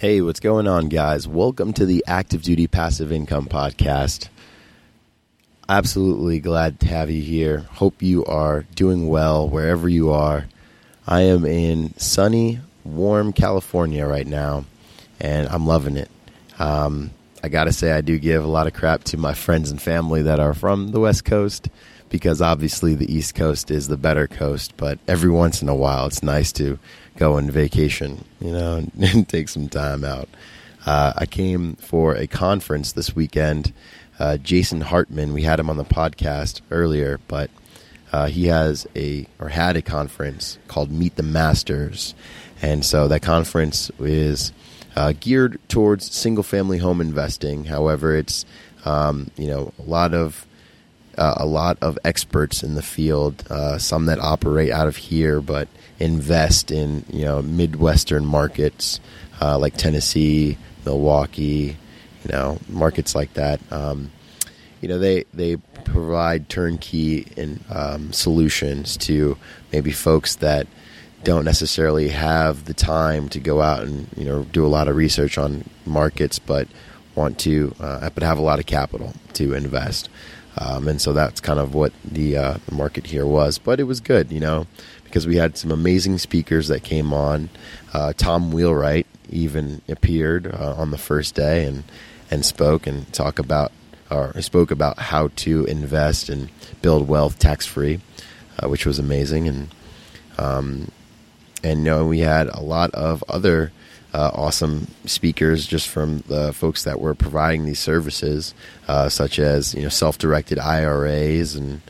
Hey, 0.00 0.20
what's 0.20 0.38
going 0.38 0.68
on, 0.68 0.88
guys? 0.90 1.26
Welcome 1.26 1.72
to 1.72 1.84
the 1.84 2.04
Active 2.06 2.42
Duty 2.42 2.68
Passive 2.68 3.10
Income 3.10 3.46
Podcast. 3.46 4.28
Absolutely 5.68 6.38
glad 6.38 6.78
to 6.78 6.86
have 6.86 7.10
you 7.10 7.20
here. 7.20 7.66
Hope 7.72 8.00
you 8.00 8.24
are 8.26 8.64
doing 8.76 9.08
well 9.08 9.48
wherever 9.48 9.88
you 9.88 10.12
are. 10.12 10.46
I 11.04 11.22
am 11.22 11.44
in 11.44 11.98
sunny, 11.98 12.60
warm 12.84 13.32
California 13.32 14.06
right 14.06 14.24
now, 14.28 14.66
and 15.18 15.48
I'm 15.48 15.66
loving 15.66 15.96
it. 15.96 16.12
Um, 16.60 17.10
I 17.42 17.48
gotta 17.48 17.72
say, 17.72 17.90
I 17.90 18.00
do 18.00 18.20
give 18.20 18.44
a 18.44 18.46
lot 18.46 18.68
of 18.68 18.74
crap 18.74 19.02
to 19.04 19.16
my 19.16 19.34
friends 19.34 19.72
and 19.72 19.82
family 19.82 20.22
that 20.22 20.38
are 20.38 20.54
from 20.54 20.92
the 20.92 21.00
West 21.00 21.24
Coast 21.24 21.70
because 22.10 22.40
obviously 22.40 22.94
the 22.94 23.12
East 23.12 23.34
Coast 23.34 23.70
is 23.70 23.88
the 23.88 23.96
better 23.96 24.26
coast, 24.26 24.74
but 24.76 24.98
every 25.06 25.30
once 25.30 25.62
in 25.62 25.68
a 25.68 25.74
while 25.74 26.06
it's 26.06 26.22
nice 26.22 26.52
to 26.52 26.78
go 27.16 27.34
on 27.34 27.50
vacation, 27.50 28.24
you 28.40 28.52
know, 28.52 28.76
and, 28.76 28.92
and 28.98 29.28
take 29.28 29.48
some 29.48 29.68
time 29.68 30.04
out. 30.04 30.28
Uh, 30.86 31.12
I 31.16 31.26
came 31.26 31.76
for 31.76 32.14
a 32.14 32.26
conference 32.26 32.92
this 32.92 33.14
weekend. 33.14 33.72
Uh, 34.18 34.36
Jason 34.36 34.80
Hartman, 34.80 35.32
we 35.32 35.42
had 35.42 35.60
him 35.60 35.70
on 35.70 35.76
the 35.76 35.84
podcast 35.84 36.60
earlier, 36.70 37.20
but 37.28 37.50
uh, 38.12 38.26
he 38.26 38.46
has 38.46 38.86
a 38.96 39.26
or 39.38 39.48
had 39.48 39.76
a 39.76 39.82
conference 39.82 40.58
called 40.66 40.90
Meet 40.90 41.16
the 41.16 41.22
Masters, 41.22 42.14
and 42.62 42.84
so 42.84 43.06
that 43.08 43.20
conference 43.20 43.90
is 44.00 44.52
uh, 44.96 45.12
geared 45.20 45.60
towards 45.68 46.12
single 46.12 46.42
family 46.42 46.78
home 46.78 47.00
investing. 47.00 47.64
However, 47.64 48.16
it's 48.16 48.46
um, 48.84 49.30
you 49.36 49.46
know 49.46 49.72
a 49.78 49.82
lot 49.82 50.14
of 50.14 50.46
uh, 51.18 51.34
a 51.36 51.46
lot 51.46 51.78
of 51.82 51.98
experts 52.04 52.62
in 52.62 52.74
the 52.74 52.82
field, 52.82 53.44
uh, 53.50 53.78
some 53.78 54.06
that 54.06 54.18
operate 54.20 54.70
out 54.70 54.86
of 54.88 54.96
here, 54.96 55.40
but 55.40 55.68
invest 55.98 56.70
in 56.70 57.04
you 57.10 57.24
know 57.24 57.42
midwestern 57.42 58.24
markets 58.24 59.00
uh, 59.40 59.58
like 59.58 59.76
Tennessee, 59.76 60.56
Milwaukee, 60.84 61.76
you 62.24 62.30
know 62.32 62.58
markets 62.68 63.14
like 63.14 63.34
that. 63.34 63.60
Um, 63.72 64.10
you 64.80 64.88
know 64.88 64.98
they 64.98 65.24
they 65.34 65.56
provide 65.84 66.48
turnkey 66.48 67.26
and 67.36 67.64
um, 67.70 68.12
solutions 68.12 68.96
to 68.98 69.36
maybe 69.72 69.90
folks 69.90 70.36
that 70.36 70.66
don't 71.24 71.44
necessarily 71.44 72.08
have 72.08 72.64
the 72.66 72.74
time 72.74 73.28
to 73.28 73.40
go 73.40 73.60
out 73.60 73.82
and 73.82 74.06
you 74.16 74.24
know 74.24 74.44
do 74.44 74.64
a 74.64 74.68
lot 74.68 74.88
of 74.88 74.96
research 74.96 75.36
on 75.36 75.68
markets, 75.84 76.38
but 76.38 76.68
want 77.18 77.38
to 77.40 77.74
uh, 77.80 78.08
but 78.10 78.22
have 78.22 78.38
a 78.38 78.42
lot 78.42 78.58
of 78.58 78.66
capital 78.66 79.12
to 79.34 79.54
invest. 79.54 80.08
Um, 80.56 80.88
and 80.88 81.00
so 81.00 81.12
that's 81.12 81.40
kind 81.40 81.60
of 81.60 81.74
what 81.74 81.92
the, 82.04 82.36
uh, 82.36 82.58
the 82.66 82.74
market 82.74 83.06
here 83.06 83.26
was. 83.26 83.58
But 83.58 83.78
it 83.80 83.84
was 83.84 84.00
good, 84.00 84.32
you 84.32 84.40
know, 84.40 84.66
because 85.04 85.26
we 85.26 85.36
had 85.36 85.56
some 85.56 85.70
amazing 85.70 86.18
speakers 86.18 86.68
that 86.68 86.82
came 86.82 87.12
on. 87.12 87.50
Uh, 87.92 88.12
Tom 88.16 88.50
Wheelwright 88.50 89.06
even 89.30 89.82
appeared 89.88 90.46
uh, 90.46 90.74
on 90.76 90.90
the 90.90 90.98
first 90.98 91.34
day 91.34 91.64
and 91.64 91.84
and 92.30 92.44
spoke 92.44 92.86
and 92.86 93.10
talk 93.12 93.38
about 93.38 93.72
or 94.10 94.40
spoke 94.42 94.70
about 94.70 94.98
how 94.98 95.28
to 95.36 95.64
invest 95.64 96.28
and 96.28 96.50
build 96.82 97.08
wealth 97.08 97.38
tax 97.38 97.66
free, 97.66 98.00
uh, 98.58 98.68
which 98.68 98.84
was 98.84 98.98
amazing. 98.98 99.48
And 99.48 99.68
um, 100.38 100.90
and 101.62 101.80
you 101.80 101.84
know 101.84 102.06
we 102.06 102.20
had 102.20 102.48
a 102.48 102.60
lot 102.60 102.90
of 102.94 103.24
other 103.28 103.72
uh, 104.14 104.30
awesome 104.34 104.88
speakers 105.04 105.66
just 105.66 105.88
from 105.88 106.20
the 106.28 106.52
folks 106.52 106.84
that 106.84 107.00
were 107.00 107.14
providing 107.14 107.64
these 107.64 107.78
services, 107.78 108.54
uh, 108.86 109.08
such 109.08 109.38
as 109.38 109.74
you 109.74 109.82
know 109.82 109.88
self-directed 109.88 110.58
IRAs 110.58 111.54
and 111.54 111.80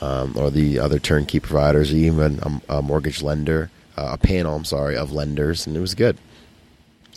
um, 0.00 0.34
or 0.36 0.50
the 0.50 0.78
other 0.78 0.98
turnkey 0.98 1.40
providers, 1.40 1.94
even 1.94 2.40
a, 2.40 2.76
a 2.78 2.82
mortgage 2.82 3.22
lender, 3.22 3.70
uh, 3.96 4.10
a 4.12 4.18
panel, 4.18 4.56
I'm 4.56 4.64
sorry, 4.64 4.96
of 4.96 5.12
lenders, 5.12 5.66
and 5.66 5.76
it 5.76 5.80
was 5.80 5.94
good. 5.94 6.18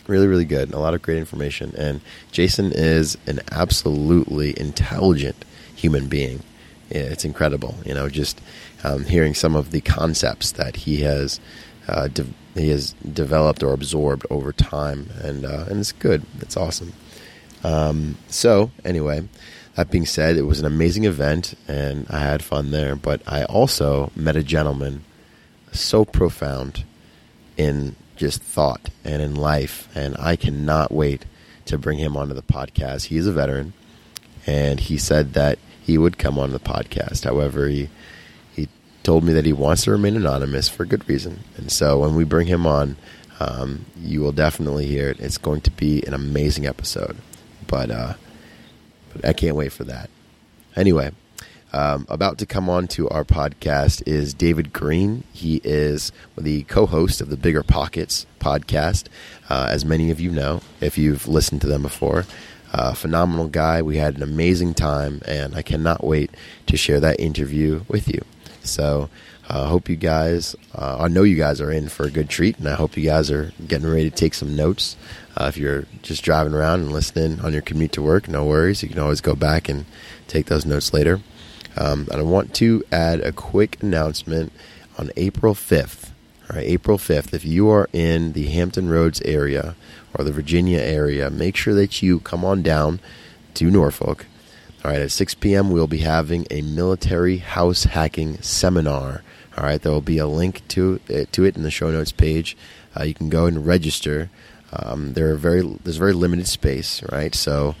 Really, 0.06 0.28
really 0.28 0.44
good. 0.44 0.72
A 0.72 0.78
lot 0.78 0.94
of 0.94 1.02
great 1.02 1.18
information. 1.18 1.74
And 1.76 2.00
Jason 2.30 2.70
is 2.72 3.18
an 3.26 3.40
absolutely 3.50 4.58
intelligent 4.58 5.44
human 5.74 6.06
being. 6.06 6.44
It's 6.90 7.24
incredible, 7.24 7.74
you 7.84 7.92
know, 7.92 8.08
just 8.08 8.40
um, 8.84 9.04
hearing 9.04 9.34
some 9.34 9.56
of 9.56 9.72
the 9.72 9.80
concepts 9.80 10.52
that 10.52 10.76
he 10.76 11.00
has 11.00 11.40
uh, 11.88 12.06
he 12.58 12.70
has 12.70 12.92
developed 12.92 13.62
or 13.62 13.72
absorbed 13.72 14.26
over 14.30 14.52
time, 14.52 15.10
and 15.22 15.44
uh, 15.44 15.66
and 15.68 15.80
it's 15.80 15.92
good. 15.92 16.22
It's 16.40 16.56
awesome. 16.56 16.92
Um, 17.64 18.16
so 18.28 18.70
anyway, 18.84 19.28
that 19.74 19.90
being 19.90 20.06
said, 20.06 20.36
it 20.36 20.42
was 20.42 20.60
an 20.60 20.66
amazing 20.66 21.04
event 21.04 21.54
and 21.68 22.06
I 22.08 22.20
had 22.20 22.42
fun 22.42 22.70
there. 22.70 22.96
But 22.96 23.20
I 23.26 23.44
also 23.44 24.10
met 24.16 24.36
a 24.36 24.42
gentleman 24.42 25.04
so 25.72 26.04
profound 26.04 26.84
in 27.56 27.96
just 28.16 28.42
thought 28.42 28.88
and 29.04 29.20
in 29.20 29.34
life, 29.34 29.88
and 29.94 30.16
I 30.18 30.36
cannot 30.36 30.90
wait 30.90 31.26
to 31.66 31.76
bring 31.76 31.98
him 31.98 32.16
onto 32.16 32.34
the 32.34 32.42
podcast. 32.42 33.06
He 33.06 33.16
is 33.16 33.26
a 33.26 33.32
veteran, 33.32 33.74
and 34.46 34.80
he 34.80 34.96
said 34.96 35.34
that 35.34 35.58
he 35.82 35.98
would 35.98 36.16
come 36.16 36.38
on 36.38 36.52
the 36.52 36.60
podcast. 36.60 37.24
However, 37.24 37.68
he 37.68 37.76
he 37.78 37.88
told 39.06 39.22
me 39.22 39.32
that 39.32 39.46
he 39.46 39.52
wants 39.52 39.84
to 39.84 39.92
remain 39.92 40.16
anonymous 40.16 40.68
for 40.68 40.84
good 40.84 41.08
reason. 41.08 41.38
And 41.56 41.70
so 41.70 42.00
when 42.00 42.16
we 42.16 42.24
bring 42.24 42.48
him 42.48 42.66
on, 42.66 42.96
um, 43.38 43.86
you 43.96 44.20
will 44.20 44.32
definitely 44.32 44.86
hear 44.86 45.10
it. 45.10 45.20
It's 45.20 45.38
going 45.38 45.60
to 45.60 45.70
be 45.70 46.02
an 46.04 46.12
amazing 46.12 46.66
episode. 46.66 47.16
But 47.68 47.92
uh, 47.92 48.14
I 49.22 49.32
can't 49.32 49.54
wait 49.54 49.70
for 49.70 49.84
that. 49.84 50.10
Anyway, 50.74 51.12
um, 51.72 52.04
about 52.08 52.38
to 52.38 52.46
come 52.46 52.68
on 52.68 52.88
to 52.88 53.08
our 53.08 53.24
podcast 53.24 54.02
is 54.08 54.34
David 54.34 54.72
Greene. 54.72 55.22
He 55.32 55.60
is 55.62 56.10
the 56.36 56.64
co 56.64 56.86
host 56.86 57.20
of 57.20 57.30
the 57.30 57.36
BiggerPockets 57.36 58.26
podcast, 58.40 59.06
uh, 59.48 59.68
as 59.70 59.84
many 59.84 60.10
of 60.10 60.18
you 60.18 60.32
know 60.32 60.62
if 60.80 60.98
you've 60.98 61.28
listened 61.28 61.60
to 61.60 61.68
them 61.68 61.82
before. 61.82 62.24
Uh, 62.72 62.92
phenomenal 62.92 63.46
guy. 63.46 63.82
We 63.82 63.98
had 63.98 64.16
an 64.16 64.24
amazing 64.24 64.74
time, 64.74 65.22
and 65.28 65.54
I 65.54 65.62
cannot 65.62 66.02
wait 66.02 66.32
to 66.66 66.76
share 66.76 66.98
that 66.98 67.20
interview 67.20 67.84
with 67.86 68.08
you. 68.08 68.24
So, 68.66 69.08
I 69.48 69.58
uh, 69.58 69.66
hope 69.66 69.88
you 69.88 69.94
guys, 69.94 70.56
uh, 70.74 70.96
I 71.00 71.06
know 71.06 71.22
you 71.22 71.36
guys 71.36 71.60
are 71.60 71.70
in 71.70 71.88
for 71.88 72.04
a 72.04 72.10
good 72.10 72.28
treat, 72.28 72.58
and 72.58 72.68
I 72.68 72.74
hope 72.74 72.96
you 72.96 73.04
guys 73.04 73.30
are 73.30 73.52
getting 73.68 73.88
ready 73.88 74.10
to 74.10 74.16
take 74.16 74.34
some 74.34 74.56
notes. 74.56 74.96
Uh, 75.36 75.44
if 75.44 75.56
you're 75.56 75.86
just 76.02 76.24
driving 76.24 76.52
around 76.52 76.80
and 76.80 76.92
listening 76.92 77.38
on 77.40 77.52
your 77.52 77.62
commute 77.62 77.92
to 77.92 78.02
work, 78.02 78.26
no 78.26 78.44
worries. 78.44 78.82
You 78.82 78.88
can 78.88 78.98
always 78.98 79.20
go 79.20 79.36
back 79.36 79.68
and 79.68 79.84
take 80.26 80.46
those 80.46 80.66
notes 80.66 80.92
later. 80.92 81.20
Um, 81.76 82.08
and 82.10 82.20
I 82.20 82.22
want 82.24 82.54
to 82.54 82.82
add 82.90 83.20
a 83.20 83.30
quick 83.30 83.80
announcement 83.80 84.52
on 84.98 85.12
April 85.16 85.54
5th. 85.54 86.10
All 86.50 86.56
right, 86.56 86.66
April 86.66 86.98
5th, 86.98 87.32
if 87.32 87.44
you 87.44 87.68
are 87.70 87.88
in 87.92 88.32
the 88.32 88.48
Hampton 88.48 88.88
Roads 88.88 89.22
area 89.22 89.76
or 90.14 90.24
the 90.24 90.32
Virginia 90.32 90.80
area, 90.80 91.30
make 91.30 91.54
sure 91.54 91.74
that 91.74 92.02
you 92.02 92.18
come 92.18 92.44
on 92.44 92.62
down 92.62 92.98
to 93.54 93.70
Norfolk. 93.70 94.26
All 94.86 94.92
right, 94.92 95.00
at 95.00 95.10
6 95.10 95.34
p.m., 95.34 95.72
we'll 95.72 95.88
be 95.88 95.98
having 95.98 96.46
a 96.48 96.62
military 96.62 97.38
house 97.38 97.82
hacking 97.82 98.40
seminar. 98.40 99.24
All 99.58 99.64
right, 99.64 99.82
there 99.82 99.90
will 99.90 100.00
be 100.00 100.18
a 100.18 100.28
link 100.28 100.62
to 100.68 101.00
it, 101.08 101.32
to 101.32 101.42
it 101.42 101.56
in 101.56 101.64
the 101.64 101.72
show 101.72 101.90
notes 101.90 102.12
page. 102.12 102.56
Uh, 102.96 103.02
you 103.02 103.12
can 103.12 103.28
go 103.28 103.46
and 103.46 103.66
register. 103.66 104.30
Um, 104.72 105.14
there 105.14 105.32
are 105.32 105.36
very 105.36 105.62
there's 105.82 105.96
very 105.96 106.12
limited 106.12 106.46
space, 106.46 107.02
right? 107.10 107.34
So 107.34 107.74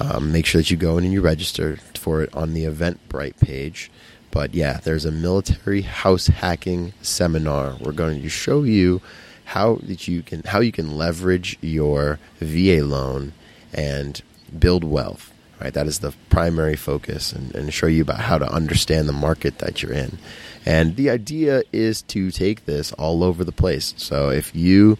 um, 0.00 0.32
make 0.32 0.44
sure 0.44 0.60
that 0.60 0.70
you 0.70 0.76
go 0.76 0.98
in 0.98 1.04
and 1.04 1.14
you 1.14 1.22
register 1.22 1.78
for 1.94 2.20
it 2.20 2.34
on 2.34 2.52
the 2.52 2.66
Eventbrite 2.66 3.40
page. 3.40 3.90
But 4.30 4.54
yeah, 4.54 4.80
there's 4.84 5.06
a 5.06 5.10
military 5.10 5.80
house 5.80 6.26
hacking 6.26 6.92
seminar. 7.00 7.78
We're 7.80 7.92
going 7.92 8.20
to 8.20 8.28
show 8.28 8.64
you 8.64 9.00
how 9.46 9.76
that 9.76 10.06
you 10.06 10.20
can 10.20 10.42
how 10.42 10.60
you 10.60 10.72
can 10.72 10.98
leverage 10.98 11.56
your 11.62 12.18
VA 12.38 12.84
loan 12.84 13.32
and 13.72 14.20
build 14.58 14.84
wealth. 14.84 15.29
Right, 15.60 15.74
that 15.74 15.86
is 15.86 15.98
the 15.98 16.14
primary 16.30 16.76
focus, 16.76 17.32
and, 17.32 17.54
and 17.54 17.74
show 17.74 17.86
you 17.86 18.02
about 18.02 18.20
how 18.20 18.38
to 18.38 18.50
understand 18.50 19.08
the 19.08 19.12
market 19.12 19.58
that 19.58 19.82
you're 19.82 19.92
in. 19.92 20.18
And 20.64 20.96
the 20.96 21.10
idea 21.10 21.62
is 21.70 22.00
to 22.02 22.30
take 22.30 22.64
this 22.64 22.92
all 22.92 23.22
over 23.22 23.44
the 23.44 23.52
place. 23.52 23.92
So 23.96 24.30
if 24.30 24.54
you 24.54 24.96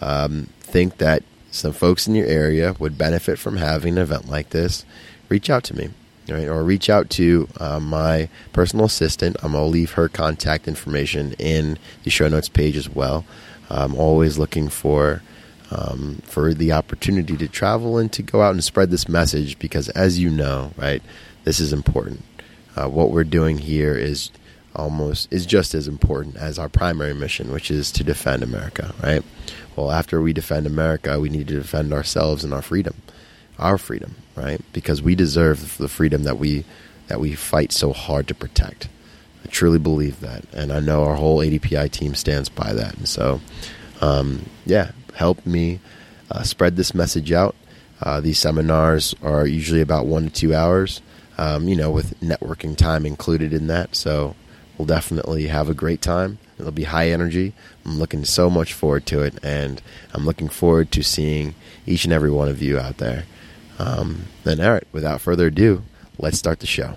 um, 0.00 0.48
think 0.60 0.98
that 0.98 1.22
some 1.52 1.72
folks 1.72 2.08
in 2.08 2.14
your 2.16 2.26
area 2.26 2.74
would 2.80 2.98
benefit 2.98 3.38
from 3.38 3.56
having 3.58 3.94
an 3.94 4.02
event 4.02 4.28
like 4.28 4.50
this, 4.50 4.84
reach 5.28 5.48
out 5.48 5.62
to 5.64 5.76
me. 5.76 5.90
Right, 6.28 6.46
or 6.46 6.62
reach 6.62 6.88
out 6.88 7.10
to 7.10 7.48
uh, 7.58 7.80
my 7.80 8.28
personal 8.52 8.84
assistant. 8.84 9.36
I'm 9.42 9.52
going 9.52 9.64
to 9.64 9.68
leave 9.68 9.92
her 9.92 10.08
contact 10.08 10.68
information 10.68 11.32
in 11.40 11.76
the 12.04 12.10
show 12.10 12.28
notes 12.28 12.48
page 12.48 12.76
as 12.76 12.88
well. 12.88 13.24
I'm 13.68 13.96
always 13.96 14.38
looking 14.38 14.68
for 14.68 15.22
um, 15.70 16.20
for 16.24 16.52
the 16.54 16.72
opportunity 16.72 17.36
to 17.36 17.48
travel 17.48 17.98
and 17.98 18.12
to 18.12 18.22
go 18.22 18.42
out 18.42 18.52
and 18.52 18.64
spread 18.64 18.90
this 18.90 19.08
message 19.08 19.58
because, 19.58 19.88
as 19.90 20.18
you 20.18 20.30
know, 20.30 20.72
right, 20.76 21.02
this 21.44 21.60
is 21.60 21.72
important. 21.72 22.24
Uh, 22.76 22.88
what 22.88 23.10
we're 23.10 23.24
doing 23.24 23.58
here 23.58 23.96
is 23.96 24.30
almost 24.74 25.32
is 25.32 25.46
just 25.46 25.74
as 25.74 25.88
important 25.88 26.36
as 26.36 26.58
our 26.58 26.68
primary 26.68 27.14
mission, 27.14 27.52
which 27.52 27.70
is 27.70 27.90
to 27.92 28.04
defend 28.04 28.42
America, 28.42 28.94
right? 29.02 29.22
Well, 29.76 29.90
after 29.90 30.20
we 30.20 30.32
defend 30.32 30.66
America, 30.66 31.18
we 31.18 31.28
need 31.28 31.48
to 31.48 31.54
defend 31.54 31.92
ourselves 31.92 32.44
and 32.44 32.52
our 32.52 32.62
freedom, 32.62 32.94
our 33.58 33.78
freedom, 33.78 34.16
right? 34.36 34.60
Because 34.72 35.02
we 35.02 35.14
deserve 35.14 35.76
the 35.78 35.88
freedom 35.88 36.24
that 36.24 36.38
we 36.38 36.64
that 37.08 37.20
we 37.20 37.34
fight 37.34 37.72
so 37.72 37.92
hard 37.92 38.28
to 38.28 38.34
protect. 38.34 38.88
I 39.44 39.48
truly 39.48 39.78
believe 39.78 40.20
that, 40.20 40.44
and 40.52 40.72
I 40.72 40.80
know 40.80 41.04
our 41.04 41.16
whole 41.16 41.38
ADPI 41.38 41.90
team 41.90 42.14
stands 42.14 42.48
by 42.48 42.72
that. 42.72 42.96
And 42.96 43.08
so, 43.08 43.40
um, 44.00 44.46
yeah, 44.64 44.92
help 45.14 45.44
me 45.46 45.80
uh, 46.30 46.42
spread 46.42 46.76
this 46.76 46.94
message 46.94 47.32
out. 47.32 47.54
Uh, 48.02 48.20
these 48.20 48.38
seminars 48.38 49.14
are 49.22 49.46
usually 49.46 49.80
about 49.80 50.06
one 50.06 50.24
to 50.24 50.30
two 50.30 50.54
hours, 50.54 51.02
um, 51.38 51.68
you 51.68 51.76
know, 51.76 51.90
with 51.90 52.18
networking 52.20 52.76
time 52.76 53.04
included 53.04 53.52
in 53.52 53.66
that. 53.66 53.94
So 53.94 54.34
we'll 54.78 54.86
definitely 54.86 55.48
have 55.48 55.68
a 55.68 55.74
great 55.74 56.00
time. 56.00 56.38
It'll 56.58 56.72
be 56.72 56.84
high 56.84 57.10
energy. 57.10 57.52
I'm 57.84 57.98
looking 57.98 58.24
so 58.24 58.48
much 58.48 58.72
forward 58.72 59.06
to 59.06 59.22
it, 59.22 59.38
and 59.42 59.82
I'm 60.14 60.24
looking 60.24 60.48
forward 60.48 60.90
to 60.92 61.02
seeing 61.02 61.54
each 61.86 62.04
and 62.04 62.12
every 62.12 62.30
one 62.30 62.48
of 62.48 62.62
you 62.62 62.78
out 62.78 62.98
there. 62.98 63.24
Um, 63.78 64.24
then, 64.44 64.60
all 64.60 64.72
right, 64.72 64.86
without 64.92 65.20
further 65.20 65.46
ado, 65.46 65.82
let's 66.18 66.38
start 66.38 66.60
the 66.60 66.66
show. 66.66 66.96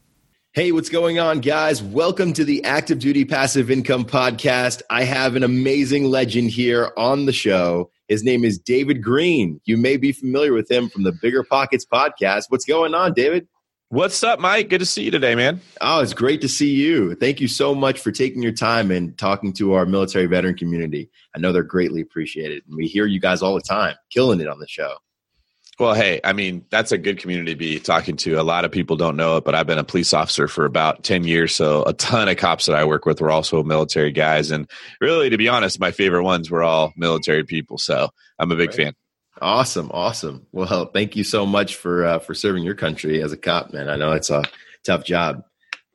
Hey, 0.53 0.73
what's 0.73 0.89
going 0.89 1.17
on, 1.17 1.39
guys? 1.39 1.81
Welcome 1.81 2.33
to 2.33 2.43
the 2.43 2.61
Active 2.65 2.99
Duty 2.99 3.23
Passive 3.23 3.71
Income 3.71 4.03
Podcast. 4.03 4.81
I 4.89 5.03
have 5.03 5.37
an 5.37 5.43
amazing 5.43 6.03
legend 6.03 6.49
here 6.49 6.91
on 6.97 7.25
the 7.25 7.31
show. 7.31 7.89
His 8.09 8.25
name 8.25 8.43
is 8.43 8.59
David 8.59 9.01
Greene. 9.01 9.61
You 9.63 9.77
may 9.77 9.95
be 9.95 10.11
familiar 10.11 10.51
with 10.51 10.69
him 10.69 10.89
from 10.89 11.03
the 11.03 11.13
BiggerPockets 11.13 11.85
podcast. 11.89 12.47
What's 12.49 12.65
going 12.65 12.93
on, 12.93 13.13
David? 13.13 13.47
What's 13.87 14.21
up, 14.25 14.41
Mike? 14.41 14.67
Good 14.67 14.79
to 14.79 14.85
see 14.85 15.03
you 15.03 15.11
today, 15.11 15.35
man. 15.35 15.61
Oh, 15.79 16.01
it's 16.01 16.13
great 16.13 16.41
to 16.41 16.49
see 16.49 16.71
you. 16.71 17.15
Thank 17.15 17.39
you 17.39 17.47
so 17.47 17.73
much 17.73 18.01
for 18.01 18.11
taking 18.11 18.43
your 18.43 18.51
time 18.51 18.91
and 18.91 19.17
talking 19.17 19.53
to 19.53 19.71
our 19.75 19.85
military 19.85 20.25
veteran 20.25 20.57
community. 20.57 21.09
I 21.33 21.39
know 21.39 21.53
they're 21.53 21.63
greatly 21.63 22.01
appreciated. 22.01 22.63
And 22.67 22.75
we 22.75 22.87
hear 22.87 23.05
you 23.05 23.21
guys 23.21 23.41
all 23.41 23.55
the 23.55 23.61
time, 23.61 23.95
killing 24.09 24.41
it 24.41 24.49
on 24.49 24.59
the 24.59 24.67
show. 24.67 24.95
Well, 25.81 25.95
hey, 25.95 26.21
I 26.23 26.33
mean, 26.33 26.63
that's 26.69 26.91
a 26.91 26.97
good 26.99 27.17
community 27.17 27.53
to 27.53 27.57
be 27.57 27.79
talking 27.79 28.15
to. 28.17 28.35
A 28.35 28.43
lot 28.43 28.65
of 28.65 28.71
people 28.71 28.97
don't 28.97 29.15
know 29.15 29.37
it, 29.37 29.43
but 29.43 29.55
I've 29.55 29.65
been 29.65 29.79
a 29.79 29.83
police 29.83 30.13
officer 30.13 30.47
for 30.47 30.65
about 30.65 31.03
10 31.03 31.23
years. 31.23 31.55
So 31.55 31.81
a 31.85 31.93
ton 31.93 32.29
of 32.29 32.37
cops 32.37 32.67
that 32.67 32.75
I 32.75 32.85
work 32.85 33.07
with 33.07 33.19
were 33.19 33.31
also 33.31 33.63
military 33.63 34.11
guys. 34.11 34.51
And 34.51 34.69
really, 34.99 35.31
to 35.31 35.37
be 35.39 35.47
honest, 35.47 35.79
my 35.79 35.89
favorite 35.89 36.21
ones 36.21 36.51
were 36.51 36.61
all 36.61 36.93
military 36.95 37.43
people. 37.45 37.79
So 37.79 38.09
I'm 38.37 38.51
a 38.51 38.55
big 38.55 38.69
right. 38.69 38.75
fan. 38.75 38.93
Awesome. 39.41 39.89
Awesome. 39.91 40.45
Well, 40.51 40.85
thank 40.93 41.15
you 41.15 41.23
so 41.23 41.47
much 41.47 41.77
for, 41.77 42.05
uh, 42.05 42.19
for 42.19 42.35
serving 42.35 42.61
your 42.63 42.75
country 42.75 43.23
as 43.23 43.31
a 43.31 43.37
cop, 43.37 43.73
man. 43.73 43.89
I 43.89 43.95
know 43.95 44.11
it's 44.11 44.29
a 44.29 44.43
tough 44.83 45.03
job. 45.03 45.41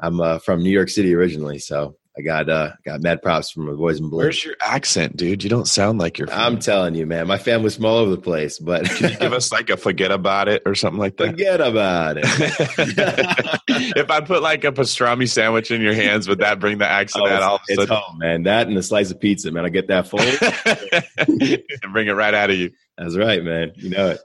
I'm 0.00 0.20
uh, 0.20 0.40
from 0.40 0.64
New 0.64 0.70
York 0.70 0.88
City 0.88 1.14
originally. 1.14 1.60
So 1.60 1.96
I 2.18 2.22
got 2.22 2.48
uh 2.48 2.72
got 2.82 3.02
mad 3.02 3.20
props 3.20 3.50
from 3.50 3.66
my 3.66 3.74
boys 3.74 4.00
in 4.00 4.08
blue. 4.08 4.20
Where's 4.20 4.42
your 4.42 4.56
accent, 4.62 5.18
dude? 5.18 5.44
You 5.44 5.50
don't 5.50 5.68
sound 5.68 5.98
like 5.98 6.18
you're. 6.18 6.32
I'm 6.32 6.58
telling 6.58 6.94
you, 6.94 7.04
man. 7.04 7.26
My 7.26 7.36
family's 7.36 7.76
from 7.76 7.84
all 7.84 7.98
over 7.98 8.10
the 8.10 8.16
place, 8.16 8.58
but 8.58 8.86
can 8.86 9.10
you 9.10 9.18
give 9.18 9.34
us 9.34 9.52
like 9.52 9.68
a 9.68 9.76
forget 9.76 10.10
about 10.10 10.48
it 10.48 10.62
or 10.64 10.74
something 10.74 10.98
like 10.98 11.18
that? 11.18 11.32
Forget 11.32 11.60
about 11.60 12.16
it. 12.16 12.24
if 13.68 14.10
I 14.10 14.22
put 14.22 14.40
like 14.40 14.64
a 14.64 14.72
pastrami 14.72 15.28
sandwich 15.28 15.70
in 15.70 15.82
your 15.82 15.92
hands, 15.92 16.26
would 16.26 16.38
that 16.38 16.58
bring 16.58 16.78
the 16.78 16.88
accent 16.88 17.26
oh, 17.26 17.30
out? 17.30 17.42
All 17.42 17.60
it's 17.68 17.84
home, 17.84 18.18
man. 18.18 18.44
That 18.44 18.66
and 18.66 18.78
a 18.78 18.82
slice 18.82 19.10
of 19.10 19.20
pizza, 19.20 19.52
man. 19.52 19.66
I 19.66 19.68
get 19.68 19.88
that 19.88 20.08
full 20.08 20.20
and 21.18 21.92
bring 21.92 22.06
it 22.06 22.12
right 22.12 22.32
out 22.32 22.48
of 22.48 22.56
you. 22.56 22.70
That's 22.96 23.14
right, 23.14 23.44
man. 23.44 23.72
You 23.76 23.90
know 23.90 24.08
it. 24.08 24.20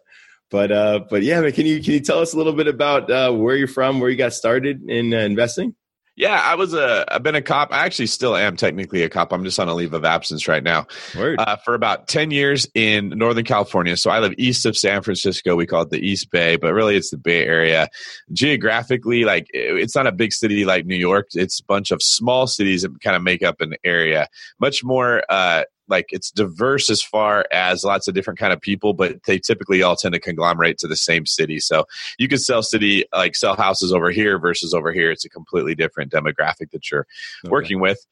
But 0.50 0.72
uh, 0.72 1.02
but 1.10 1.24
yeah, 1.24 1.42
man. 1.42 1.52
Can 1.52 1.66
you 1.66 1.84
can 1.84 1.92
you 1.92 2.00
tell 2.00 2.20
us 2.20 2.34
a 2.34 2.38
little 2.38 2.54
bit 2.54 2.70
about 2.70 3.12
uh, 3.12 3.34
where 3.34 3.58
you're 3.58 3.68
from, 3.68 4.00
where 4.00 4.10
you 4.10 4.16
got 4.16 4.32
started 4.32 4.90
in 4.90 5.14
uh, 5.14 5.18
investing? 5.18 5.76
Yeah, 6.22 6.40
I 6.40 6.54
was 6.54 6.76
a. 6.76 7.04
I've 7.12 7.24
been 7.24 7.34
a 7.34 7.42
cop. 7.42 7.74
I 7.74 7.84
actually 7.84 8.06
still 8.06 8.36
am 8.36 8.56
technically 8.56 9.02
a 9.02 9.10
cop. 9.10 9.34
I'm 9.34 9.44
just 9.44 9.60
on 9.60 9.68
a 9.68 9.74
leave 9.74 9.96
of 9.96 10.06
absence 10.06 10.48
right 10.48 10.62
now. 10.62 10.86
Uh, 11.40 11.56
for 11.56 11.74
about 11.74 12.08
ten 12.08 12.30
years 12.30 12.68
in 12.76 13.10
Northern 13.10 13.44
California. 13.44 13.98
So 13.98 14.12
I 14.12 14.20
live 14.20 14.36
east 14.38 14.68
of 14.68 14.78
San 14.78 15.02
Francisco. 15.02 15.56
We 15.56 15.66
call 15.66 15.82
it 15.82 15.90
the 15.90 15.98
East 15.98 16.30
Bay, 16.30 16.58
but 16.58 16.76
really 16.76 16.96
it's 16.96 17.10
the 17.10 17.18
Bay 17.18 17.44
Area. 17.44 17.88
Geographically, 18.32 19.24
like 19.24 19.48
it's 19.52 19.96
not 19.96 20.06
a 20.06 20.12
big 20.12 20.32
city 20.32 20.64
like 20.64 20.86
New 20.86 20.96
York. 20.96 21.30
It's 21.34 21.60
a 21.60 21.66
bunch 21.66 21.90
of 21.90 22.04
small 22.04 22.46
cities 22.46 22.84
that 22.84 23.02
kind 23.02 23.16
of 23.16 23.24
make 23.24 23.42
up 23.42 23.60
an 23.60 23.74
area. 23.84 24.28
Much 24.60 24.84
more 24.84 25.24
uh, 25.28 25.64
like 25.92 26.08
it's 26.10 26.32
diverse 26.32 26.90
as 26.90 27.02
far 27.02 27.46
as 27.52 27.84
lots 27.84 28.08
of 28.08 28.16
different 28.16 28.40
kind 28.40 28.54
of 28.54 28.60
people 28.60 28.94
but 28.94 29.22
they 29.26 29.38
typically 29.38 29.84
all 29.84 29.96
tend 29.96 30.14
to 30.14 30.20
conglomerate 30.20 30.78
to 30.80 30.88
the 30.88 30.96
same 30.96 31.26
city. 31.28 31.60
So 31.60 31.86
you 32.18 32.28
could 32.28 32.42
sell 32.42 32.64
city 32.64 33.06
like 33.14 33.36
sell 33.36 33.56
houses 33.56 33.94
over 33.94 34.10
here 34.10 34.40
versus 34.40 34.74
over 34.74 34.92
here. 34.92 35.12
It's 35.12 35.26
a 35.26 35.30
completely 35.30 35.76
different 35.76 36.12
demographic 36.12 36.72
that 36.72 36.90
you're 36.90 37.06
okay. 37.46 37.52
working 37.52 37.80
with 37.80 38.04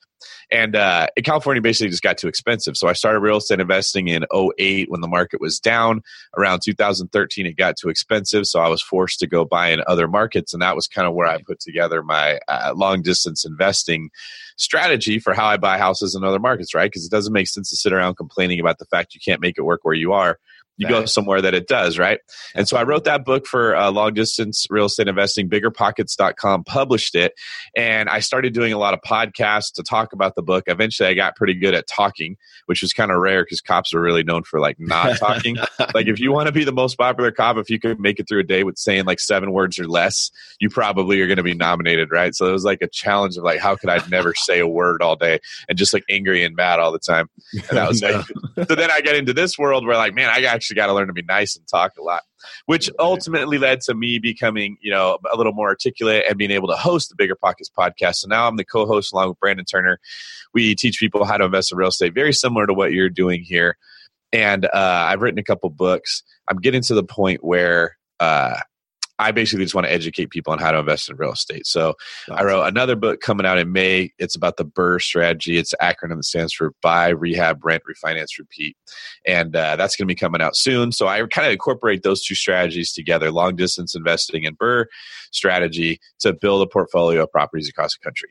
and 0.52 0.76
uh, 0.76 1.08
California 1.24 1.62
basically 1.62 1.90
just 1.90 2.04
got 2.04 2.18
too 2.18 2.28
expensive. 2.28 2.76
So 2.78 2.88
I 2.88 2.94
started 2.94 3.20
real 3.20 3.38
estate 3.38 3.60
investing 3.60 4.08
in 4.08 4.26
08 4.34 4.90
when 4.90 5.02
the 5.02 5.08
market 5.08 5.42
was 5.42 5.60
down. 5.60 6.02
Around 6.38 6.62
2013, 6.64 7.46
it 7.46 7.58
got 7.58 7.78
too 7.78 7.90
expensive. 7.90 8.46
So 8.48 8.60
I 8.60 8.68
was 8.68 8.82
forced 8.82 9.20
to 9.20 9.28
go 9.28 9.46
buy 9.46 9.70
in 9.70 9.82
other 9.88 10.08
markets. 10.08 10.54
And 10.54 10.62
that 10.62 10.76
was 10.76 10.88
kind 10.88 11.08
of 11.08 11.14
where 11.14 11.28
I 11.28 11.42
put 11.42 11.60
together 11.60 12.04
my 12.04 12.40
uh, 12.48 12.74
long 12.76 13.02
distance 13.02 13.46
investing 13.46 14.10
strategy 14.58 15.20
for 15.20 15.34
how 15.34 15.46
I 15.46 15.58
buy 15.58 15.78
houses 15.78 16.16
in 16.16 16.24
other 16.24 16.40
markets, 16.40 16.74
right? 16.74 16.90
Because 16.90 17.06
it 17.06 17.12
doesn't 17.12 17.34
make 17.34 17.48
sense 17.48 17.70
to 17.70 17.78
sit 17.78 17.94
around 17.94 18.16
complaining 18.16 18.60
about 18.60 18.80
the 18.80 18.86
fact 18.86 19.14
you 19.14 19.22
can't 19.24 19.42
make 19.42 19.58
it 19.58 19.64
work 19.64 19.82
where 19.84 19.96
you 19.96 20.14
are 20.14 20.38
you 20.80 20.88
go 20.88 21.06
somewhere 21.06 21.42
that 21.42 21.54
it 21.54 21.68
does, 21.68 22.00
right? 22.00 22.22
And 22.56 22.68
so 22.68 22.78
I 22.78 22.84
wrote 22.84 23.04
that 23.04 23.26
book 23.26 23.46
for 23.46 23.76
uh, 23.76 23.92
long 23.92 24.14
distance 24.14 24.66
real 24.70 24.86
estate 24.86 25.10
investing. 25.10 25.50
Biggerpockets.com 25.50 26.64
published 26.64 27.16
it. 27.16 27.34
And 27.76 28.08
I 28.08 28.22
started 28.22 28.54
doing 28.54 28.72
a 28.72 28.78
lot 28.78 28.94
of 28.94 29.02
podcasts 29.02 29.74
to 29.74 29.84
talk 29.84 30.14
about 30.14 30.36
the 30.36 30.42
book. 30.42 30.64
Eventually, 30.68 31.10
I 31.10 31.16
got 31.16 31.36
pretty 31.36 31.54
good 31.54 31.74
at 31.74 31.86
talking, 31.86 32.38
which 32.68 32.82
was 32.82 32.94
kind 32.94 33.12
of 33.12 33.18
rare 33.18 33.44
because 33.44 33.60
cops 33.60 33.94
are 33.94 34.00
really 34.00 34.24
known 34.24 34.44
for 34.44 34.62
like 34.62 34.78
not 34.80 35.18
talking. 35.20 35.58
like, 35.94 36.08
if 36.08 36.18
you 36.18 36.32
want 36.32 36.48
to 36.48 36.54
be 36.54 36.64
the 36.64 36.72
most 36.72 36.98
popular 36.98 37.32
cop, 37.32 37.58
if 37.58 37.70
you 37.70 37.78
could 37.78 38.00
make 38.00 38.18
it 38.22 38.30
through 38.30 38.40
a 38.40 38.44
day 38.44 38.64
with 38.64 38.78
saying 38.78 39.04
like 39.04 39.20
seven 39.20 39.52
words 39.52 39.78
or 39.80 39.88
less, 39.88 40.32
you 40.62 40.70
probably 40.70 41.20
are 41.20 41.28
going 41.28 41.38
to 41.38 41.44
be 41.44 41.54
nominated, 41.54 42.10
right? 42.10 42.34
So 42.34 42.48
it 42.48 42.54
was 42.54 42.64
like 42.64 42.82
a 42.82 42.88
challenge 42.88 43.36
of 43.36 43.44
like, 43.44 43.60
how 43.60 43.76
could 43.76 43.90
I 43.90 44.00
never 44.08 44.34
say 44.34 44.60
a 44.60 44.68
word 44.68 45.02
all 45.02 45.18
day 45.18 45.40
and 45.68 45.78
just 45.78 45.94
like 45.94 46.06
angry 46.10 46.46
and 46.46 46.56
mad 46.56 46.80
all 46.80 46.94
the 46.94 47.00
time? 47.00 47.30
And 47.54 47.78
that 47.78 47.90
was 47.90 48.02
no. 48.02 48.24
like, 48.56 48.68
so 48.70 48.76
then 48.76 48.92
I 48.92 49.02
get 49.02 49.18
into 49.18 49.34
this 49.34 49.58
world 49.58 49.86
where 49.86 49.98
like, 49.98 50.14
man, 50.14 50.30
I 50.30 50.44
actually 50.44 50.69
actually 50.70 50.82
got 50.82 50.88
to 50.88 50.94
learn 50.94 51.08
to 51.08 51.14
be 51.14 51.24
nice 51.24 51.56
and 51.56 51.68
talk 51.68 51.94
a 51.98 52.04
lot, 52.04 52.24
which 52.66 52.90
ultimately 53.00 53.58
led 53.58 53.82
to 53.82 53.94
me 53.94 54.20
becoming, 54.20 54.78
you 54.82 54.92
know, 54.92 55.18
a 55.32 55.38
little 55.38 55.54
more 55.54 55.70
articulate 55.70 56.26
and 56.28 56.38
being 56.38 56.52
able 56.52 56.68
to 56.68 56.76
host 56.76 57.10
the 57.10 57.28
BiggerPockets 57.28 57.70
podcast. 57.78 58.16
So 58.16 58.28
now 58.28 58.48
I'm 58.48 58.58
the 58.58 58.66
co-host 58.66 59.12
along 59.14 59.30
with 59.30 59.40
Brandon 59.40 59.66
Turner. 59.66 60.00
We 60.54 60.76
teach 60.76 61.00
people 61.00 61.26
how 61.26 61.38
to 61.38 61.46
invest 61.46 61.72
in 61.72 61.78
real 61.78 61.90
estate, 61.90 62.14
very 62.14 62.34
similar 62.34 62.68
to 62.68 62.74
what 62.74 62.92
you're 62.92 63.10
doing 63.10 63.42
here. 63.44 63.78
And 64.32 64.66
uh, 64.66 64.70
I've 64.74 65.22
written 65.22 65.40
a 65.40 65.44
couple 65.44 65.70
books. 65.72 66.24
I'm 66.48 66.58
getting 66.58 66.84
to 66.84 66.94
the 66.94 67.04
point 67.04 67.44
where 67.44 67.98
uh, 68.20 68.60
I 69.20 69.32
basically 69.32 69.66
just 69.66 69.76
want 69.76 69.86
to 69.86 69.94
educate 69.94 70.30
people 70.30 70.54
on 70.54 70.60
how 70.60 70.72
to 70.72 70.80
invest 70.80 71.10
in 71.10 71.18
real 71.18 71.34
estate. 71.34 71.68
So 71.68 71.96
I 72.32 72.44
wrote 72.44 72.64
another 72.64 72.96
book 72.96 73.20
coming 73.20 73.46
out 73.46 73.58
in 73.58 73.72
May. 73.72 74.14
It's 74.18 74.36
about 74.36 74.56
the 74.56 74.66
BRRRR 74.66 75.02
strategy. 75.02 75.58
It's 75.58 75.74
an 75.74 75.80
acronym 75.94 76.16
that 76.16 76.24
stands 76.24 76.54
for 76.54 76.74
buy, 76.82 77.10
rehab, 77.10 77.64
rent, 77.64 77.84
refinance, 77.84 78.40
repeat. 78.40 78.78
And 79.26 79.56
uh, 79.56 79.76
that's 79.76 79.98
going 79.98 80.08
to 80.08 80.12
be 80.12 80.16
coming 80.16 80.42
out 80.42 80.56
soon. 80.56 80.94
So 80.94 81.08
I 81.08 81.20
kind 81.28 81.48
of 81.48 81.52
incorporate 81.52 82.04
those 82.04 82.24
two 82.24 82.36
strategies 82.36 82.94
together 82.94 83.32
long 83.32 83.58
distance 83.58 83.94
investing 83.94 84.46
and 84.46 84.58
BRRRR 84.58 84.86
strategy 85.32 86.00
to 86.20 86.34
build 86.34 86.62
a 86.62 86.68
portfolio 86.68 87.24
of 87.24 87.32
properties 87.32 87.68
across 87.68 87.98
the 87.98 88.04
country. 88.04 88.30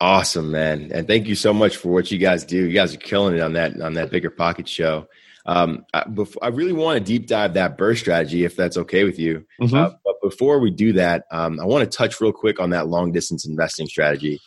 Awesome, 0.00 0.50
man. 0.50 0.90
And 0.92 1.06
thank 1.06 1.26
you 1.26 1.34
so 1.34 1.54
much 1.54 1.78
for 1.78 1.88
what 1.88 2.10
you 2.10 2.18
guys 2.18 2.44
do. 2.44 2.66
You 2.66 2.74
guys 2.74 2.94
are 2.94 2.98
killing 2.98 3.34
it 3.34 3.40
on 3.40 3.54
that 3.54 3.80
on 3.80 3.94
that 3.94 4.10
bigger 4.10 4.28
pocket 4.28 4.68
show. 4.68 5.06
Um, 5.46 5.86
I, 5.94 6.04
before, 6.04 6.44
I 6.44 6.48
really 6.48 6.72
want 6.72 6.98
to 6.98 7.04
deep 7.04 7.28
dive 7.28 7.54
that 7.54 7.78
BRRRR 7.78 7.96
strategy, 7.96 8.44
if 8.44 8.56
that's 8.56 8.76
okay 8.76 9.04
with 9.04 9.18
you. 9.18 9.46
Mm-hmm. 9.60 9.74
Uh, 9.74 9.90
but 10.04 10.20
before 10.22 10.58
we 10.58 10.70
do 10.70 10.92
that, 10.94 11.24
um, 11.30 11.60
I 11.60 11.64
want 11.64 11.90
to 11.90 11.96
touch 11.96 12.20
real 12.20 12.32
quick 12.32 12.58
on 12.58 12.70
that 12.70 12.88
long 12.88 13.12
distance 13.12 13.46
investing 13.46 13.86
strategy. 13.86 14.40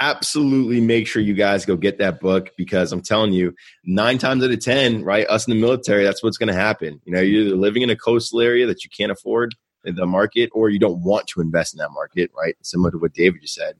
Absolutely 0.00 0.80
make 0.80 1.06
sure 1.06 1.20
you 1.20 1.34
guys 1.34 1.66
go 1.66 1.76
get 1.76 1.98
that 1.98 2.20
book 2.20 2.50
because 2.56 2.92
I'm 2.92 3.02
telling 3.02 3.32
you, 3.32 3.54
nine 3.84 4.18
times 4.18 4.42
out 4.42 4.50
of 4.50 4.60
10, 4.60 5.04
right, 5.04 5.26
us 5.28 5.46
in 5.46 5.54
the 5.54 5.60
military, 5.60 6.04
that's 6.04 6.22
what's 6.22 6.38
going 6.38 6.48
to 6.48 6.54
happen. 6.54 7.00
You 7.04 7.12
know, 7.12 7.20
you're 7.20 7.46
either 7.46 7.56
living 7.56 7.82
in 7.82 7.90
a 7.90 7.96
coastal 7.96 8.40
area 8.40 8.66
that 8.66 8.82
you 8.82 8.90
can't 8.90 9.12
afford 9.12 9.54
the 9.84 10.06
market 10.06 10.50
or 10.52 10.70
you 10.70 10.78
don't 10.78 11.02
want 11.02 11.26
to 11.28 11.40
invest 11.40 11.74
in 11.74 11.78
that 11.78 11.90
market, 11.92 12.30
right? 12.36 12.54
Similar 12.62 12.92
to 12.92 12.98
what 12.98 13.12
David 13.12 13.40
just 13.42 13.54
said 13.54 13.74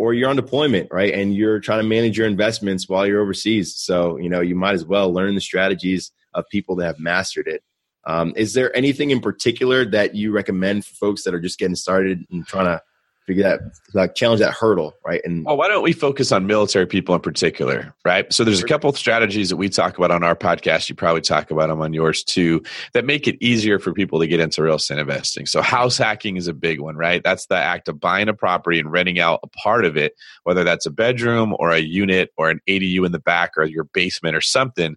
or 0.00 0.14
you're 0.14 0.30
on 0.30 0.36
deployment, 0.36 0.90
right? 0.90 1.12
And 1.12 1.34
you're 1.34 1.60
trying 1.60 1.80
to 1.80 1.86
manage 1.86 2.16
your 2.16 2.26
investments 2.26 2.88
while 2.88 3.06
you're 3.06 3.20
overseas. 3.20 3.76
So, 3.76 4.16
you 4.16 4.30
know, 4.30 4.40
you 4.40 4.54
might 4.54 4.72
as 4.72 4.86
well 4.86 5.12
learn 5.12 5.34
the 5.34 5.42
strategies 5.42 6.10
of 6.32 6.48
people 6.48 6.74
that 6.76 6.86
have 6.86 6.98
mastered 6.98 7.46
it. 7.46 7.62
Um, 8.06 8.32
is 8.34 8.54
there 8.54 8.74
anything 8.74 9.10
in 9.10 9.20
particular 9.20 9.84
that 9.90 10.14
you 10.14 10.32
recommend 10.32 10.86
for 10.86 10.94
folks 10.94 11.24
that 11.24 11.34
are 11.34 11.40
just 11.40 11.58
getting 11.58 11.74
started 11.74 12.24
and 12.30 12.46
trying 12.46 12.64
to 12.64 12.80
figure 13.26 13.42
that 13.42 13.60
like 13.94 14.14
challenge 14.14 14.40
that 14.40 14.52
hurdle 14.52 14.94
right? 15.06 15.20
And 15.24 15.44
well 15.44 15.56
why 15.56 15.68
don't 15.68 15.82
we 15.82 15.92
focus 15.92 16.32
on 16.32 16.46
military 16.46 16.86
people 16.86 17.14
in 17.14 17.20
particular 17.20 17.94
right? 18.04 18.30
So 18.32 18.44
there's 18.44 18.62
a 18.62 18.66
couple 18.66 18.90
of 18.90 18.98
strategies 18.98 19.50
that 19.50 19.56
we 19.56 19.68
talk 19.68 19.98
about 19.98 20.10
on 20.10 20.24
our 20.24 20.34
podcast. 20.34 20.88
You 20.88 20.94
probably 20.94 21.20
talk 21.20 21.50
about 21.50 21.68
them 21.68 21.80
on 21.80 21.92
yours 21.92 22.22
too 22.22 22.62
that 22.92 23.04
make 23.04 23.28
it 23.28 23.36
easier 23.40 23.78
for 23.78 23.92
people 23.92 24.20
to 24.20 24.26
get 24.26 24.40
into 24.40 24.62
real 24.62 24.76
estate 24.76 24.98
investing. 24.98 25.46
So 25.46 25.62
house 25.62 25.98
hacking 25.98 26.36
is 26.36 26.48
a 26.48 26.54
big 26.54 26.80
one 26.80 26.96
right? 26.96 27.22
That's 27.22 27.46
the 27.46 27.56
act 27.56 27.88
of 27.88 28.00
buying 28.00 28.28
a 28.28 28.34
property 28.34 28.78
and 28.78 28.90
renting 28.90 29.18
out 29.18 29.40
a 29.42 29.48
part 29.48 29.84
of 29.84 29.96
it 29.96 30.14
whether 30.44 30.64
that's 30.64 30.86
a 30.86 30.90
bedroom 30.90 31.54
or 31.58 31.70
a 31.70 31.78
unit 31.78 32.30
or 32.36 32.50
an 32.50 32.60
adu 32.68 33.06
in 33.06 33.12
the 33.12 33.18
back 33.18 33.52
or 33.56 33.64
your 33.64 33.84
basement 33.84 34.36
or 34.36 34.40
something 34.40 34.96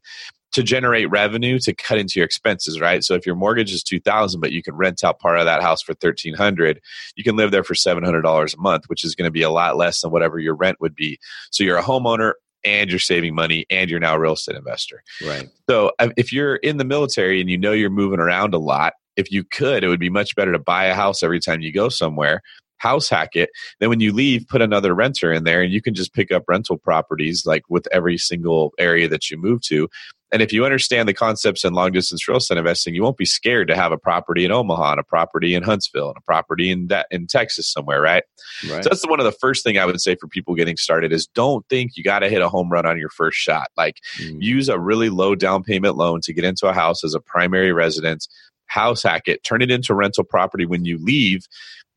to 0.54 0.64
generate 0.64 1.10
revenue 1.10 1.60
to 1.60 1.74
cut 1.74 1.98
into 1.98 2.20
your 2.20 2.26
expenses, 2.26 2.80
right? 2.80 3.04
So 3.04 3.16
if 3.16 3.26
your 3.26 3.36
mortgage 3.36 3.74
is 3.74 3.84
2000 3.84 4.40
but 4.40 4.52
you 4.52 4.64
can 4.64 4.76
rent 4.76 5.04
out 5.04 5.20
part 5.20 5.40
of 5.40 5.46
that 5.46 5.62
house 5.62 5.82
for 5.82 5.94
1300, 5.94 6.80
you 7.16 7.24
can 7.24 7.36
live 7.36 7.52
there 7.52 7.64
for 7.64 7.74
$700 7.74 8.54
a 8.54 8.62
month, 8.62 8.86
which 8.88 9.04
is 9.04 9.16
going 9.16 9.28
to 9.28 9.32
be 9.32 9.42
a 9.42 9.50
lot 9.50 9.78
less 9.78 10.02
than 10.02 10.12
whatever 10.12 10.40
your 10.40 10.56
rent 10.56 10.80
would 10.80 10.96
be. 10.96 11.20
So 11.52 11.64
you're 11.64 11.78
a 11.78 11.84
homeowner 11.84 12.34
and 12.64 12.90
you're 12.90 13.00
saving 13.00 13.36
money 13.36 13.66
and 13.70 13.90
you're 13.90 14.00
now 14.00 14.16
a 14.16 14.20
real 14.20 14.34
estate 14.34 14.56
investor. 14.56 15.04
Right. 15.26 15.50
So 15.70 15.92
um, 16.00 16.14
if 16.16 16.32
you're 16.32 16.56
in 16.58 16.78
the 16.78 16.86
military 16.86 17.42
and 17.42 17.50
you 17.50 17.58
know 17.58 17.74
you're 17.74 17.90
moving 17.90 18.20
around 18.20 18.54
a 18.54 18.60
lot, 18.60 18.94
if 19.18 19.32
you 19.32 19.44
could, 19.44 19.84
it 19.84 19.90
would 19.90 20.00
be 20.00 20.10
much 20.10 20.36
better 20.36 20.52
to 20.52 20.60
buy 20.60 20.86
a 20.86 20.96
house 20.96 21.24
every 21.24 21.40
time 21.40 21.62
you 21.62 21.74
go 21.74 21.90
somewhere 21.90 22.42
house 22.84 23.10
hack 23.10 23.36
it. 23.36 23.50
Then 23.80 23.90
when 23.90 24.02
you 24.02 24.12
leave, 24.12 24.46
put 24.48 24.62
another 24.62 24.94
renter 24.94 25.32
in 25.32 25.46
there 25.46 25.62
and 25.62 25.72
you 25.72 25.82
can 25.82 25.94
just 25.94 26.14
pick 26.14 26.32
up 26.32 26.44
rental 26.50 26.78
properties 26.78 27.46
like 27.46 27.64
with 27.70 27.88
every 27.92 28.18
single 28.18 28.74
area 28.78 29.08
that 29.08 29.32
you 29.32 29.38
move 29.38 29.62
to. 29.62 29.90
And 30.34 30.42
if 30.42 30.52
you 30.52 30.66
understand 30.66 31.08
the 31.08 31.14
concepts 31.14 31.64
in 31.64 31.74
long 31.74 31.92
distance 31.92 32.28
real 32.28 32.38
estate 32.38 32.58
investing, 32.58 32.96
you 32.96 33.04
won't 33.04 33.18
be 33.18 33.26
scared 33.26 33.68
to 33.68 33.76
have 33.76 33.92
a 33.92 33.98
property 34.00 34.44
in 34.44 34.52
Omaha 34.52 34.94
and 34.94 35.00
a 35.00 35.04
property 35.04 35.54
in 35.54 35.62
Huntsville 35.62 36.08
and 36.08 36.18
a 36.18 36.22
property 36.22 36.72
in 36.72 36.88
de- 36.88 37.06
in 37.12 37.28
Texas 37.28 37.72
somewhere, 37.72 38.02
right? 38.02 38.24
right? 38.68 38.84
So 38.84 38.90
that's 38.90 39.08
one 39.08 39.20
of 39.20 39.26
the 39.26 39.32
first 39.32 39.64
thing 39.64 39.78
I 39.78 39.86
would 39.86 40.02
say 40.02 40.16
for 40.16 40.28
people 40.28 40.56
getting 40.56 40.76
started 40.76 41.14
is 41.14 41.28
don't 41.28 41.64
think 41.70 41.96
you 41.96 42.04
got 42.04 42.20
to 42.20 42.30
hit 42.30 42.42
a 42.42 42.50
home 42.50 42.72
run 42.72 42.88
on 42.88 42.98
your 42.98 43.10
first 43.10 43.38
shot. 43.38 43.68
Like 43.78 43.98
mm. 44.18 44.42
use 44.42 44.70
a 44.70 44.80
really 44.80 45.12
low 45.12 45.36
down 45.36 45.64
payment 45.64 45.98
loan 45.98 46.20
to 46.22 46.34
get 46.34 46.44
into 46.44 46.68
a 46.68 46.74
house 46.74 47.04
as 47.04 47.14
a 47.14 47.20
primary 47.20 47.72
residence, 47.72 48.28
house 48.66 49.04
hack 49.04 49.28
it, 49.28 49.44
turn 49.44 49.62
it 49.62 49.70
into 49.70 49.94
rental 49.94 50.24
property 50.24 50.66
when 50.66 50.84
you 50.84 50.98
leave 50.98 51.46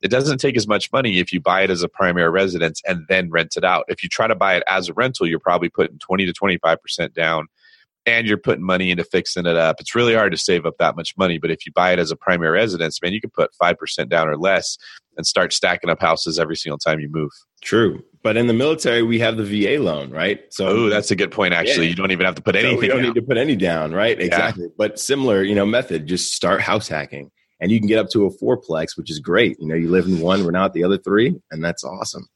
it 0.03 0.11
doesn't 0.11 0.39
take 0.39 0.57
as 0.57 0.69
much 0.69 0.93
money 0.93 1.19
if 1.19 1.33
you 1.33 1.41
buy 1.41 1.63
it 1.63 1.71
as 1.71 1.83
a 1.83 1.89
primary 1.89 2.29
residence 2.29 2.83
and 2.87 3.07
then 3.09 3.31
rent 3.31 3.57
it 3.57 3.65
out. 3.65 3.87
If 3.89 4.03
you 4.03 4.11
try 4.11 4.27
to 4.27 4.35
buy 4.35 4.55
it 4.55 4.63
as 4.69 4.91
a 4.91 4.93
rental, 4.93 5.27
you're 5.27 5.41
probably 5.41 5.71
putting 5.71 5.99
20 5.99 6.27
to 6.27 6.33
25% 6.33 7.15
down 7.15 7.49
and 8.07 8.27
you're 8.27 8.39
putting 8.39 8.65
money 8.65 8.91
into 8.91 9.05
fixing 9.05 9.47
it 9.47 9.57
up. 9.57 9.77
It's 9.81 9.95
really 9.95 10.15
hard 10.15 10.33
to 10.33 10.39
save 10.39 10.65
up 10.65 10.75
that 10.79 10.97
much 10.97 11.15
money, 11.19 11.39
but 11.39 11.51
if 11.51 11.67
you 11.67 11.73
buy 11.73 11.93
it 11.93 11.99
as 11.99 12.11
a 12.11 12.17
primary 12.17 12.53
residence, 12.53 13.03
man, 13.03 13.13
you 13.13 13.21
can 13.21 13.31
put 13.31 13.51
5% 13.61 14.09
down 14.09 14.29
or 14.29 14.37
less 14.39 14.79
and 15.17 15.27
start 15.27 15.53
stacking 15.53 15.91
up 15.91 16.01
houses 16.01 16.39
every 16.39 16.57
single 16.57 16.79
time 16.79 17.01
you 17.01 17.09
move. 17.11 17.31
True. 17.63 18.03
But 18.23 18.37
in 18.37 18.47
the 18.47 18.53
military, 18.53 19.03
we 19.03 19.19
have 19.21 19.37
the 19.37 19.45
VA 19.45 19.83
loan, 19.83 20.11
right? 20.11 20.43
So, 20.51 20.67
oh, 20.67 20.89
that's 20.89 21.11
a 21.11 21.17
good 21.17 21.31
point. 21.31 21.55
Actually, 21.55 21.85
yeah. 21.85 21.91
you 21.91 21.95
don't 21.97 22.11
even 22.11 22.27
have 22.27 22.35
to 22.37 22.43
put 22.43 22.57
anything. 22.57 22.77
So 22.77 22.81
we 22.81 22.89
don't 22.89 22.99
down. 22.99 23.07
need 23.07 23.21
to 23.21 23.27
put 23.27 23.37
any 23.37 23.57
down, 23.57 23.93
right? 23.93 24.21
Exactly. 24.21 24.65
Yeah. 24.65 24.75
But 24.77 24.99
similar, 24.99 25.43
you 25.43 25.55
know, 25.55 25.67
method. 25.67 26.07
Just 26.07 26.35
start 26.35 26.61
house 26.61 26.89
hacking, 26.89 27.31
and 27.61 27.71
you 27.71 27.79
can 27.79 27.87
get 27.87 27.99
up 27.99 28.09
to 28.11 28.27
a 28.27 28.31
fourplex, 28.31 28.97
which 28.97 29.11
is 29.11 29.21
great. 29.21 29.57
You 29.61 29.69
know, 29.69 29.77
you 29.77 29.91
live 29.91 30.07
in 30.07 30.21
one, 30.21 30.45
we're 30.45 30.51
not 30.51 30.73
the 30.73 30.83
other 30.83 30.99
three, 30.99 31.37
and 31.53 31.65
that's 31.65 31.85
awesome. 31.85 32.27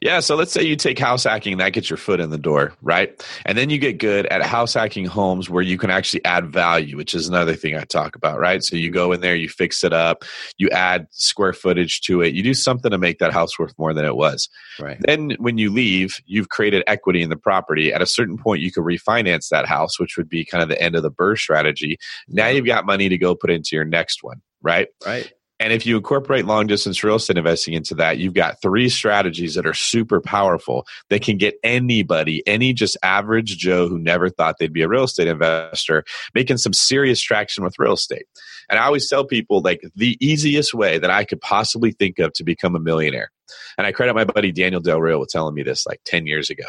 Yeah, 0.00 0.20
so 0.20 0.36
let's 0.36 0.52
say 0.52 0.62
you 0.62 0.76
take 0.76 0.98
house 0.98 1.24
hacking, 1.24 1.58
that 1.58 1.70
gets 1.70 1.90
your 1.90 1.96
foot 1.96 2.20
in 2.20 2.30
the 2.30 2.38
door, 2.38 2.72
right? 2.82 3.22
And 3.44 3.56
then 3.56 3.70
you 3.70 3.78
get 3.78 3.98
good 3.98 4.26
at 4.26 4.42
house 4.42 4.74
hacking 4.74 5.06
homes 5.06 5.50
where 5.50 5.62
you 5.62 5.78
can 5.78 5.90
actually 5.90 6.24
add 6.24 6.46
value, 6.46 6.96
which 6.96 7.14
is 7.14 7.28
another 7.28 7.54
thing 7.54 7.76
I 7.76 7.84
talk 7.84 8.16
about, 8.16 8.38
right? 8.38 8.62
So 8.62 8.76
you 8.76 8.90
go 8.90 9.12
in 9.12 9.20
there, 9.20 9.34
you 9.34 9.48
fix 9.48 9.84
it 9.84 9.92
up, 9.92 10.24
you 10.58 10.68
add 10.70 11.06
square 11.10 11.52
footage 11.52 12.00
to 12.02 12.22
it, 12.22 12.34
you 12.34 12.42
do 12.42 12.54
something 12.54 12.90
to 12.90 12.98
make 12.98 13.18
that 13.18 13.32
house 13.32 13.58
worth 13.58 13.74
more 13.78 13.92
than 13.92 14.04
it 14.04 14.16
was. 14.16 14.48
Right. 14.80 14.98
Then 15.00 15.36
when 15.38 15.58
you 15.58 15.70
leave, 15.72 16.20
you've 16.26 16.48
created 16.48 16.82
equity 16.86 17.22
in 17.22 17.30
the 17.30 17.36
property. 17.36 17.92
At 17.92 18.02
a 18.02 18.06
certain 18.06 18.38
point, 18.38 18.60
you 18.60 18.72
can 18.72 18.84
refinance 18.84 19.48
that 19.48 19.66
house, 19.66 19.98
which 19.98 20.16
would 20.16 20.28
be 20.28 20.44
kind 20.44 20.62
of 20.62 20.68
the 20.68 20.80
end 20.80 20.96
of 20.96 21.02
the 21.02 21.10
BRRRR 21.10 21.38
strategy. 21.38 21.98
Now 22.28 22.48
you've 22.48 22.66
got 22.66 22.86
money 22.86 23.08
to 23.08 23.18
go 23.18 23.34
put 23.34 23.50
into 23.50 23.76
your 23.76 23.84
next 23.84 24.22
one, 24.22 24.40
right? 24.62 24.88
Right. 25.04 25.32
And 25.66 25.72
if 25.72 25.84
you 25.84 25.96
incorporate 25.96 26.44
long 26.44 26.68
distance 26.68 27.02
real 27.02 27.16
estate 27.16 27.38
investing 27.38 27.74
into 27.74 27.96
that, 27.96 28.18
you've 28.18 28.34
got 28.34 28.62
three 28.62 28.88
strategies 28.88 29.56
that 29.56 29.66
are 29.66 29.74
super 29.74 30.20
powerful 30.20 30.86
that 31.10 31.22
can 31.22 31.38
get 31.38 31.56
anybody, 31.64 32.40
any 32.46 32.72
just 32.72 32.96
average 33.02 33.58
Joe 33.58 33.88
who 33.88 33.98
never 33.98 34.30
thought 34.30 34.58
they'd 34.60 34.72
be 34.72 34.82
a 34.82 34.88
real 34.88 35.02
estate 35.02 35.26
investor, 35.26 36.04
making 36.36 36.58
some 36.58 36.72
serious 36.72 37.20
traction 37.20 37.64
with 37.64 37.80
real 37.80 37.94
estate. 37.94 38.26
And 38.70 38.78
I 38.78 38.84
always 38.84 39.10
tell 39.10 39.24
people 39.24 39.60
like 39.60 39.82
the 39.96 40.16
easiest 40.24 40.72
way 40.72 41.00
that 41.00 41.10
I 41.10 41.24
could 41.24 41.40
possibly 41.40 41.90
think 41.90 42.20
of 42.20 42.32
to 42.34 42.44
become 42.44 42.76
a 42.76 42.80
millionaire. 42.80 43.32
And 43.76 43.88
I 43.88 43.90
credit 43.90 44.14
my 44.14 44.22
buddy 44.22 44.52
Daniel 44.52 44.80
Del 44.80 45.00
Rio 45.00 45.18
with 45.18 45.30
telling 45.30 45.56
me 45.56 45.64
this 45.64 45.84
like 45.84 46.00
10 46.04 46.28
years 46.28 46.48
ago 46.48 46.66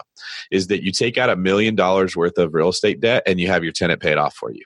is 0.50 0.68
that 0.68 0.82
you 0.82 0.92
take 0.92 1.20
out 1.20 1.30
a 1.30 1.36
million 1.36 1.75
dollars 1.75 2.16
worth 2.16 2.39
of 2.39 2.56
real 2.56 2.70
estate 2.70 3.00
debt 3.00 3.22
and 3.27 3.39
you 3.39 3.46
have 3.46 3.63
your 3.63 3.74
tenant 3.74 4.01
paid 4.01 4.18
off 4.18 4.34
for 4.34 4.51
you 4.51 4.63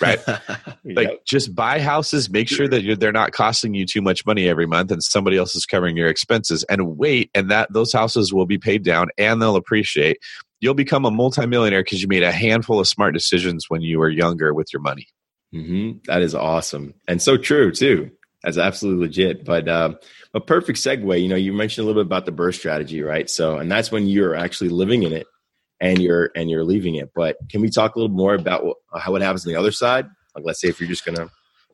right? 0.00 0.18
like 0.84 1.08
yep. 1.08 1.24
just 1.24 1.54
buy 1.54 1.80
houses, 1.80 2.30
make 2.30 2.48
sure 2.48 2.68
that 2.68 2.98
they're 3.00 3.12
not 3.12 3.32
costing 3.32 3.74
you 3.74 3.86
too 3.86 4.02
much 4.02 4.24
money 4.26 4.48
every 4.48 4.66
month, 4.66 4.90
and 4.90 5.02
somebody 5.02 5.36
else 5.36 5.54
is 5.54 5.66
covering 5.66 5.96
your 5.96 6.08
expenses. 6.08 6.64
And 6.64 6.96
wait, 6.96 7.30
and 7.34 7.50
that 7.50 7.72
those 7.72 7.92
houses 7.92 8.32
will 8.32 8.46
be 8.46 8.58
paid 8.58 8.82
down 8.82 9.08
and 9.18 9.40
they'll 9.40 9.56
appreciate. 9.56 10.18
You'll 10.60 10.74
become 10.74 11.04
a 11.04 11.10
multimillionaire 11.10 11.82
because 11.82 12.02
you 12.02 12.08
made 12.08 12.22
a 12.22 12.32
handful 12.32 12.80
of 12.80 12.86
smart 12.86 13.14
decisions 13.14 13.66
when 13.68 13.80
you 13.80 13.98
were 13.98 14.10
younger 14.10 14.52
with 14.52 14.72
your 14.72 14.82
money. 14.82 15.06
Mm-hmm. 15.54 15.98
That 16.04 16.22
is 16.22 16.34
awesome 16.34 16.94
and 17.08 17.20
so 17.20 17.36
true 17.36 17.72
too. 17.72 18.10
That's 18.42 18.58
absolutely 18.58 19.06
legit. 19.06 19.44
But 19.44 19.68
uh, 19.68 19.94
a 20.32 20.40
perfect 20.40 20.78
segue. 20.78 21.22
You 21.22 21.28
know, 21.28 21.36
you 21.36 21.52
mentioned 21.52 21.84
a 21.84 21.86
little 21.86 22.02
bit 22.02 22.06
about 22.06 22.24
the 22.24 22.32
BRRRR 22.32 22.54
strategy, 22.54 23.02
right? 23.02 23.28
So, 23.28 23.58
and 23.58 23.70
that's 23.70 23.92
when 23.92 24.06
you're 24.06 24.34
actually 24.34 24.70
living 24.70 25.02
in 25.02 25.12
it 25.12 25.26
and 25.80 26.00
you're 26.00 26.30
and 26.34 26.50
you're 26.50 26.64
leaving 26.64 26.96
it. 26.96 27.10
But 27.14 27.36
can 27.48 27.60
we 27.60 27.70
talk 27.70 27.94
a 27.94 27.98
little 27.98 28.14
more 28.14 28.34
about 28.34 28.64
what, 28.64 28.76
how 28.96 29.14
it 29.16 29.22
happens 29.22 29.46
on 29.46 29.52
the 29.52 29.58
other 29.58 29.72
side? 29.72 30.06
Like, 30.34 30.44
let's 30.44 30.60
say 30.60 30.68
if 30.68 30.80
you're 30.80 30.88
just 30.88 31.04
going 31.04 31.16
to 31.16 31.30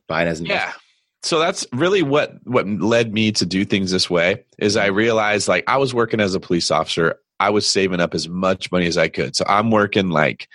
buy 0.07 0.23
it 0.23 0.27
as 0.27 0.39
an 0.39 0.47
yeah. 0.47 0.53
Investment. 0.53 0.81
So 1.23 1.39
that's 1.39 1.65
really 1.73 2.03
what 2.03 2.33
what 2.43 2.67
led 2.67 3.13
me 3.13 3.31
to 3.33 3.45
do 3.45 3.65
things 3.65 3.91
this 3.91 4.09
way. 4.09 4.43
Is 4.59 4.77
I 4.77 4.87
realized 4.87 5.47
like 5.47 5.63
I 5.67 5.77
was 5.77 5.93
working 5.93 6.19
as 6.19 6.35
a 6.35 6.39
police 6.39 6.71
officer. 6.71 7.19
I 7.39 7.49
was 7.49 7.69
saving 7.69 7.99
up 7.99 8.15
as 8.15 8.27
much 8.27 8.71
money 8.71 8.87
as 8.87 8.97
I 8.97 9.09
could. 9.09 9.35
So 9.35 9.45
I'm 9.47 9.69
working 9.69 10.09
like 10.09 10.47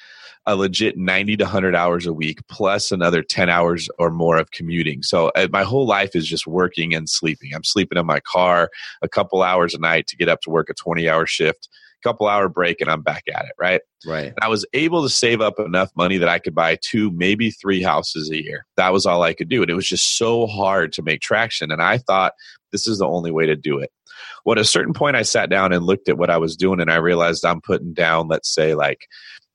a 0.47 0.57
legit 0.57 0.97
90 0.97 1.37
to 1.37 1.45
100 1.45 1.77
hours 1.77 2.07
a 2.07 2.13
week 2.13 2.41
plus 2.49 2.91
another 2.91 3.23
10 3.23 3.49
hours 3.49 3.89
or 3.99 4.11
more 4.11 4.37
of 4.37 4.51
commuting. 4.51 5.03
So 5.03 5.31
uh, 5.37 5.47
my 5.53 5.63
whole 5.63 5.87
life 5.87 6.17
is 6.17 6.27
just 6.27 6.47
working 6.47 6.95
and 6.95 7.09
sleeping. 7.09 7.55
I'm 7.55 7.63
sleeping 7.63 7.99
in 7.99 8.07
my 8.07 8.19
car 8.19 8.69
a 9.03 9.09
couple 9.09 9.43
hours 9.45 9.75
a 9.75 9.79
night 9.79 10.09
to 10.09 10.17
get 10.17 10.29
up 10.29 10.41
to 10.41 10.51
work 10.51 10.69
a 10.69 10.75
20 10.75 11.09
hour 11.09 11.27
shift 11.27 11.69
couple 12.03 12.27
hour 12.27 12.49
break 12.49 12.81
and 12.81 12.91
I'm 12.91 13.03
back 13.03 13.25
at 13.35 13.45
it, 13.45 13.53
right? 13.59 13.81
Right. 14.05 14.27
And 14.27 14.39
I 14.43 14.49
was 14.49 14.67
able 14.73 15.03
to 15.03 15.09
save 15.09 15.41
up 15.41 15.59
enough 15.59 15.91
money 15.97 16.19
that 16.19 16.29
I 16.29 16.39
could 16.39 16.55
buy 16.55 16.77
two, 16.81 17.11
maybe 17.13 17.51
three 17.51 17.83
houses 17.83 18.31
a 18.31 18.43
year. 18.43 18.67
That 18.77 18.93
was 18.93 19.07
all 19.07 19.23
I 19.23 19.35
could 19.35 19.49
do. 19.49 19.63
And 19.63 19.71
it 19.71 19.75
was 19.75 19.89
just 19.89 20.17
so 20.17 20.47
hard 20.47 20.93
to 20.95 21.03
make 21.03 21.21
traction. 21.21 21.71
And 21.71 21.83
I 21.83 21.99
thought 21.99 22.35
this 22.73 22.87
is 22.87 22.99
the 22.99 23.07
only 23.07 23.31
way 23.31 23.47
to 23.47 23.57
do 23.57 23.79
it. 23.79 23.91
Well, 24.45 24.55
at 24.55 24.61
a 24.61 24.65
certain 24.65 24.93
point, 24.93 25.17
I 25.17 25.23
sat 25.23 25.51
down 25.51 25.73
and 25.73 25.85
looked 25.85 26.09
at 26.09 26.19
what 26.19 26.31
I 26.31 26.39
was 26.39 26.57
doing 26.57 26.81
and 26.81 26.91
I 26.91 26.97
realized 26.97 27.45
I'm 27.45 27.61
putting 27.61 27.95
down, 27.95 28.29
let's 28.29 28.53
say, 28.53 28.75
like 28.75 29.07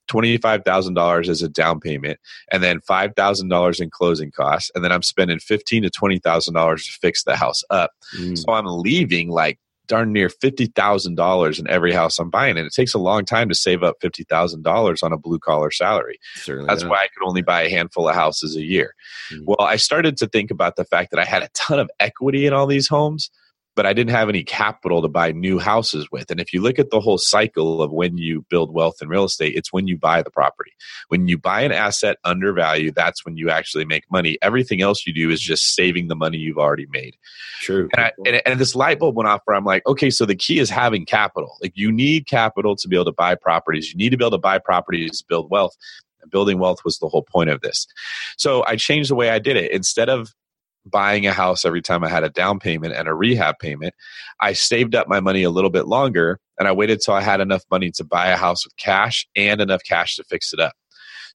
$25,000 0.10 1.28
as 1.28 1.42
a 1.42 1.50
down 1.50 1.80
payment 1.80 2.20
and 2.52 2.64
then 2.64 2.80
$5,000 2.80 3.82
in 3.82 3.90
closing 3.90 4.32
costs. 4.32 4.72
And 4.74 4.84
then 4.84 4.92
I'm 4.92 5.04
spending 5.04 5.40
15 5.40 5.84
to 5.84 5.90
$20,000 5.90 6.86
to 6.86 6.92
fix 7.02 7.24
the 7.24 7.36
house 7.36 7.64
up. 7.70 7.92
Mm. 8.18 8.38
So 8.38 8.54
I'm 8.54 8.66
leaving 8.66 9.30
like 9.30 9.60
darn 9.88 10.12
near 10.12 10.30
$50,000 10.30 11.60
in 11.60 11.70
every 11.70 11.94
house 11.94 12.20
I'm 12.20 12.30
buying. 12.30 12.58
And 12.58 12.68
it 12.68 12.74
takes 12.74 12.94
a 12.94 13.00
long 13.00 13.26
time 13.26 13.50
to 13.50 13.56
save 13.56 13.84
up 13.84 14.00
$50,000 14.02 15.04
on 15.04 15.14
a 15.14 15.18
blue 15.18 15.40
collar 15.40 15.72
salary. 15.72 16.20
Certainly 16.36 16.68
That's 16.68 16.84
why 16.84 16.98
I 16.98 17.08
could 17.08 17.26
only 17.26 17.42
buy 17.42 17.64
a 17.64 17.70
handful 17.70 18.08
of 18.08 18.16
houses 18.16 18.56
a 18.56 18.64
year. 18.64 18.94
Mm-hmm. 19.32 19.46
Well, 19.46 19.62
I 19.62 19.78
started 19.78 20.18
to 20.18 20.28
think 20.28 20.52
about 20.52 20.76
the 20.76 20.86
fact 20.86 21.12
that 21.12 21.20
I 21.20 21.26
had 21.26 21.44
a 21.44 21.50
ton 21.54 21.80
of 21.80 21.90
equity 22.00 22.46
in 22.46 22.54
all 22.54 22.68
these 22.68 22.88
homes 22.88 23.30
but 23.78 23.86
I 23.86 23.94
didn't 23.94 24.10
have 24.10 24.28
any 24.28 24.44
capital 24.44 25.04
to 25.04 25.08
buy 25.08 25.32
new 25.32 25.60
houses 25.60 26.10
with. 26.12 26.32
And 26.32 26.40
if 26.40 26.52
you 26.52 26.62
look 26.62 26.80
at 26.80 26.90
the 26.90 27.00
whole 27.00 27.20
cycle 27.20 27.84
of 27.84 27.92
when 27.92 28.18
you 28.18 28.44
build 28.50 28.74
wealth 28.74 28.96
in 29.04 29.08
real 29.08 29.24
estate, 29.24 29.54
it's 29.56 29.72
when 29.72 29.88
you 29.88 29.98
buy 29.98 30.24
the 30.24 30.32
property. 30.32 30.72
When 31.10 31.28
you 31.28 31.38
buy 31.38 31.62
an 31.62 31.72
asset 31.72 32.18
under 32.24 32.52
value, 32.54 32.92
that's 32.92 33.24
when 33.24 33.38
you 33.38 33.52
actually 33.52 33.86
make 33.86 34.04
money. 34.12 34.40
Everything 34.42 34.82
else 34.82 35.06
you 35.06 35.14
do 35.14 35.30
is 35.30 35.40
just 35.40 35.76
saving 35.76 36.08
the 36.08 36.16
money 36.16 36.40
you've 36.40 36.58
already 36.58 36.88
made. 36.90 37.16
True. 37.62 37.88
And, 37.96 38.06
I, 38.06 38.12
and, 38.26 38.42
and 38.48 38.60
this 38.60 38.76
light 38.76 38.98
bulb 38.98 39.16
went 39.16 39.30
off 39.30 39.42
where 39.46 39.56
I'm 39.56 39.64
like, 39.64 39.86
okay, 39.86 40.10
so 40.10 40.26
the 40.26 40.36
key 40.36 40.58
is 40.58 40.72
having 40.72 41.06
capital. 41.06 41.56
Like 41.62 41.74
you 41.76 41.92
need 41.92 42.26
capital 42.26 42.76
to 42.78 42.88
be 42.88 42.96
able 42.96 43.06
to 43.06 43.12
buy 43.12 43.36
properties. 43.36 43.94
You 43.94 43.98
need 43.98 44.10
to 44.10 44.18
be 44.18 44.24
able 44.26 44.32
to 44.32 44.40
buy 44.40 44.58
properties 44.58 45.20
to 45.20 45.26
build 45.30 45.52
wealth 45.52 45.78
And 46.24 46.32
building 46.32 46.58
wealth 46.58 46.84
was 46.84 46.98
the 46.98 47.08
whole 47.08 47.24
point 47.24 47.52
of 47.52 47.62
this. 47.62 47.86
So 48.38 48.66
I 48.66 48.76
changed 48.76 49.12
the 49.12 49.16
way 49.16 49.30
I 49.30 49.38
did 49.38 49.56
it. 49.56 49.72
Instead 49.72 50.10
of 50.10 50.34
buying 50.90 51.28
a 51.28 51.34
house 51.34 51.66
every 51.66 51.82
time 51.82 52.04
I 52.04 52.10
had 52.10 52.24
a 52.24 52.30
down 52.30 52.60
payment 52.60 52.94
and 52.94 53.08
a 53.08 53.14
rehab 53.14 53.60
payment. 53.60 53.94
I 54.40 54.54
saved 54.54 54.96
up 54.96 55.08
my 55.08 55.20
money 55.20 55.44
a 55.44 55.50
little 55.50 55.70
bit 55.70 55.88
longer 55.88 56.40
and 56.60 56.68
I 56.68 56.72
waited 56.72 57.02
till 57.02 57.14
I 57.14 57.22
had 57.22 57.42
enough 57.42 57.64
money 57.70 57.92
to 57.92 58.04
buy 58.04 58.28
a 58.28 58.38
house 58.38 58.66
with 58.66 58.76
cash 58.78 59.28
and 59.36 59.62
enough 59.62 59.82
cash 59.84 60.16
to 60.16 60.24
fix 60.24 60.54
it 60.54 60.60
up. 60.60 60.74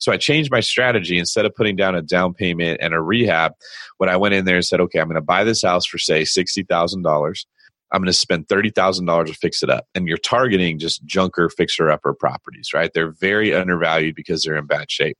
So 0.00 0.10
I 0.10 0.16
changed 0.16 0.50
my 0.50 0.60
strategy 0.60 1.16
instead 1.16 1.44
of 1.46 1.54
putting 1.54 1.76
down 1.76 1.94
a 1.94 2.02
down 2.02 2.34
payment 2.34 2.80
and 2.82 2.92
a 2.92 3.00
rehab. 3.00 3.52
When 3.98 4.08
I 4.08 4.16
went 4.16 4.34
in 4.34 4.44
there 4.44 4.56
and 4.56 4.64
said, 4.64 4.80
okay, 4.80 4.98
I'm 4.98 5.06
going 5.06 5.14
to 5.14 5.20
buy 5.20 5.44
this 5.44 5.62
house 5.62 5.86
for 5.86 5.98
say 5.98 6.24
sixty 6.24 6.64
thousand 6.64 7.02
dollars. 7.02 7.46
I'm 7.92 8.00
going 8.00 8.06
to 8.06 8.12
spend 8.12 8.48
$30,000 8.48 9.26
to 9.26 9.34
fix 9.34 9.62
it 9.62 9.70
up. 9.70 9.86
And 9.94 10.08
you're 10.08 10.16
targeting 10.16 10.78
just 10.78 11.04
junker 11.04 11.48
fixer 11.48 11.90
upper 11.90 12.14
properties, 12.14 12.70
right? 12.72 12.90
They're 12.92 13.12
very 13.12 13.54
undervalued 13.54 14.14
because 14.14 14.42
they're 14.42 14.56
in 14.56 14.66
bad 14.66 14.90
shape. 14.90 15.16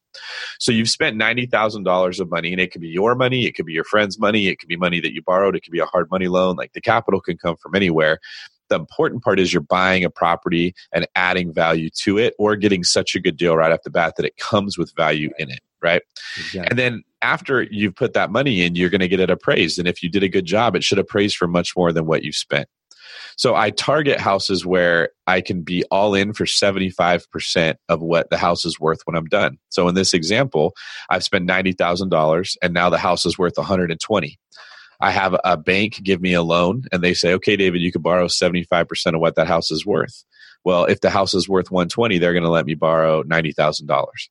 So 0.59 0.73
you've 0.73 0.89
spent 0.89 1.21
$90,000 1.21 2.21
of 2.21 2.31
money 2.31 2.53
and 2.53 2.61
it 2.61 2.73
could 2.73 2.81
be 2.81 2.89
your 2.89 3.15
money, 3.15 3.47
it 3.47 3.55
could 3.55 3.67
be 3.67 3.73
your 3.73 3.85
friend's 3.85 4.19
money, 4.19 4.49
it 4.49 4.59
could 4.59 4.69
be 4.69 4.77
money 4.77 5.01
that 5.01 5.13
you 5.13 5.23
borrowed, 5.23 5.55
it 5.55 5.61
could 5.61 5.73
be 5.73 5.81
a 5.81 5.87
hard 5.87 6.11
money 6.11 6.29
loan. 6.29 6.57
Like 6.57 6.73
the 6.73 6.81
capital 6.81 7.21
can 7.21 7.37
come 7.37 7.57
from 7.57 7.75
anywhere. 7.75 8.19
The 8.69 8.77
important 8.77 9.23
part 9.23 9.39
is 9.39 9.53
you're 9.53 9.61
buying 9.61 10.03
a 10.03 10.11
property 10.11 10.75
and 10.93 11.07
adding 11.15 11.53
value 11.53 11.91
to 12.05 12.17
it 12.17 12.35
or 12.39 12.57
getting 12.57 12.85
such 12.85 13.15
a 13.15 13.21
good 13.21 13.37
deal 13.37 13.55
right 13.55 13.71
off 13.71 13.83
the 13.85 13.91
bat 13.91 14.15
that 14.17 14.25
it 14.25 14.39
comes 14.39 14.79
with 14.79 14.95
value 14.97 15.31
in 15.39 15.51
it 15.51 15.61
right? 15.83 16.03
Exactly. 16.39 16.69
And 16.71 16.79
then 16.79 17.03
after 17.23 17.63
you've 17.63 17.95
put 17.95 18.13
that 18.15 18.31
money 18.31 18.63
in, 18.63 18.75
you're 18.75 18.91
going 18.91 19.01
to 19.01 19.09
get 19.09 19.21
it 19.21 19.31
appraised. 19.31 19.79
And 19.79 19.89
if 19.89 20.03
you 20.03 20.09
did 20.09 20.23
a 20.23 20.29
good 20.29 20.45
job, 20.45 20.77
it 20.77 20.85
should 20.85 20.99
appraise 20.99 21.35
for 21.35 21.47
much 21.47 21.77
more 21.77 21.93
than 21.93 22.07
what 22.07 22.25
you 22.25 22.33
spent. 22.33 22.69
So 23.37 23.55
I 23.55 23.71
target 23.71 24.21
houses 24.21 24.67
where 24.67 25.11
I 25.27 25.41
can 25.41 25.63
be 25.63 25.85
all 25.91 26.15
in 26.15 26.33
for 26.33 26.45
75% 26.45 27.77
of 27.89 28.01
what 28.01 28.31
the 28.31 28.37
house 28.37 28.65
is 28.65 28.79
worth 28.79 29.01
when 29.05 29.17
I'm 29.17 29.27
done. 29.27 29.59
So 29.71 29.89
in 29.89 29.95
this 29.95 30.13
example, 30.13 30.75
I've 31.09 31.25
spent 31.25 31.49
$90,000 31.49 32.57
and 32.63 32.75
now 32.75 32.91
the 32.91 32.99
house 32.99 33.25
is 33.25 33.39
worth 33.39 33.57
120. 33.57 34.39
I 35.01 35.11
have 35.11 35.37
a 35.45 35.57
bank 35.57 36.01
give 36.03 36.21
me 36.21 36.33
a 36.33 36.43
loan 36.43 36.85
and 36.93 37.03
they 37.03 37.13
say, 37.15 37.33
"Okay, 37.35 37.57
David, 37.57 37.81
you 37.81 37.91
can 37.91 38.03
borrow 38.03 38.29
75% 38.29 39.15
of 39.15 39.21
what 39.21 39.35
that 39.35 39.49
house 39.49 39.71
is 39.71 39.85
worth." 39.85 40.25
Well, 40.65 40.85
if 40.85 41.01
the 41.01 41.11
house 41.11 41.35
is 41.35 41.49
worth 41.49 41.73
120, 41.73 42.19
they're 42.19 42.33
going 42.33 42.45
to 42.45 42.51
let 42.51 42.67
me 42.67 42.75
borrow 42.75 43.25
$90,000. 43.25 44.31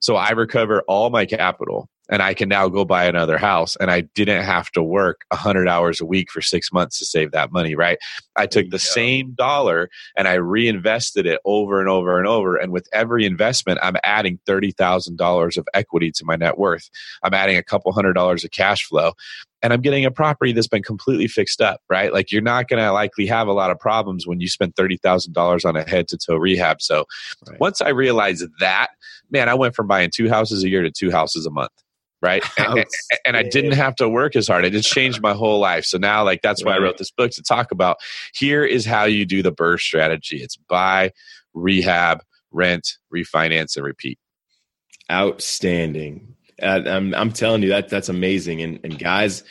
So 0.00 0.16
I 0.16 0.32
recover 0.32 0.82
all 0.82 1.08
my 1.08 1.24
capital 1.24 1.88
and 2.10 2.22
I 2.22 2.34
can 2.34 2.48
now 2.48 2.68
go 2.68 2.84
buy 2.84 3.04
another 3.04 3.38
house 3.38 3.76
and 3.76 3.90
I 3.90 4.02
didn't 4.02 4.44
have 4.44 4.70
to 4.72 4.82
work 4.82 5.24
100 5.28 5.68
hours 5.68 6.00
a 6.00 6.04
week 6.04 6.30
for 6.30 6.40
6 6.40 6.72
months 6.72 6.98
to 6.98 7.04
save 7.04 7.32
that 7.32 7.52
money, 7.52 7.74
right? 7.74 7.98
I 8.36 8.46
took 8.46 8.70
the 8.70 8.78
same 8.78 9.32
dollar 9.32 9.88
and 10.16 10.28
I 10.28 10.34
reinvested 10.34 11.26
it 11.26 11.40
over 11.44 11.80
and 11.80 11.88
over 11.88 12.18
and 12.18 12.26
over 12.26 12.56
and 12.56 12.72
with 12.72 12.88
every 12.92 13.24
investment 13.24 13.78
I'm 13.82 13.96
adding 14.04 14.38
$30,000 14.46 15.56
of 15.56 15.68
equity 15.72 16.10
to 16.12 16.24
my 16.24 16.36
net 16.36 16.58
worth. 16.58 16.90
I'm 17.22 17.34
adding 17.34 17.56
a 17.56 17.62
couple 17.62 17.92
hundred 17.92 18.14
dollars 18.14 18.44
of 18.44 18.50
cash 18.50 18.84
flow 18.84 19.12
and 19.64 19.72
I'm 19.72 19.80
getting 19.80 20.04
a 20.04 20.10
property 20.10 20.52
that's 20.52 20.68
been 20.68 20.82
completely 20.82 21.26
fixed 21.26 21.62
up, 21.62 21.80
right? 21.88 22.12
Like 22.12 22.30
you're 22.30 22.42
not 22.42 22.68
going 22.68 22.82
to 22.82 22.92
likely 22.92 23.24
have 23.26 23.48
a 23.48 23.54
lot 23.54 23.70
of 23.70 23.78
problems 23.78 24.26
when 24.26 24.38
you 24.38 24.46
spend 24.46 24.74
$30,000 24.74 25.64
on 25.64 25.74
a 25.74 25.88
head 25.88 26.06
to 26.08 26.18
toe 26.18 26.36
rehab. 26.36 26.82
So 26.82 27.06
right. 27.48 27.58
once 27.58 27.80
I 27.80 27.88
realized 27.88 28.44
that, 28.60 28.88
man, 29.30 29.48
I 29.48 29.54
went 29.54 29.74
from 29.74 29.86
buying 29.86 30.10
two 30.14 30.28
houses 30.28 30.64
a 30.64 30.68
year 30.68 30.82
to 30.82 30.90
two 30.90 31.10
houses 31.10 31.46
a 31.46 31.50
month. 31.50 31.72
Right. 32.24 32.42
and, 32.58 32.86
and, 33.26 33.36
I 33.36 33.42
didn't 33.42 33.72
have 33.72 33.96
to 33.96 34.08
work 34.08 34.34
as 34.34 34.48
hard. 34.48 34.64
It 34.64 34.70
just 34.70 34.90
changed 34.90 35.20
my 35.20 35.34
whole 35.34 35.60
life. 35.60 35.84
So 35.84 35.98
now, 35.98 36.24
like, 36.24 36.40
that's 36.40 36.64
why. 36.64 36.74
I 36.74 36.78
wrote 36.78 36.96
this 36.96 37.10
book 37.10 37.30
to 37.32 37.42
talk 37.42 37.70
about 37.70 37.98
here 38.32 38.64
is 38.64 38.86
how 38.86 39.04
you 39.04 39.26
do 39.26 39.42
the 39.42 39.52
BRRRR 39.52 39.78
strategy 39.78 40.42
it's 40.42 40.56
buy, 40.56 41.12
rehab, 41.52 42.22
rent, 42.50 42.96
refinance, 43.14 43.76
and 43.76 43.84
repeat. 43.84 44.18
Outstanding. 45.12 46.34
Uh, 46.62 46.80
I'm, 46.86 47.14
I'm 47.14 47.30
telling 47.30 47.62
you 47.62 47.68
that 47.68 47.90
that's 47.90 48.08
amazing. 48.08 48.62
And, 48.62 48.80
and 48.82 48.98
guys, 48.98 49.44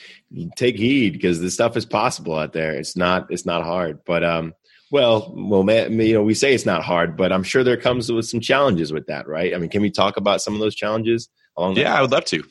take 0.55 0.75
heed 0.75 1.13
because 1.13 1.41
this 1.41 1.53
stuff 1.53 1.77
is 1.77 1.85
possible 1.85 2.35
out 2.35 2.53
there. 2.53 2.71
It's 2.73 2.97
not 2.97 3.27
it's 3.29 3.45
not 3.45 3.63
hard, 3.63 3.99
but 4.03 4.23
um, 4.23 4.53
well, 4.89 5.31
well, 5.35 5.63
man, 5.63 5.99
you 5.99 6.15
know, 6.15 6.23
we 6.23 6.33
say 6.33 6.55
it's 6.55 6.65
not 6.65 6.83
hard, 6.83 7.17
but 7.17 7.31
I'm 7.31 7.43
sure 7.43 7.63
there 7.63 7.77
comes 7.77 8.11
with 8.11 8.25
some 8.25 8.39
challenges 8.39 8.91
with 8.91 9.05
that, 9.07 9.27
right? 9.27 9.53
I 9.53 9.57
mean, 9.57 9.69
can 9.69 9.83
we 9.83 9.91
talk 9.91 10.17
about 10.17 10.41
some 10.41 10.55
of 10.55 10.59
those 10.59 10.75
challenges 10.75 11.29
along? 11.55 11.75
The 11.75 11.81
way? 11.81 11.85
Yeah, 11.85 11.97
I 11.97 12.01
would 12.01 12.11
love 12.11 12.25
to. 12.25 12.43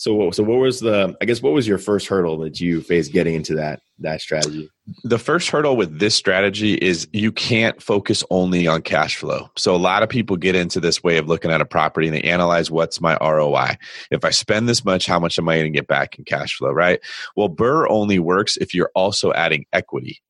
So, 0.00 0.30
so 0.30 0.42
what 0.42 0.60
was 0.60 0.80
the? 0.80 1.14
I 1.20 1.26
guess 1.26 1.42
what 1.42 1.52
was 1.52 1.68
your 1.68 1.76
first 1.76 2.06
hurdle 2.06 2.38
that 2.38 2.58
you 2.58 2.80
faced 2.80 3.12
getting 3.12 3.34
into 3.34 3.54
that 3.56 3.82
that 3.98 4.22
strategy? 4.22 4.70
The 5.04 5.18
first 5.18 5.50
hurdle 5.50 5.76
with 5.76 5.98
this 5.98 6.14
strategy 6.14 6.72
is 6.72 7.06
you 7.12 7.30
can't 7.30 7.82
focus 7.82 8.24
only 8.30 8.66
on 8.66 8.80
cash 8.80 9.16
flow. 9.16 9.50
So 9.58 9.76
a 9.76 9.76
lot 9.76 10.02
of 10.02 10.08
people 10.08 10.38
get 10.38 10.54
into 10.54 10.80
this 10.80 11.02
way 11.04 11.18
of 11.18 11.28
looking 11.28 11.50
at 11.50 11.60
a 11.60 11.66
property 11.66 12.06
and 12.06 12.16
they 12.16 12.22
analyze 12.22 12.70
what's 12.70 12.98
my 12.98 13.18
ROI. 13.20 13.76
If 14.10 14.24
I 14.24 14.30
spend 14.30 14.70
this 14.70 14.86
much, 14.86 15.04
how 15.04 15.18
much 15.18 15.38
am 15.38 15.50
I 15.50 15.58
going 15.58 15.70
to 15.70 15.78
get 15.78 15.86
back 15.86 16.18
in 16.18 16.24
cash 16.24 16.56
flow? 16.56 16.70
Right. 16.70 17.00
Well, 17.36 17.50
BRRRR 17.50 17.90
only 17.90 18.18
works 18.18 18.56
if 18.56 18.72
you're 18.72 18.90
also 18.94 19.34
adding 19.34 19.66
equity 19.70 20.22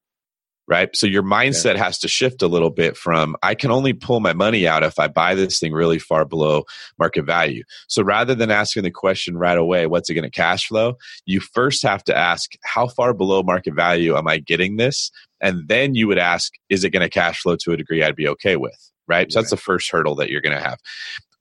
right? 0.70 0.94
So 0.96 1.06
your 1.06 1.24
mindset 1.24 1.74
yeah. 1.74 1.84
has 1.84 1.98
to 1.98 2.08
shift 2.08 2.40
a 2.42 2.46
little 2.46 2.70
bit 2.70 2.96
from 2.96 3.36
I 3.42 3.56
can 3.56 3.72
only 3.72 3.92
pull 3.92 4.20
my 4.20 4.32
money 4.32 4.68
out 4.68 4.84
if 4.84 4.98
I 5.00 5.08
buy 5.08 5.34
this 5.34 5.58
thing 5.58 5.72
really 5.72 5.98
far 5.98 6.24
below 6.24 6.64
market 6.96 7.24
value. 7.24 7.64
So 7.88 8.04
rather 8.04 8.36
than 8.36 8.52
asking 8.52 8.84
the 8.84 8.90
question 8.92 9.36
right 9.36 9.58
away, 9.58 9.86
what's 9.86 10.08
it 10.08 10.14
going 10.14 10.22
to 10.22 10.30
cash 10.30 10.68
flow? 10.68 10.96
You 11.26 11.40
first 11.40 11.82
have 11.82 12.04
to 12.04 12.16
ask, 12.16 12.52
how 12.62 12.86
far 12.86 13.12
below 13.12 13.42
market 13.42 13.74
value 13.74 14.16
am 14.16 14.28
I 14.28 14.38
getting 14.38 14.76
this? 14.76 15.10
And 15.40 15.66
then 15.66 15.96
you 15.96 16.06
would 16.06 16.18
ask, 16.18 16.52
is 16.68 16.84
it 16.84 16.90
going 16.90 17.02
to 17.02 17.10
cash 17.10 17.40
flow 17.42 17.56
to 17.56 17.72
a 17.72 17.76
degree 17.76 18.04
I'd 18.04 18.14
be 18.14 18.28
okay 18.28 18.56
with? 18.56 18.78
Right. 19.08 19.30
So 19.32 19.40
that's 19.40 19.50
the 19.50 19.56
first 19.56 19.90
hurdle 19.90 20.14
that 20.16 20.30
you're 20.30 20.40
going 20.40 20.56
to 20.56 20.62
have. 20.62 20.78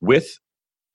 With 0.01 0.39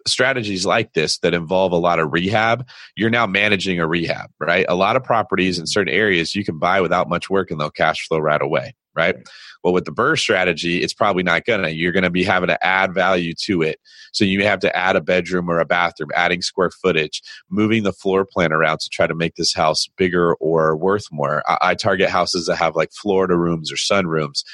strategies 0.07 0.67
like 0.67 0.93
this 0.93 1.19
that 1.19 1.35
involve 1.35 1.73
a 1.73 1.77
lot 1.77 1.99
of 1.99 2.12
rehab, 2.12 2.67
you're 2.97 3.11
now 3.11 3.27
managing 3.27 3.81
a 3.81 3.87
rehab, 3.87 4.31
right? 4.38 4.67
A 4.69 4.75
lot 4.75 4.97
of 4.97 5.05
properties 5.05 5.59
in 5.59 5.67
certain 5.67 5.93
areas 5.93 6.35
you 6.35 6.45
can 6.45 6.59
buy 6.59 6.81
without 6.81 7.09
much 7.09 7.31
work 7.31 7.51
and 7.51 7.61
they'll 7.61 7.71
cash 7.71 8.07
flow 8.07 8.19
right 8.19 8.43
away, 8.43 8.75
right? 8.95 9.17
Well, 9.63 9.73
with 9.73 9.85
the 9.85 9.93
BRRRR 9.93 10.19
strategy, 10.19 10.83
it's 10.83 10.95
probably 10.95 11.23
not 11.23 11.45
gonna. 11.45 11.71
You're 11.71 11.93
gonna 11.93 12.11
be 12.11 12.25
having 12.25 12.49
to 12.49 12.65
add 12.65 12.95
value 12.95 13.35
to 13.45 13.63
it. 13.63 13.81
So 14.13 14.25
you 14.25 14.45
have 14.45 14.61
to 14.61 14.77
add 14.77 14.97
a 14.97 15.01
bedroom 15.01 15.49
or 15.49 15.59
a 15.59 15.65
bathroom, 15.65 16.11
adding 16.15 16.43
square 16.43 16.71
footage, 16.71 17.23
moving 17.51 17.83
the 17.83 17.93
floor 17.93 18.25
plan 18.25 18.53
around 18.53 18.79
to 18.81 18.89
try 18.89 19.07
to 19.07 19.15
make 19.15 19.35
this 19.37 19.55
house 19.55 19.89
bigger 19.97 20.35
or 20.35 20.77
worth 20.77 21.07
more. 21.11 21.43
I, 21.49 21.59
I 21.71 21.75
target 21.75 22.11
houses 22.11 22.47
that 22.47 22.57
have 22.57 22.77
like 22.77 22.91
Florida 22.93 23.37
rooms 23.37 23.73
or 23.73 23.77
sunrooms 23.77 24.45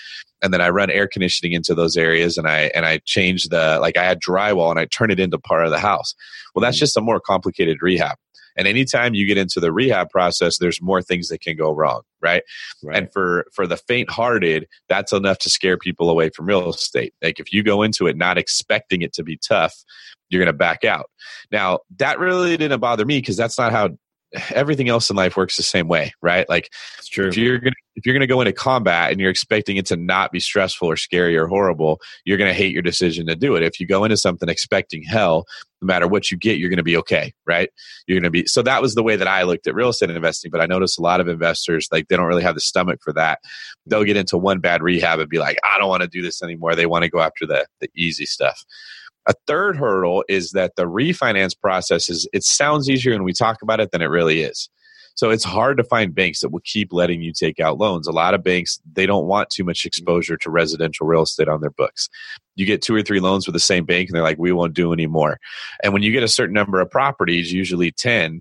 and 0.43 0.53
then 0.53 0.61
I 0.61 0.71
run 0.71 0.91
air 0.91 1.07
conditioning 1.07 1.53
into 1.53 1.75
those 1.75 1.97
areas 1.97 2.39
and 2.39 2.49
I 2.49 2.71
and 2.75 2.87
I 2.87 3.01
change 3.05 3.49
the 3.49 3.79
like 3.81 3.97
I 3.97 4.05
had 4.05 4.21
drywall 4.21 4.71
and 4.71 4.79
I 4.79 4.87
turn 4.87 5.11
it 5.11 5.21
into 5.21 5.39
part 5.39 5.65
of 5.65 5.71
the 5.71 5.79
house. 5.79 6.15
Well, 6.55 6.63
that's 6.63 6.77
mm. 6.77 6.81
just 6.81 6.97
a 6.97 7.01
more 7.01 7.21
complicated 7.21 7.79
rehab. 7.81 8.17
And 8.57 8.67
anytime 8.67 9.15
you 9.15 9.27
get 9.27 9.39
into 9.39 9.61
the 9.61 9.73
rehab 9.73 10.11
process, 10.11 10.59
there's 10.59 10.83
more 10.83 11.03
things 11.03 11.29
that 11.29 11.41
can 11.41 11.57
go 11.57 11.73
wrong, 11.73 12.03
right? 12.21 12.43
right? 12.83 12.97
And 12.97 13.13
for 13.13 13.47
for 13.53 13.67
the 13.67 13.77
faint-hearted, 13.77 14.67
that's 14.89 15.13
enough 15.13 15.39
to 15.39 15.51
scare 15.51 15.77
people 15.77 16.11
away 16.11 16.31
from 16.31 16.47
real 16.47 16.71
estate. 16.71 17.15
Like 17.23 17.41
if 17.41 17.53
you 17.53 17.63
go 17.63 17.83
into 17.83 18.07
it 18.07 18.17
not 18.17 18.39
expecting 18.39 19.03
it 19.03 19.13
to 19.15 19.23
be 19.23 19.37
tough, 19.37 19.75
you're 20.29 20.41
going 20.41 20.53
to 20.53 20.53
back 20.53 20.85
out. 20.85 21.11
Now, 21.51 21.81
that 21.99 22.19
really 22.19 22.57
didn't 22.57 22.81
bother 22.81 23.05
me 23.05 23.19
because 23.19 23.37
that's 23.37 23.59
not 23.59 23.73
how 23.73 23.91
everything 24.51 24.89
else 24.89 25.11
in 25.11 25.17
life 25.17 25.37
works 25.37 25.57
the 25.57 25.63
same 25.63 25.89
way, 25.89 26.13
right? 26.23 26.49
Like 26.49 26.71
it's 26.99 27.09
true. 27.09 27.29
If 27.29 27.37
you're 27.37 27.59
gonna 27.59 27.75
if 27.97 28.07
you're 28.07 28.15
gonna 28.15 28.27
go 28.27 28.41
into 28.41 28.53
combat 28.53 29.11
and 29.11 29.21
you're 29.21 29.31
expecting 29.31 29.77
it 29.77 29.87
to 29.87 29.97
not 29.97 30.33
be 30.33 30.41
stressful 30.41 30.89
or 30.89 30.97
scary 30.97 31.37
or 31.37 31.47
horrible, 31.47 32.01
you're 32.25 32.39
gonna 32.39 32.55
hate 32.55 32.73
your 32.73 32.83
decision 32.83 33.27
to 33.27 33.35
do 33.35 33.57
it. 33.57 33.63
If 33.63 33.81
you 33.81 33.87
go 33.87 34.05
into 34.05 34.17
something 34.17 34.49
expecting 34.49 35.03
hell, 35.03 35.47
no 35.83 35.87
matter 35.87 36.07
what 36.07 36.31
you 36.31 36.37
get, 36.37 36.59
you're 36.59 36.71
gonna 36.71 36.83
be 36.83 36.97
okay, 36.99 37.33
right? 37.47 37.71
You're 38.07 38.21
gonna 38.21 38.31
be 38.31 38.47
so 38.47 38.63
that 38.63 38.83
was 38.83 38.95
the 38.95 39.03
way 39.03 39.17
that 39.17 39.29
I 39.29 39.43
looked 39.43 39.67
at 39.67 39.75
real 39.75 39.89
estate 39.89 40.11
investing. 40.11 40.51
But 40.51 40.61
I 40.61 40.67
noticed 40.67 40.99
a 40.99 41.03
lot 41.03 41.21
of 41.21 41.29
investors 41.29 41.89
like 41.91 42.09
they 42.09 42.17
don't 42.17 42.27
really 42.27 42.43
have 42.43 42.55
the 42.55 42.61
stomach 42.61 43.01
for 43.03 43.13
that. 43.15 43.41
They'll 43.87 44.05
get 44.05 44.17
into 44.17 44.39
one 44.39 44.61
bad 44.61 44.83
rehab 44.83 45.19
and 45.19 45.29
be 45.29 45.39
like, 45.39 45.59
I 45.65 45.79
don't 45.79 45.89
want 45.89 46.03
to 46.03 46.09
do 46.09 46.23
this 46.23 46.43
anymore. 46.43 46.75
They 46.75 46.87
want 46.87 47.05
to 47.05 47.11
go 47.11 47.21
after 47.21 47.47
the 47.47 47.67
the 47.81 47.89
easy 47.97 48.27
stuff. 48.27 48.65
A 49.29 49.35
third 49.47 49.77
hurdle 49.77 50.25
is 50.29 50.53
that 50.53 50.77
the 50.77 50.85
refinance 50.85 51.59
process 51.59 52.09
is 52.09 52.29
it 52.33 52.43
sounds 52.43 52.89
easier 52.89 53.13
when 53.13 53.25
we 53.25 53.33
talk 53.33 53.63
about 53.63 53.81
it 53.81 53.91
than 53.93 54.03
it 54.03 54.07
really 54.07 54.43
is. 54.43 54.71
So 55.15 55.29
it's 55.29 55.45
hard 55.45 55.77
to 55.77 55.85
find 55.85 56.15
banks 56.15 56.41
that 56.41 56.51
will 56.51 56.63
keep 56.65 56.93
letting 56.93 57.21
you 57.21 57.33
take 57.33 57.61
out 57.61 57.79
loans. 57.79 58.07
A 58.07 58.13
lot 58.13 58.33
of 58.33 58.43
banks, 58.43 58.81
they 58.91 59.05
don't 59.05 59.27
want 59.27 59.51
too 59.51 59.65
much 59.65 59.81
mm-hmm. 59.81 59.89
exposure 59.89 60.37
to 60.39 60.51
residential 60.51 61.07
real 61.07 61.23
estate 61.23 61.49
on 61.49 61.61
their 61.61 61.71
books. 61.71 62.09
You 62.55 62.65
get 62.65 62.81
two 62.81 62.95
or 62.95 63.03
three 63.03 63.21
loans 63.21 63.47
with 63.47 63.53
the 63.53 63.61
same 63.61 63.85
bank 63.85 64.09
and 64.09 64.17
they're 64.17 64.23
like, 64.23 64.39
we 64.39 64.53
won't 64.53 64.73
do 64.73 64.93
any 64.93 65.07
more. 65.07 65.39
And 65.83 65.93
when 65.93 66.03
you 66.03 66.13
get 66.13 66.23
a 66.23 66.29
certain 66.29 66.55
number 66.55 66.81
of 66.81 66.91
properties, 66.91 67.53
usually 67.53 67.91
10, 67.91 68.41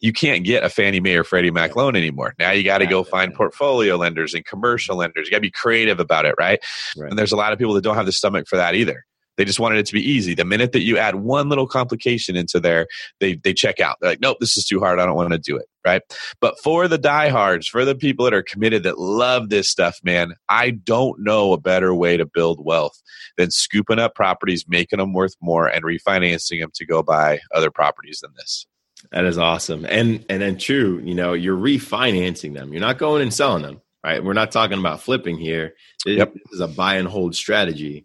you 0.00 0.12
can't 0.12 0.44
get 0.44 0.62
a 0.62 0.68
Fannie 0.68 1.00
Mae 1.00 1.16
or 1.16 1.24
Freddie 1.24 1.50
Mac 1.50 1.74
loan 1.74 1.96
anymore. 1.96 2.34
Now 2.38 2.52
you 2.52 2.62
got 2.62 2.78
to 2.78 2.86
go 2.86 3.02
find 3.02 3.34
portfolio 3.34 3.96
lenders 3.96 4.34
and 4.34 4.44
commercial 4.44 4.96
lenders. 4.96 5.26
You 5.26 5.32
got 5.32 5.38
to 5.38 5.42
be 5.42 5.50
creative 5.50 5.98
about 5.98 6.26
it, 6.26 6.36
right? 6.38 6.60
right? 6.96 7.10
And 7.10 7.18
there's 7.18 7.32
a 7.32 7.36
lot 7.36 7.52
of 7.52 7.58
people 7.58 7.74
that 7.74 7.82
don't 7.82 7.96
have 7.96 8.06
the 8.06 8.12
stomach 8.12 8.46
for 8.46 8.56
that 8.56 8.76
either. 8.76 9.04
They 9.38 9.44
just 9.44 9.60
wanted 9.60 9.78
it 9.78 9.86
to 9.86 9.92
be 9.92 10.02
easy. 10.02 10.34
The 10.34 10.44
minute 10.44 10.72
that 10.72 10.82
you 10.82 10.98
add 10.98 11.14
one 11.14 11.48
little 11.48 11.66
complication 11.66 12.36
into 12.36 12.58
there, 12.58 12.88
they 13.20 13.36
they 13.36 13.54
check 13.54 13.80
out. 13.80 13.96
They're 14.00 14.10
like, 14.10 14.20
nope, 14.20 14.38
this 14.40 14.56
is 14.56 14.66
too 14.66 14.80
hard. 14.80 14.98
I 14.98 15.06
don't 15.06 15.14
want 15.14 15.32
to 15.32 15.38
do 15.38 15.56
it. 15.56 15.66
Right. 15.86 16.02
But 16.40 16.58
for 16.62 16.88
the 16.88 16.98
diehards, 16.98 17.66
for 17.66 17.84
the 17.84 17.94
people 17.94 18.24
that 18.24 18.34
are 18.34 18.42
committed 18.42 18.82
that 18.82 18.98
love 18.98 19.48
this 19.48 19.70
stuff, 19.70 20.00
man, 20.02 20.34
I 20.48 20.70
don't 20.70 21.20
know 21.20 21.52
a 21.54 21.58
better 21.58 21.94
way 21.94 22.18
to 22.18 22.26
build 22.26 22.62
wealth 22.62 23.00
than 23.38 23.50
scooping 23.50 24.00
up 24.00 24.14
properties, 24.14 24.66
making 24.68 24.98
them 24.98 25.14
worth 25.14 25.36
more, 25.40 25.66
and 25.66 25.84
refinancing 25.84 26.60
them 26.60 26.70
to 26.74 26.84
go 26.84 27.02
buy 27.02 27.38
other 27.54 27.70
properties 27.70 28.18
than 28.20 28.32
this. 28.36 28.66
That 29.12 29.24
is 29.24 29.38
awesome. 29.38 29.86
And 29.88 30.26
and 30.28 30.42
then 30.42 30.58
true, 30.58 31.00
you 31.04 31.14
know, 31.14 31.32
you're 31.32 31.56
refinancing 31.56 32.54
them. 32.54 32.72
You're 32.72 32.82
not 32.82 32.98
going 32.98 33.22
and 33.22 33.32
selling 33.32 33.62
them, 33.62 33.80
right? 34.02 34.22
We're 34.22 34.32
not 34.32 34.50
talking 34.50 34.80
about 34.80 35.00
flipping 35.00 35.38
here. 35.38 35.74
Yep. 36.04 36.34
This 36.34 36.52
is 36.54 36.60
a 36.60 36.68
buy 36.68 36.96
and 36.96 37.06
hold 37.06 37.36
strategy 37.36 38.04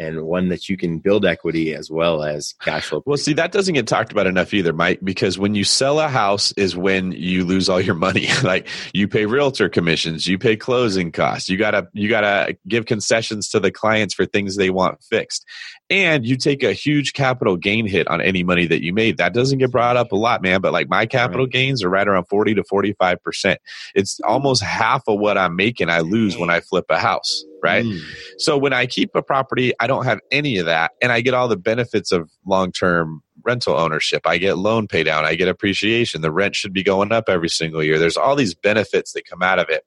and 0.00 0.22
one 0.22 0.48
that 0.48 0.68
you 0.68 0.76
can 0.76 0.98
build 0.98 1.26
equity 1.26 1.74
as 1.74 1.90
well 1.90 2.24
as 2.24 2.54
cash 2.62 2.86
flow. 2.86 3.02
Well, 3.04 3.18
see, 3.18 3.34
that 3.34 3.52
doesn't 3.52 3.74
get 3.74 3.86
talked 3.86 4.10
about 4.10 4.26
enough 4.26 4.54
either, 4.54 4.72
Mike, 4.72 5.00
because 5.04 5.38
when 5.38 5.54
you 5.54 5.62
sell 5.62 6.00
a 6.00 6.08
house 6.08 6.52
is 6.52 6.76
when 6.76 7.12
you 7.12 7.44
lose 7.44 7.68
all 7.68 7.80
your 7.80 7.94
money. 7.94 8.28
like 8.42 8.66
you 8.92 9.06
pay 9.06 9.26
realtor 9.26 9.68
commissions, 9.68 10.26
you 10.26 10.38
pay 10.38 10.56
closing 10.56 11.12
costs, 11.12 11.48
you 11.48 11.56
gotta 11.58 11.88
you 11.92 12.08
gotta 12.08 12.56
give 12.66 12.86
concessions 12.86 13.48
to 13.50 13.60
the 13.60 13.70
clients 13.70 14.14
for 14.14 14.26
things 14.26 14.56
they 14.56 14.70
want 14.70 15.02
fixed. 15.02 15.44
And 15.90 16.24
you 16.24 16.36
take 16.36 16.62
a 16.62 16.72
huge 16.72 17.12
capital 17.12 17.56
gain 17.56 17.86
hit 17.86 18.08
on 18.08 18.20
any 18.20 18.44
money 18.44 18.66
that 18.66 18.82
you 18.82 18.92
made. 18.92 19.18
That 19.18 19.34
doesn't 19.34 19.58
get 19.58 19.72
brought 19.72 19.96
up 19.96 20.12
a 20.12 20.16
lot, 20.16 20.40
man. 20.40 20.60
But 20.60 20.72
like 20.72 20.88
my 20.88 21.04
capital 21.04 21.46
right. 21.46 21.52
gains 21.52 21.82
are 21.82 21.90
right 21.90 22.06
around 22.06 22.26
40 22.26 22.54
to 22.54 22.62
45%. 22.62 23.56
It's 23.94 24.14
mm-hmm. 24.14 24.30
almost 24.30 24.62
half 24.62 25.02
of 25.08 25.18
what 25.18 25.36
I'm 25.36 25.56
making 25.56 25.90
I 25.90 26.00
lose 26.00 26.38
when 26.38 26.48
I 26.48 26.60
flip 26.60 26.86
a 26.88 26.98
house 26.98 27.44
right? 27.62 27.84
Mm. 27.84 28.00
So 28.38 28.56
when 28.56 28.72
I 28.72 28.86
keep 28.86 29.14
a 29.14 29.22
property, 29.22 29.72
I 29.80 29.86
don't 29.86 30.04
have 30.04 30.20
any 30.30 30.58
of 30.58 30.66
that, 30.66 30.92
and 31.02 31.12
I 31.12 31.20
get 31.20 31.34
all 31.34 31.48
the 31.48 31.56
benefits 31.56 32.12
of 32.12 32.30
long 32.46 32.72
term 32.72 33.22
rental 33.44 33.76
ownership. 33.76 34.22
I 34.26 34.38
get 34.38 34.58
loan 34.58 34.86
pay 34.86 35.02
down, 35.02 35.24
I 35.24 35.34
get 35.34 35.48
appreciation. 35.48 36.22
The 36.22 36.32
rent 36.32 36.56
should 36.56 36.72
be 36.72 36.82
going 36.82 37.12
up 37.12 37.24
every 37.28 37.48
single 37.48 37.82
year. 37.82 37.98
There's 37.98 38.16
all 38.16 38.36
these 38.36 38.54
benefits 38.54 39.12
that 39.12 39.26
come 39.26 39.42
out 39.42 39.58
of 39.58 39.68
it. 39.68 39.84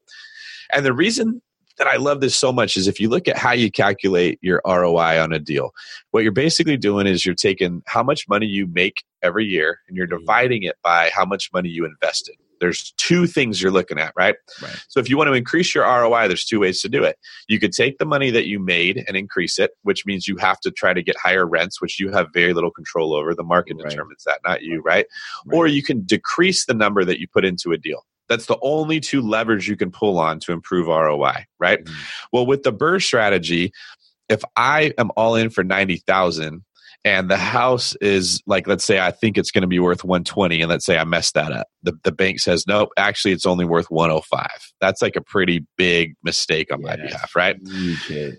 And 0.71 0.85
the 0.85 0.93
reason 0.93 1.41
that 1.77 1.87
I 1.87 1.97
love 1.97 2.21
this 2.21 2.35
so 2.35 2.51
much 2.51 2.77
is 2.77 2.87
if 2.87 2.99
you 2.99 3.09
look 3.09 3.27
at 3.27 3.37
how 3.37 3.51
you 3.51 3.71
calculate 3.71 4.39
your 4.41 4.61
ROI 4.65 5.21
on 5.21 5.33
a 5.33 5.39
deal, 5.39 5.71
what 6.11 6.23
you're 6.23 6.31
basically 6.31 6.77
doing 6.77 7.07
is 7.07 7.25
you're 7.25 7.35
taking 7.35 7.81
how 7.87 8.03
much 8.03 8.27
money 8.27 8.45
you 8.45 8.67
make 8.67 9.03
every 9.21 9.45
year 9.45 9.79
and 9.87 9.97
you're 9.97 10.07
mm. 10.07 10.19
dividing 10.19 10.63
it 10.63 10.75
by 10.83 11.09
how 11.13 11.25
much 11.25 11.51
money 11.53 11.69
you 11.69 11.85
invested. 11.85 12.35
There's 12.63 12.93
two 12.95 13.27
things 13.27 13.61
you're 13.61 13.73
looking 13.73 13.99
at, 13.99 14.13
right? 14.15 14.35
right? 14.61 14.85
So 14.87 15.01
if 15.01 15.09
you 15.09 15.17
want 15.17 15.27
to 15.27 15.33
increase 15.33 15.75
your 15.75 15.83
ROI, 15.83 16.29
there's 16.29 16.45
two 16.45 16.61
ways 16.61 16.79
to 16.79 16.87
do 16.87 17.03
it. 17.03 17.17
You 17.49 17.59
could 17.59 17.73
take 17.73 17.97
the 17.97 18.05
money 18.05 18.31
that 18.31 18.47
you 18.47 18.57
made 18.57 19.03
and 19.05 19.17
increase 19.17 19.59
it, 19.59 19.71
which 19.81 20.05
means 20.05 20.29
you 20.29 20.37
have 20.37 20.61
to 20.61 20.71
try 20.71 20.93
to 20.93 21.03
get 21.03 21.17
higher 21.21 21.45
rents, 21.45 21.81
which 21.81 21.99
you 21.99 22.09
have 22.13 22.27
very 22.33 22.53
little 22.53 22.71
control 22.71 23.13
over. 23.13 23.35
The 23.35 23.43
market 23.43 23.75
right. 23.75 23.89
determines 23.89 24.23
that, 24.23 24.39
not 24.45 24.61
you, 24.61 24.81
right? 24.81 25.05
right? 25.45 25.57
Or 25.57 25.67
you 25.67 25.83
can 25.83 26.03
decrease 26.03 26.63
the 26.63 26.73
number 26.73 27.03
that 27.03 27.19
you 27.19 27.27
put 27.27 27.43
into 27.43 27.73
a 27.73 27.77
deal. 27.77 28.05
That's 28.29 28.45
the 28.45 28.57
only 28.61 29.01
two 29.01 29.19
levers 29.19 29.67
you 29.67 29.75
can 29.75 29.91
pull 29.91 30.17
on 30.17 30.39
to 30.39 30.53
improve 30.53 30.87
ROI, 30.87 31.45
right? 31.59 31.83
Mm-hmm. 31.83 31.93
Well, 32.31 32.45
with 32.45 32.63
the 32.63 32.71
BRRRR 32.71 33.03
strategy, 33.03 33.73
if 34.29 34.41
I 34.55 34.93
am 34.97 35.11
all 35.17 35.35
in 35.35 35.49
for 35.49 35.65
90,000 35.65 36.63
and 37.05 37.29
the 37.29 37.37
house 37.37 37.95
is 38.01 38.41
like 38.45 38.67
let's 38.67 38.85
say 38.85 38.99
i 38.99 39.11
think 39.11 39.37
it's 39.37 39.51
going 39.51 39.61
to 39.61 39.67
be 39.67 39.79
worth 39.79 40.03
120 40.03 40.61
and 40.61 40.69
let's 40.69 40.85
say 40.85 40.97
i 40.97 41.03
messed 41.03 41.33
that 41.33 41.51
up. 41.51 41.67
The, 41.83 41.93
the 42.03 42.11
bank 42.11 42.39
says 42.39 42.65
nope 42.67 42.89
actually 42.97 43.31
it's 43.33 43.45
only 43.45 43.65
worth 43.65 43.89
105 43.89 44.47
that's 44.79 45.01
like 45.01 45.15
a 45.15 45.21
pretty 45.21 45.65
big 45.77 46.15
mistake 46.23 46.71
on 46.71 46.81
my 46.81 46.95
behalf 46.95 47.35
right? 47.35 47.57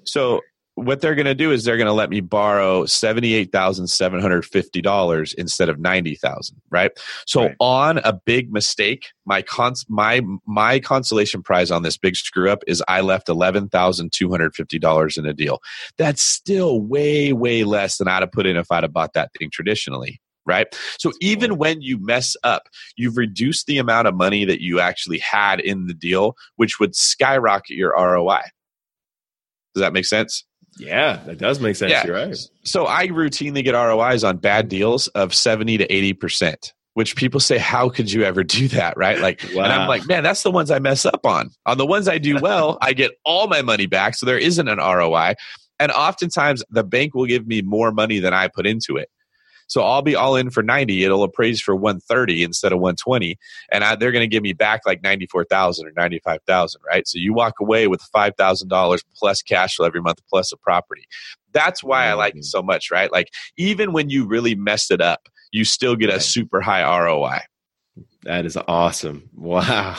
So 0.05 0.41
what 0.77 1.01
they're 1.01 1.15
going 1.15 1.27
to 1.27 1.35
do 1.35 1.53
is 1.53 1.65
they're 1.65 1.77
going 1.77 1.87
to 1.87 1.93
let 1.93 2.11
me 2.11 2.21
borrow 2.21 2.83
$78,750 2.85 5.35
instead 5.35 5.69
of 5.69 5.79
90,000, 5.79 6.61
right? 6.71 6.91
So 7.27 7.43
right. 7.43 7.55
on 7.61 7.99
a 7.99 8.13
big 8.13 8.53
mistake, 8.53 9.13
my 9.25 9.43
cons- 9.43 9.87
my 9.89 10.21
my 10.47 10.81
consolation 10.81 11.43
prize 11.43 11.71
on 11.71 11.83
this 11.83 11.97
big 11.97 12.17
screw 12.17 12.51
up 12.51 12.65
is 12.67 12.83
I 12.89 13.03
left 13.03 13.29
$11,250 13.29 15.19
in 15.19 15.27
a 15.27 15.33
deal. 15.33 15.61
That's 15.97 16.23
still 16.23 16.81
way 16.81 17.33
way 17.33 17.63
less 17.63 17.99
than 17.99 18.09
I'd 18.09 18.23
have 18.23 18.33
put 18.33 18.47
in 18.47 18.57
if 18.57 18.73
I'd 18.73 18.83
have 18.83 18.93
bought 18.93 19.13
that 19.15 19.31
thing 19.39 19.51
traditionally, 19.53 20.21
right? 20.45 20.67
So 20.99 21.13
even 21.21 21.57
when 21.57 21.83
you 21.83 22.05
mess 22.05 22.37
up, 22.43 22.69
you've 22.97 23.17
reduced 23.17 23.67
the 23.67 23.79
amount 23.79 24.09
of 24.09 24.17
money 24.17 24.45
that 24.45 24.61
you 24.61 24.81
actually 24.81 25.19
had 25.19 25.61
in 25.61 25.87
the 25.87 25.95
deal, 25.95 26.35
which 26.57 26.81
would 26.81 26.97
skyrocket 26.97 27.77
your 27.77 27.95
ROI. 27.97 28.41
Does 29.75 29.81
that 29.81 29.93
make 29.93 30.05
sense? 30.05 30.45
Yeah, 30.77 31.21
that 31.27 31.39
does 31.39 31.61
make 31.61 31.77
sense. 31.77 31.93
Yeah. 31.93 32.07
You're 32.07 32.17
right. 32.17 32.37
So 32.65 32.87
I 32.87 33.09
routinely 33.09 33.63
get 33.65 33.73
ROIs 33.73 34.25
on 34.25 34.39
bad 34.39 34.69
deals 34.69 35.09
of 35.09 35.35
70 35.35 35.79
to 35.79 35.87
80%, 35.87 36.73
which 36.95 37.17
people 37.17 37.41
say, 37.41 37.59
how 37.59 37.89
could 37.89 38.11
you 38.11 38.25
ever 38.25 38.43
do 38.45 38.69
that? 38.69 38.97
Right. 38.97 39.19
Like, 39.21 39.43
wow. 39.55 39.65
and 39.65 39.73
I'm 39.73 39.89
like, 39.89 40.07
man, 40.07 40.23
that's 40.23 40.43
the 40.43 40.51
ones 40.51 40.71
I 40.71 40.79
mess 40.79 41.07
up 41.07 41.25
on. 41.25 41.51
On 41.67 41.79
the 41.79 41.87
ones 41.87 42.09
I 42.09 42.19
do 42.19 42.39
well, 42.43 42.79
I 42.81 42.93
get 42.93 43.13
all 43.25 43.47
my 43.47 43.63
money 43.63 43.87
back. 43.87 44.15
So 44.17 44.27
there 44.27 44.39
isn't 44.39 44.69
an 44.69 44.79
ROI. 44.79 45.35
And 45.81 45.91
oftentimes 45.93 46.63
the 46.71 46.85
bank 46.85 47.15
will 47.15 47.27
give 47.27 47.47
me 47.47 47.63
more 47.63 47.93
money 47.93 48.19
than 48.19 48.33
I 48.33 48.49
put 48.49 48.67
into 48.67 48.97
it. 48.97 49.11
So 49.67 49.83
I'll 49.83 50.03
be 50.03 50.15
all 50.15 50.37
in 50.37 50.51
for 50.51 50.63
90. 50.63 51.05
It'll 51.05 51.23
appraise 51.23 51.61
for 51.61 51.75
130 51.75 52.43
instead 52.43 52.73
of 52.73 52.79
120. 52.79 53.37
And 53.71 53.85
I, 53.85 53.97
they're 53.97 54.13
going 54.13 54.23
to 54.23 54.29
give 54.29 54.43
me 54.43 54.53
back 54.53 54.83
like 54.87 55.03
94,000 55.03 55.87
or 55.87 55.93
95,000, 55.97 56.81
right? 56.87 57.07
So 57.07 57.19
you 57.19 57.33
walk 57.33 57.55
away 57.61 57.87
with 57.89 58.03
$5,000 58.15 59.05
plus 59.17 59.43
cash 59.43 59.77
flow 59.77 59.87
every 59.87 60.03
month 60.03 60.21
plus 60.29 60.53
a 60.53 60.57
property. 60.57 61.07
That's 61.53 61.83
why 61.83 62.07
I 62.07 62.15
like 62.15 62.35
it 62.35 62.39
mm-hmm. 62.39 62.43
so 62.43 62.63
much, 62.63 62.91
right? 62.91 63.11
Like 63.11 63.29
even 63.57 63.93
when 63.93 64.11
you 64.11 64.27
really 64.27 64.55
mess 64.55 64.91
it 64.91 65.01
up, 65.01 65.29
you 65.53 65.65
still 65.65 65.97
get 65.97 66.11
a 66.11 66.21
super 66.21 66.61
high 66.61 66.83
ROI. 66.83 67.41
That 68.25 68.45
is 68.47 68.57
awesome. 68.69 69.31
Wow. 69.37 69.97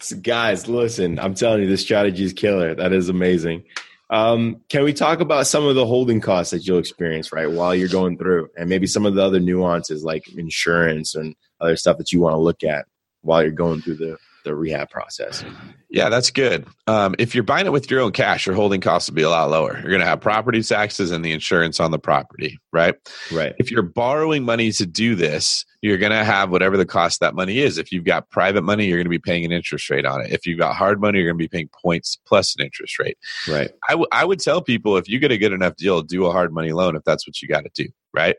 So 0.00 0.16
guys, 0.16 0.68
listen, 0.68 1.18
I'm 1.18 1.34
telling 1.34 1.62
you, 1.62 1.68
this 1.68 1.82
strategy 1.82 2.24
is 2.24 2.32
killer. 2.32 2.74
That 2.74 2.92
is 2.92 3.08
amazing. 3.10 3.64
Um, 4.10 4.62
can 4.68 4.84
we 4.84 4.92
talk 4.92 5.20
about 5.20 5.46
some 5.46 5.64
of 5.66 5.74
the 5.74 5.86
holding 5.86 6.20
costs 6.20 6.52
that 6.52 6.66
you'll 6.66 6.78
experience, 6.78 7.32
right, 7.32 7.50
while 7.50 7.74
you're 7.74 7.88
going 7.88 8.18
through, 8.18 8.50
and 8.56 8.68
maybe 8.68 8.86
some 8.86 9.04
of 9.04 9.14
the 9.14 9.22
other 9.22 9.40
nuances 9.40 10.04
like 10.04 10.28
insurance 10.28 11.14
and 11.14 11.34
other 11.60 11.76
stuff 11.76 11.98
that 11.98 12.12
you 12.12 12.20
want 12.20 12.34
to 12.34 12.38
look 12.38 12.62
at 12.62 12.86
while 13.22 13.42
you're 13.42 13.50
going 13.50 13.82
through 13.82 13.96
the 13.96 14.16
the 14.46 14.54
rehab 14.54 14.88
process. 14.88 15.44
Yeah, 15.90 16.08
that's 16.08 16.30
good. 16.30 16.66
Um, 16.86 17.16
if 17.18 17.34
you're 17.34 17.44
buying 17.44 17.66
it 17.66 17.72
with 17.72 17.90
your 17.90 18.00
own 18.00 18.12
cash, 18.12 18.46
your 18.46 18.54
holding 18.54 18.80
costs 18.80 19.10
will 19.10 19.16
be 19.16 19.22
a 19.22 19.28
lot 19.28 19.50
lower. 19.50 19.74
You're 19.74 19.90
going 19.90 20.00
to 20.00 20.06
have 20.06 20.20
property 20.20 20.62
taxes 20.62 21.10
and 21.10 21.24
the 21.24 21.32
insurance 21.32 21.80
on 21.80 21.90
the 21.90 21.98
property, 21.98 22.58
right? 22.72 22.94
Right. 23.32 23.54
If 23.58 23.70
you're 23.70 23.82
borrowing 23.82 24.44
money 24.44 24.70
to 24.72 24.86
do 24.86 25.16
this, 25.16 25.66
you're 25.86 25.98
going 25.98 26.12
to 26.12 26.24
have 26.24 26.50
whatever 26.50 26.76
the 26.76 26.84
cost 26.84 27.20
that 27.20 27.34
money 27.34 27.58
is. 27.58 27.78
If 27.78 27.92
you've 27.92 28.04
got 28.04 28.28
private 28.28 28.62
money, 28.62 28.86
you're 28.86 28.98
going 28.98 29.06
to 29.06 29.10
be 29.10 29.18
paying 29.18 29.44
an 29.44 29.52
interest 29.52 29.88
rate 29.88 30.04
on 30.04 30.20
it. 30.20 30.32
If 30.32 30.46
you've 30.46 30.58
got 30.58 30.74
hard 30.74 31.00
money, 31.00 31.18
you're 31.18 31.28
going 31.28 31.38
to 31.38 31.44
be 31.44 31.48
paying 31.48 31.68
points 31.68 32.18
plus 32.26 32.56
an 32.56 32.64
interest 32.64 32.98
rate. 32.98 33.16
Right. 33.48 33.70
I, 33.88 33.92
w- 33.92 34.08
I 34.10 34.24
would 34.24 34.40
tell 34.40 34.60
people 34.60 34.96
if 34.96 35.08
you 35.08 35.18
get 35.18 35.30
a 35.30 35.38
good 35.38 35.52
enough 35.52 35.76
deal, 35.76 36.02
do 36.02 36.26
a 36.26 36.32
hard 36.32 36.52
money 36.52 36.72
loan 36.72 36.96
if 36.96 37.04
that's 37.04 37.26
what 37.26 37.40
you 37.40 37.48
got 37.48 37.64
to 37.64 37.70
do, 37.74 37.88
right? 38.12 38.36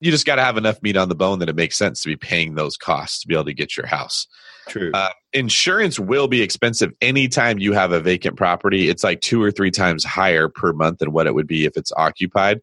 you 0.00 0.10
just 0.10 0.26
got 0.26 0.36
to 0.36 0.42
have 0.42 0.56
enough 0.56 0.82
meat 0.82 0.96
on 0.96 1.08
the 1.08 1.14
bone 1.14 1.38
that 1.38 1.48
it 1.48 1.54
makes 1.54 1.76
sense 1.76 2.00
to 2.00 2.08
be 2.08 2.16
paying 2.16 2.54
those 2.54 2.76
costs 2.76 3.20
to 3.20 3.28
be 3.28 3.34
able 3.34 3.44
to 3.44 3.54
get 3.54 3.76
your 3.76 3.86
house. 3.86 4.26
True. 4.66 4.90
Uh, 4.94 5.10
insurance 5.32 5.98
will 5.98 6.26
be 6.26 6.42
expensive 6.42 6.92
anytime 7.00 7.58
you 7.58 7.72
have 7.72 7.92
a 7.92 8.00
vacant 8.00 8.36
property. 8.36 8.88
It's 8.88 9.04
like 9.04 9.20
two 9.20 9.42
or 9.42 9.50
three 9.50 9.70
times 9.70 10.04
higher 10.04 10.48
per 10.48 10.72
month 10.72 10.98
than 10.98 11.12
what 11.12 11.26
it 11.26 11.34
would 11.34 11.46
be 11.46 11.64
if 11.66 11.76
it's 11.76 11.92
occupied. 11.96 12.60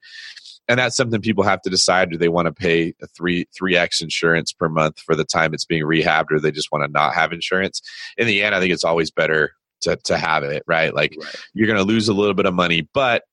And 0.67 0.79
that's 0.79 0.97
something 0.97 1.21
people 1.21 1.43
have 1.43 1.61
to 1.61 1.69
decide: 1.69 2.09
do 2.09 2.17
they 2.17 2.29
want 2.29 2.47
to 2.47 2.53
pay 2.53 2.93
a 3.01 3.07
three 3.07 3.47
three 3.55 3.77
x 3.77 4.01
insurance 4.01 4.51
per 4.51 4.69
month 4.69 4.99
for 4.99 5.15
the 5.15 5.25
time 5.25 5.53
it's 5.53 5.65
being 5.65 5.83
rehabbed, 5.83 6.31
or 6.31 6.39
they 6.39 6.51
just 6.51 6.71
want 6.71 6.83
to 6.83 6.91
not 6.91 7.13
have 7.13 7.31
insurance? 7.31 7.81
In 8.17 8.27
the 8.27 8.43
end, 8.43 8.55
I 8.55 8.59
think 8.59 8.73
it's 8.73 8.83
always 8.83 9.11
better 9.11 9.53
to 9.81 9.95
to 9.95 10.17
have 10.17 10.43
it, 10.43 10.63
right? 10.67 10.93
Like 10.93 11.15
right. 11.21 11.35
you're 11.53 11.67
going 11.67 11.79
to 11.79 11.85
lose 11.85 12.07
a 12.07 12.13
little 12.13 12.33
bit 12.33 12.45
of 12.45 12.53
money, 12.53 12.87
but 12.93 13.23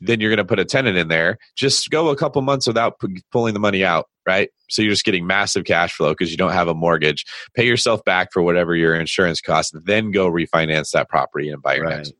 then 0.00 0.20
you're 0.20 0.30
going 0.30 0.38
to 0.38 0.44
put 0.44 0.58
a 0.58 0.64
tenant 0.64 0.96
in 0.96 1.08
there. 1.08 1.38
Just 1.56 1.90
go 1.90 2.08
a 2.08 2.16
couple 2.16 2.40
months 2.42 2.66
without 2.66 3.00
p- 3.00 3.22
pulling 3.32 3.54
the 3.54 3.60
money 3.60 3.84
out, 3.84 4.08
right? 4.26 4.50
So 4.68 4.82
you're 4.82 4.92
just 4.92 5.04
getting 5.04 5.26
massive 5.26 5.64
cash 5.64 5.94
flow 5.94 6.10
because 6.12 6.30
you 6.30 6.36
don't 6.36 6.52
have 6.52 6.68
a 6.68 6.74
mortgage. 6.74 7.24
Pay 7.54 7.66
yourself 7.66 8.04
back 8.04 8.32
for 8.32 8.42
whatever 8.42 8.76
your 8.76 8.94
insurance 8.94 9.40
costs, 9.40 9.72
then 9.84 10.10
go 10.10 10.30
refinance 10.30 10.92
that 10.92 11.08
property 11.08 11.50
and 11.50 11.60
buy 11.60 11.76
your 11.76 11.86
right. 11.86 11.96
next. 11.96 12.12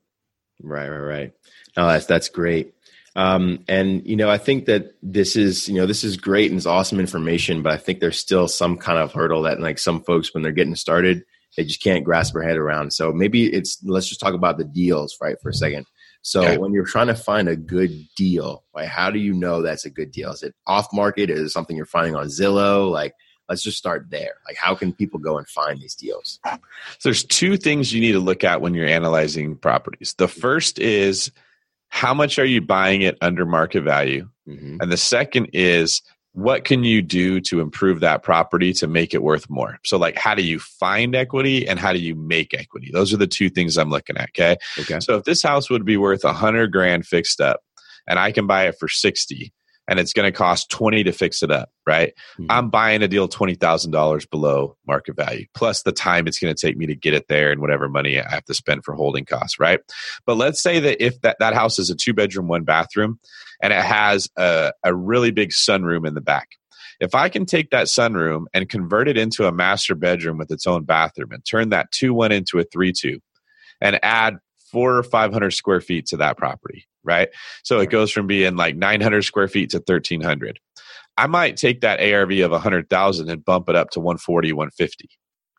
Right, 0.61 0.89
right, 0.89 0.99
right. 0.99 1.33
No, 1.77 1.87
that's 1.87 2.07
that's 2.07 2.29
great. 2.29 2.75
Um, 3.17 3.65
and 3.69 4.07
you 4.07 4.17
know, 4.17 4.31
I 4.31 4.39
think 4.39 4.67
that 4.67 4.95
this 5.03 5.37
is 5.37 5.69
you 5.69 5.75
know 5.75 5.87
this 5.87 6.05
is 6.05 6.17
great 6.17 6.51
and 6.51 6.59
it's 6.59 6.67
awesome 6.67 7.01
information, 7.01 7.63
but 7.63 7.73
I 7.73 7.77
think 7.77 8.01
there's 8.01 8.19
still 8.19 8.49
some 8.49 8.77
kind 8.77 8.99
of 8.99 9.13
hurdle 9.13 9.43
that 9.43 9.61
like 9.61 9.79
some 9.79 10.03
folks 10.03 10.33
when 10.33 10.43
they're 10.43 10.53
getting 10.53 10.75
started, 10.75 11.25
they 11.57 11.65
just 11.65 11.83
can't 11.83 12.05
grasp 12.05 12.35
their 12.35 12.43
head 12.43 12.57
around. 12.57 12.93
So 12.93 13.13
maybe 13.13 13.53
it's 13.53 13.83
let's 13.85 14.09
just 14.09 14.21
talk 14.21 14.35
about 14.35 14.59
the 14.59 14.65
deals, 14.65 15.17
right, 15.21 15.37
for 15.43 15.49
a 15.49 15.55
second. 15.55 15.87
So 16.23 16.43
okay. 16.43 16.59
when 16.59 16.73
you're 16.73 16.85
trying 16.85 17.07
to 17.07 17.15
find 17.15 17.49
a 17.49 17.57
good 17.57 17.91
deal, 18.17 18.65
like 18.75 18.89
how 18.89 19.11
do 19.11 19.19
you 19.19 19.33
know 19.33 19.63
that's 19.63 19.85
a 19.85 19.91
good 19.91 20.13
deal? 20.13 20.31
Is 20.31 20.43
it 20.43 20.55
off 20.67 20.93
market? 20.93 21.31
Is 21.31 21.41
it 21.41 21.51
something 21.51 21.77
you're 21.77 21.87
finding 21.87 22.17
on 22.17 22.27
Zillow? 22.27 22.91
Like 22.91 23.15
let's 23.49 23.63
just 23.63 23.79
start 23.79 24.07
there. 24.11 24.35
Like 24.47 24.57
how 24.57 24.75
can 24.75 24.93
people 24.93 25.19
go 25.19 25.39
and 25.39 25.49
find 25.49 25.81
these 25.81 25.95
deals? 25.95 26.39
So 26.45 26.59
there's 27.05 27.25
two 27.25 27.57
things 27.57 27.93
you 27.93 28.01
need 28.01 28.13
to 28.13 28.21
look 28.21 28.45
at 28.45 28.61
when 28.61 28.75
you're 28.75 28.87
analyzing 28.87 29.57
properties. 29.57 30.15
The 30.19 30.29
first 30.29 30.79
is 30.79 31.33
how 31.89 32.15
much 32.15 32.39
are 32.39 32.45
you 32.45 32.61
buying 32.61 33.03
it 33.03 33.17
under 33.21 33.45
market 33.45 33.83
value? 33.83 34.29
Mm-hmm. 34.49 34.79
And 34.81 34.93
the 34.93 34.97
second 34.97 35.51
is 35.53 36.03
what 36.33 36.65
can 36.65 36.85
you 36.85 37.03
do 37.03 37.41
to 37.41 37.61
improve 37.61 38.01
that 38.01 38.23
property 38.23 38.73
to 38.73 38.87
make 38.87 39.13
it 39.13 39.23
worth 39.23 39.51
more 39.51 39.79
so 39.85 39.99
like 39.99 40.17
how 40.17 40.35
do 40.35 40.43
you 40.43 40.59
find 40.59 41.17
equity 41.17 41.67
and 41.67 41.81
how 41.81 41.93
do 41.93 41.99
you 41.99 42.15
make 42.15 42.55
equity 42.55 42.91
those 42.93 43.13
are 43.13 43.17
the 43.17 43.27
two 43.27 43.51
things 43.51 43.77
i'm 43.77 43.91
looking 43.91 44.17
at 44.17 44.29
okay 44.29 44.57
okay 44.79 45.01
so 45.01 45.17
if 45.17 45.25
this 45.25 45.43
house 45.43 45.69
would 45.69 45.85
be 45.85 45.97
worth 45.97 46.25
a 46.25 46.33
hundred 46.33 46.71
grand 46.71 47.05
fixed 47.05 47.41
up 47.41 47.61
and 48.07 48.19
i 48.19 48.31
can 48.31 48.47
buy 48.47 48.69
it 48.69 48.77
for 48.79 48.89
60 48.89 49.53
and 49.89 49.99
it's 49.99 50.13
going 50.13 50.31
to 50.31 50.37
cost 50.37 50.71
20 50.71 51.03
to 51.05 51.13
fix 51.13 51.43
it 51.43 51.51
up, 51.51 51.71
right? 51.87 52.13
Mm-hmm. 52.39 52.47
I'm 52.51 52.71
buying 52.71 53.03
a 53.03 53.09
deal 53.09 53.27
$20,000 53.27 54.31
below 54.31 54.77
market 54.87 55.17
value, 55.17 55.47
plus 55.55 55.83
the 55.83 55.93
time 55.93 56.27
it's 56.27 56.39
going 56.39 56.55
to 56.55 56.67
take 56.67 56.77
me 56.77 56.87
to 56.87 56.95
get 56.95 57.15
it 57.15 57.27
there 57.29 57.51
and 57.51 57.61
whatever 57.61 57.89
money 57.89 58.21
I 58.21 58.31
have 58.31 58.45
to 58.45 58.55
spend 58.55 58.85
for 58.85 58.95
holding 58.95 59.25
costs, 59.25 59.59
right? 59.59 59.81
But 60.27 60.37
let's 60.37 60.61
say 60.61 60.79
that 60.79 61.03
if 61.05 61.21
that, 61.23 61.39
that 61.41 61.55
house 61.55 61.79
is 61.79 61.89
a 61.89 61.97
two 61.97 62.13
bedroom, 62.13 62.49
one 62.49 62.65
bathroom, 62.65 63.19
and 63.63 63.73
it 63.73 63.83
has 63.83 64.29
a, 64.37 64.73
a 64.85 64.95
really 64.95 65.31
big 65.31 65.51
sunroom 65.51 66.07
in 66.07 66.15
the 66.15 66.21
back. 66.21 66.49
If 67.01 67.15
I 67.15 67.29
can 67.29 67.47
take 67.47 67.71
that 67.71 67.87
sunroom 67.87 68.45
and 68.53 68.69
convert 68.69 69.09
it 69.09 69.17
into 69.17 69.47
a 69.47 69.53
master 69.53 69.95
bedroom 69.95 70.37
with 70.37 70.51
its 70.51 70.67
own 70.67 70.85
bathroom 70.85 71.33
and 71.33 71.45
turn 71.45 71.71
that 71.71 71.91
2 71.93 72.13
1 72.13 72.33
into 72.33 72.59
a 72.59 72.65
3 72.65 72.93
2 72.93 73.21
and 73.81 73.99
add 74.03 74.39
four 74.71 74.99
or 74.99 75.03
500 75.03 75.53
square 75.53 75.81
feet 75.81 76.07
to 76.07 76.19
that 76.19 76.37
property, 76.37 76.87
right? 77.09 77.29
So 77.65 77.81
it 77.81 77.91
goes 77.91 78.13
from 78.13 78.27
being 78.27 78.55
like 78.55 78.77
900 78.77 79.23
square 79.23 79.49
feet 79.49 79.71
to 79.71 79.79
1300. 79.79 80.61
I 81.17 81.27
might 81.27 81.57
take 81.57 81.81
that 81.81 82.01
ARV 82.01 82.39
of 82.41 82.53
100,000 82.53 83.29
and 83.29 83.45
bump 83.45 83.69
it 83.69 83.75
up 83.75 83.91
to 83.91 84.01
140, 84.01 84.53
150. 84.53 85.09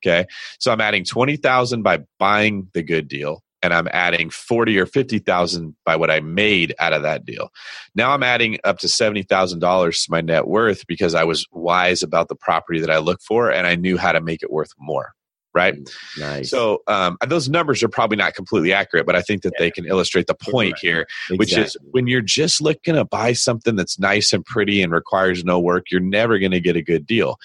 Okay. 0.01 0.25
So 0.59 0.71
I'm 0.71 0.79
adding 0.79 1.03
20,000 1.03 1.81
by 1.81 1.99
buying 2.17 2.69
the 2.73 2.83
good 2.83 3.09
deal 3.09 3.43
and 3.61 3.73
I'm 3.73 3.89
adding 3.91 4.29
40 4.29 4.79
or 4.79 4.85
50,000 4.85 5.75
by 5.85 5.97
what 5.97 6.09
I 6.09 6.21
made 6.21 6.73
out 6.79 6.93
of 6.93 7.01
that 7.01 7.25
deal. 7.25 7.49
Now 7.93 8.11
I'm 8.11 8.23
adding 8.23 8.57
up 8.63 8.79
to 8.79 8.87
$70,000 8.87 10.03
to 10.05 10.11
my 10.11 10.21
net 10.21 10.47
worth 10.47 10.87
because 10.87 11.13
I 11.13 11.25
was 11.25 11.45
wise 11.51 12.01
about 12.01 12.29
the 12.29 12.35
property 12.35 12.79
that 12.79 12.89
I 12.89 12.99
look 12.99 13.19
for 13.21 13.51
and 13.51 13.67
I 13.67 13.75
knew 13.75 13.97
how 13.97 14.13
to 14.13 14.21
make 14.21 14.41
it 14.41 14.51
worth 14.51 14.71
more 14.79 15.11
right? 15.53 15.75
Nice. 16.17 16.49
So 16.49 16.83
um, 16.87 17.17
those 17.27 17.49
numbers 17.49 17.81
are 17.83 17.89
probably 17.89 18.17
not 18.17 18.33
completely 18.35 18.73
accurate, 18.73 19.05
but 19.05 19.15
I 19.15 19.21
think 19.21 19.41
that 19.43 19.53
yeah. 19.55 19.65
they 19.65 19.71
can 19.71 19.85
illustrate 19.85 20.27
the 20.27 20.35
point 20.35 20.77
here, 20.79 21.01
exactly. 21.01 21.37
which 21.37 21.57
is 21.57 21.77
when 21.91 22.07
you're 22.07 22.21
just 22.21 22.61
looking 22.61 22.95
to 22.95 23.05
buy 23.05 23.33
something 23.33 23.75
that's 23.75 23.99
nice 23.99 24.33
and 24.33 24.45
pretty 24.45 24.81
and 24.81 24.91
requires 24.91 25.43
no 25.43 25.59
work, 25.59 25.85
you're 25.91 26.01
never 26.01 26.39
going 26.39 26.51
to 26.51 26.59
get 26.59 26.75
a 26.75 26.81
good 26.81 27.05
deal 27.05 27.37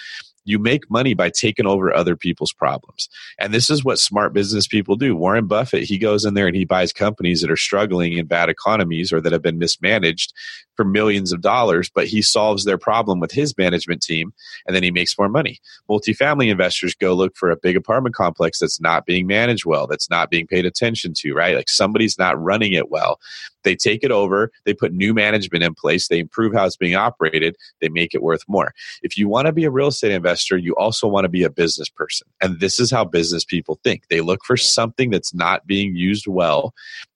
you 0.45 0.59
make 0.59 0.91
money 0.91 1.15
by 1.15 1.31
taking 1.31 1.67
over 1.67 1.93
other 1.93 2.17
people's 2.17 2.53
problems. 2.53 3.09
And 3.39 3.53
this 3.53 3.71
is 3.71 3.85
what 3.85 3.99
smart 3.99 4.33
business 4.33 4.67
people 4.67 4.97
do. 4.97 5.17
Warren 5.17 5.47
Buffett, 5.47 5.85
he 5.85 5.99
goes 5.99 6.25
in 6.25 6.35
there 6.35 6.47
and 6.47 6.57
he 6.57 6.65
buys 6.65 6.93
companies 6.93 7.41
that 7.41 7.51
are 7.51 7.57
struggling 7.57 8.13
in 8.15 8.27
bad 8.27 8.49
economies 8.49 9.13
or 9.13 9.21
that 9.21 9.33
have 9.33 9.43
been 9.43 9.59
mismanaged 9.59 10.33
for 10.77 10.85
millions 10.85 11.33
of 11.33 11.41
dollars, 11.41 11.91
but 11.95 12.07
he 12.07 12.21
solves 12.21 12.65
their 12.65 12.79
problem 12.79 13.21
with 13.21 13.31
his 13.31 13.57
management 13.57 14.03
team 14.03 14.33
and 14.67 14.75
then 14.75 14.83
he 14.83 14.91
makes 14.91 15.17
more 15.17 15.29
money. 15.29 15.61
Multifamily 15.89 16.51
investors 16.51 16.95
go 16.95 17.15
look 17.15 17.37
for 17.37 17.51
a 17.51 17.57
big 17.57 17.77
apartment 17.77 18.15
complex 18.15 18.59
that's 18.59 18.81
not 18.81 19.07
being 19.07 19.27
managed 19.27 19.65
well, 19.65 19.87
that's 19.87 20.11
not 20.11 20.31
being 20.31 20.47
paid 20.47 20.67
attention 20.67 21.13
to, 21.19 21.33
right? 21.33 21.57
Like 21.57 21.69
somebody's 21.69 22.19
not 22.19 22.41
running 22.41 22.73
it 22.73 22.91
well. 22.91 23.21
They 23.65 23.75
take 23.75 24.05
it 24.05 24.11
over, 24.11 24.51
they 24.65 24.75
put 24.75 24.93
new 24.93 25.13
management 25.13 25.65
in 25.65 25.75
place, 25.75 26.09
they 26.09 26.19
improve 26.19 26.55
how 26.55 26.67
it's 26.67 26.77
being 26.77 26.95
operated, 26.95 27.57
they 27.81 27.89
make 27.89 28.15
it 28.15 28.23
worth 28.23 28.43
more. 28.49 28.73
If 29.03 29.19
you 29.19 29.29
want 29.29 29.47
to 29.47 29.53
be 29.53 29.65
a 29.65 29.71
real 29.71 29.89
estate 29.89 30.13
investor, 30.13 30.57
you 30.57 30.75
also 30.77 31.09
want 31.09 31.25
to 31.25 31.29
be 31.29 31.43
a 31.43 31.51
business 31.51 31.89
person. 31.89 32.27
And 32.41 32.61
this 32.61 32.79
is 32.79 32.91
how 32.91 33.05
business 33.05 33.45
people 33.45 33.81
think. 33.83 34.09
They 34.09 34.21
look 34.21 34.45
for 34.45 34.57
something 34.57 35.11
that's 35.11 35.35
not 35.35 35.67
being 35.67 35.97
used 35.97 36.27
well 36.27 36.75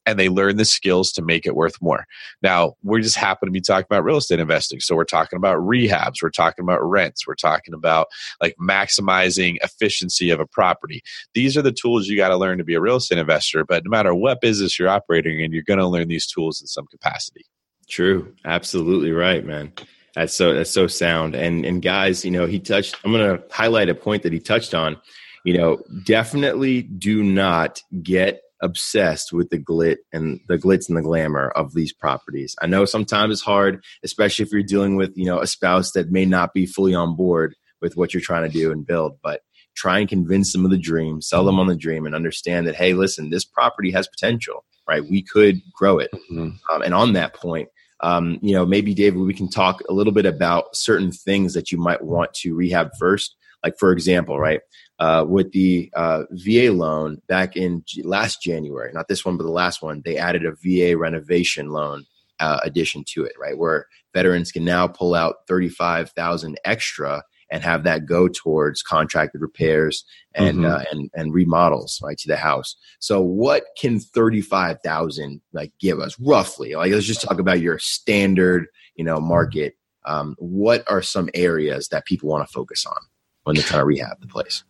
and 0.09 0.19
they 0.19 0.31
learn 0.31 0.57
the 0.57 0.65
skills 0.65 1.13
to 1.13 1.23
make 1.23 1.45
it 1.45 1.55
worth 1.55 1.81
more. 1.83 2.07
Now, 2.43 2.75
we 2.83 3.03
just 3.03 3.17
happen 3.17 3.47
to 3.47 3.53
be 3.53 3.61
talking 3.61 3.87
about 3.89 4.05
real 4.05 4.17
estate 4.17 4.41
investing. 4.41 4.81
So 4.81 4.97
we're 4.97 5.05
talking 5.05 5.37
about 5.37 5.59
rehabs, 5.59 6.23
we're 6.23 6.31
talking 6.31 6.63
about 6.63 6.83
rents, 6.83 7.27
we're 7.27 7.35
talking 7.35 7.75
about 7.75 8.07
like 8.41 8.57
maximizing 8.61 9.57
efficiency 9.63 10.31
of 10.31 10.41
a 10.41 10.47
property. 10.47 11.03
These 11.35 11.57
are 11.59 11.63
the 11.63 11.73
tools 11.73 12.09
you 12.09 12.17
got 12.17 12.29
to 12.29 12.39
learn 12.39 12.57
to 12.57 12.65
be 12.65 12.75
a 12.75 12.81
real 12.81 12.97
estate 12.97 13.19
investor. 13.19 13.65
But 13.65 13.85
no 13.85 13.91
matter 13.91 14.15
what 14.15 14.41
business 14.41 14.79
you're 14.79 14.89
operating 14.89 15.41
in, 15.41 15.53
you're 15.53 15.63
going 15.63 15.79
to 15.79 15.87
learn 15.87 16.09
these 16.09 16.27
tools 16.27 16.61
in 16.61 16.67
some 16.67 16.87
capacity. 16.87 17.45
True. 17.89 18.35
Absolutely 18.47 19.13
right, 19.13 19.45
man. 19.45 19.73
That's 20.15 20.35
so 20.35 20.55
that's 20.55 20.71
so 20.71 20.87
sound. 20.87 21.35
And 21.35 21.65
and 21.65 21.81
guys, 21.81 22.25
you 22.25 22.31
know, 22.31 22.47
he 22.47 22.59
touched 22.59 22.97
I'm 23.05 23.13
gonna 23.13 23.41
highlight 23.51 23.89
a 23.89 23.95
point 23.95 24.25
that 24.25 24.33
he 24.33 24.41
touched 24.41 24.75
on. 24.75 25.01
You 25.45 25.57
know, 25.57 25.83
definitely 26.05 26.83
do 26.83 27.23
not 27.23 27.81
get 28.03 28.41
obsessed 28.63 29.33
with 29.33 29.51
the 29.51 29.59
glit 29.59 29.99
and 30.13 30.41
the 30.49 30.59
glitz 30.59 30.89
and 30.89 30.97
the 30.97 31.03
glamour 31.03 31.51
of 31.51 31.75
these 31.75 31.93
properties. 31.93 32.57
I 32.61 32.67
know 32.67 32.85
sometimes 32.85 33.33
it's 33.33 33.43
hard, 33.43 33.85
especially 34.03 34.45
if 34.45 34.53
you're 34.53 34.63
dealing 34.63 34.97
with, 34.97 35.13
you 35.17 35.27
know, 35.27 35.41
a 35.41 35.47
spouse 35.47 35.93
that 35.93 36.11
may 36.11 36.25
not 36.25 36.55
be 36.55 36.67
fully 36.67 36.95
on 36.95 37.17
board 37.17 37.55
with 37.81 37.97
what 37.97 38.13
you're 38.13 38.21
trying 38.21 38.51
to 38.51 38.59
do 38.59 38.73
and 38.73 38.87
build, 38.87 39.19
but 39.23 39.43
try 39.77 40.01
and 40.01 40.09
convince 40.09 40.53
them 40.53 40.65
of 40.65 40.71
the 40.71 40.79
dream, 40.79 41.23
sell 41.23 41.45
them 41.45 41.61
on 41.61 41.69
the 41.69 41.77
dream 41.77 42.05
and 42.05 42.15
understand 42.15 42.67
that, 42.67 42.75
hey, 42.75 42.95
listen, 42.95 43.31
this 43.31 43.45
property 43.45 43.93
has 43.93 44.09
potential, 44.09 44.65
right? 44.89 45.05
We 45.09 45.23
could 45.23 45.61
grow 45.73 45.99
it. 45.99 46.11
Mm-hmm. 46.13 46.51
Um, 46.75 46.83
and 46.83 46.95
on 46.95 47.13
that 47.13 47.35
point, 47.35 47.69
um, 48.01 48.39
you 48.43 48.55
know, 48.55 48.67
maybe 48.67 48.95
David, 48.95 49.21
we 49.21 49.35
can 49.35 49.49
talk 49.49 49.83
a 49.89 49.93
little 49.93 50.13
bit 50.13 50.27
about 50.27 50.77
certain 50.77 51.13
things 51.13 51.55
that 51.55 51.71
you 51.73 51.79
might 51.79 52.03
want 52.03 52.33
to 52.35 52.55
rehab 52.55 52.91
first. 52.99 53.37
Like, 53.65 53.79
for 53.79 53.93
example, 53.93 54.39
right, 54.39 54.61
uh, 54.99 55.25
with 55.29 55.53
the 55.53 55.91
uh, 55.95 56.25
VA 56.31 56.73
loan 56.73 57.21
back 57.29 57.57
in 57.57 57.83
G- 57.87 58.03
last 58.03 58.43
January, 58.43 58.93
not 58.93 59.09
this 59.09 59.25
one, 59.25 59.37
but 59.37 59.45
the 59.45 59.51
last 59.51 59.83
one, 59.83 60.03
they 60.05 60.17
added 60.17 60.45
a 60.45 60.57
VA 60.63 60.97
renovation 60.97 61.71
loan 61.71 62.05
uh, 62.41 62.61
addition 62.63 63.05
to 63.09 63.25
it, 63.25 63.33
right? 63.39 63.57
Where 63.57 63.87
veterans 64.15 64.53
can 64.53 64.65
now 64.65 64.87
pull 64.87 65.15
out 65.15 65.47
35,000 65.47 66.59
extra 66.65 67.23
and 67.51 67.63
have 67.63 67.85
that 67.85 68.07
go 68.07 68.29
towards 68.29 68.83
contracted 68.83 69.41
repairs 69.41 70.05
and 70.35 70.59
mm-hmm. 70.59 70.67
uh, 70.67 70.85
and 70.91 71.11
and 71.15 71.33
remodels 71.33 72.01
right 72.03 72.19
to 72.19 72.29
the 72.29 72.37
house. 72.37 72.77
So 73.01 73.21
what 73.21 73.65
can 73.79 74.01
thirty 74.01 74.41
five 74.41 74.79
thousand 74.85 75.41
like 75.53 75.73
give 75.81 76.01
us 76.01 76.19
roughly? 76.21 76.75
Like 76.75 76.93
let's 76.93 77.07
just 77.07 77.23
talk 77.23 77.39
about 77.39 77.61
your 77.61 77.79
standard 77.79 78.67
you 78.97 79.05
know 79.05 79.21
market. 79.21 79.75
Um, 80.05 80.37
what 80.39 80.89
are 80.91 81.03
some 81.03 81.29
areas 81.35 81.89
that 81.89 82.07
people 82.07 82.29
want 82.29 82.47
to 82.47 82.53
focus 82.53 82.87
on 82.87 82.97
when 83.45 83.57
they're 83.57 83.65
trying 83.65 83.81
to 83.81 83.87
rehab 83.87 84.21
the 84.21 84.27
place? 84.27 84.65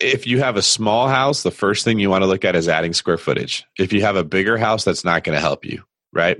If 0.00 0.26
you 0.26 0.38
have 0.38 0.56
a 0.56 0.62
small 0.62 1.08
house, 1.08 1.42
the 1.42 1.50
first 1.50 1.84
thing 1.84 1.98
you 1.98 2.10
want 2.10 2.22
to 2.22 2.26
look 2.26 2.44
at 2.44 2.56
is 2.56 2.68
adding 2.68 2.92
square 2.92 3.18
footage. 3.18 3.64
If 3.78 3.92
you 3.92 4.02
have 4.02 4.16
a 4.16 4.24
bigger 4.24 4.56
house, 4.58 4.84
that's 4.84 5.04
not 5.04 5.24
going 5.24 5.34
to 5.36 5.40
help 5.40 5.64
you, 5.64 5.82
right? 6.12 6.38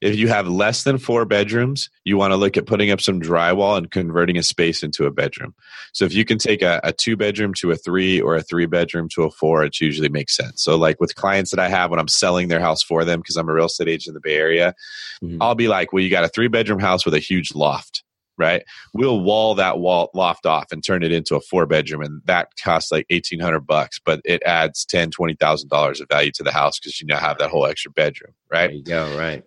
If 0.00 0.16
you 0.16 0.28
have 0.28 0.46
less 0.46 0.84
than 0.84 0.98
four 0.98 1.24
bedrooms, 1.24 1.88
you 2.04 2.16
want 2.16 2.32
to 2.32 2.36
look 2.36 2.56
at 2.56 2.66
putting 2.66 2.90
up 2.90 3.00
some 3.00 3.20
drywall 3.20 3.78
and 3.78 3.90
converting 3.90 4.36
a 4.36 4.42
space 4.42 4.82
into 4.82 5.06
a 5.06 5.10
bedroom. 5.10 5.54
So 5.92 6.04
if 6.04 6.14
you 6.14 6.24
can 6.24 6.38
take 6.38 6.62
a, 6.62 6.80
a 6.84 6.92
two 6.92 7.16
bedroom 7.16 7.54
to 7.54 7.70
a 7.70 7.76
three 7.76 8.20
or 8.20 8.36
a 8.36 8.42
three 8.42 8.66
bedroom 8.66 9.08
to 9.14 9.24
a 9.24 9.30
four, 9.30 9.64
it 9.64 9.80
usually 9.80 10.08
makes 10.08 10.36
sense. 10.36 10.62
So 10.62 10.76
like 10.76 11.00
with 11.00 11.14
clients 11.14 11.50
that 11.50 11.60
I 11.60 11.68
have 11.68 11.90
when 11.90 12.00
I'm 12.00 12.08
selling 12.08 12.48
their 12.48 12.60
house 12.60 12.82
for 12.82 13.04
them, 13.04 13.20
because 13.20 13.36
I'm 13.36 13.48
a 13.48 13.52
real 13.52 13.66
estate 13.66 13.88
agent 13.88 14.08
in 14.08 14.14
the 14.14 14.20
Bay 14.20 14.36
Area, 14.36 14.74
mm-hmm. 15.22 15.40
I'll 15.40 15.54
be 15.54 15.68
like, 15.68 15.92
well, 15.92 16.02
you 16.02 16.10
got 16.10 16.24
a 16.24 16.28
three 16.28 16.48
bedroom 16.48 16.80
house 16.80 17.04
with 17.04 17.14
a 17.14 17.18
huge 17.18 17.54
loft 17.54 18.04
right? 18.38 18.62
We'll 18.94 19.20
wall 19.20 19.54
that 19.56 19.78
wall 19.78 20.10
loft 20.14 20.46
off 20.46 20.66
and 20.72 20.84
turn 20.84 21.02
it 21.02 21.12
into 21.12 21.36
a 21.36 21.40
four 21.40 21.66
bedroom, 21.66 22.02
and 22.02 22.22
that 22.26 22.48
costs 22.62 22.92
like 22.92 23.06
eighteen 23.10 23.40
hundred 23.40 23.66
bucks, 23.66 24.00
but 24.04 24.20
it 24.24 24.42
adds 24.44 24.84
ten, 24.84 25.10
twenty 25.10 25.34
thousand 25.34 25.68
dollars 25.68 26.00
of 26.00 26.08
value 26.08 26.32
to 26.32 26.42
the 26.42 26.52
house 26.52 26.78
because 26.78 27.00
you 27.00 27.06
now 27.06 27.18
have 27.18 27.38
that 27.38 27.50
whole 27.50 27.66
extra 27.66 27.90
bedroom, 27.90 28.32
right? 28.50 28.68
There 28.68 28.76
you 28.76 28.84
go, 28.84 29.16
right. 29.16 29.44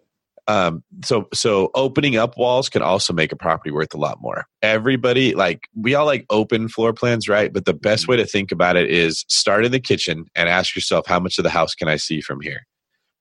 Um, 0.50 0.84
so 1.06 1.28
so 1.32 1.70
opening 1.76 2.18
up 2.18 2.36
walls 2.36 2.70
can 2.70 2.82
also 2.82 3.14
make 3.14 3.32
a 3.32 3.36
property 3.36 3.70
worth 3.70 3.94
a 3.94 4.00
lot 4.00 4.18
more. 4.20 4.48
Everybody 4.64 5.36
like 5.36 5.68
we 5.76 5.94
all 5.94 6.08
like 6.08 6.26
open 6.32 6.70
floor 6.70 6.92
plans, 6.92 7.30
right? 7.30 7.54
But 7.54 7.66
the 7.66 7.74
best 7.76 8.04
mm-hmm. 8.04 8.14
way 8.14 8.18
to 8.18 8.26
think 8.26 8.52
about 8.52 8.76
it 8.76 8.90
is 8.90 9.26
start 9.28 9.64
in 9.64 9.72
the 9.72 9.80
kitchen 9.80 10.26
and 10.36 10.50
ask 10.50 10.76
yourself 10.76 11.06
how 11.06 11.20
much 11.20 11.38
of 11.38 11.44
the 11.44 11.52
house 11.52 11.76
can 11.76 11.88
I 11.88 11.98
see 11.98 12.20
from 12.20 12.42
here? 12.42 12.66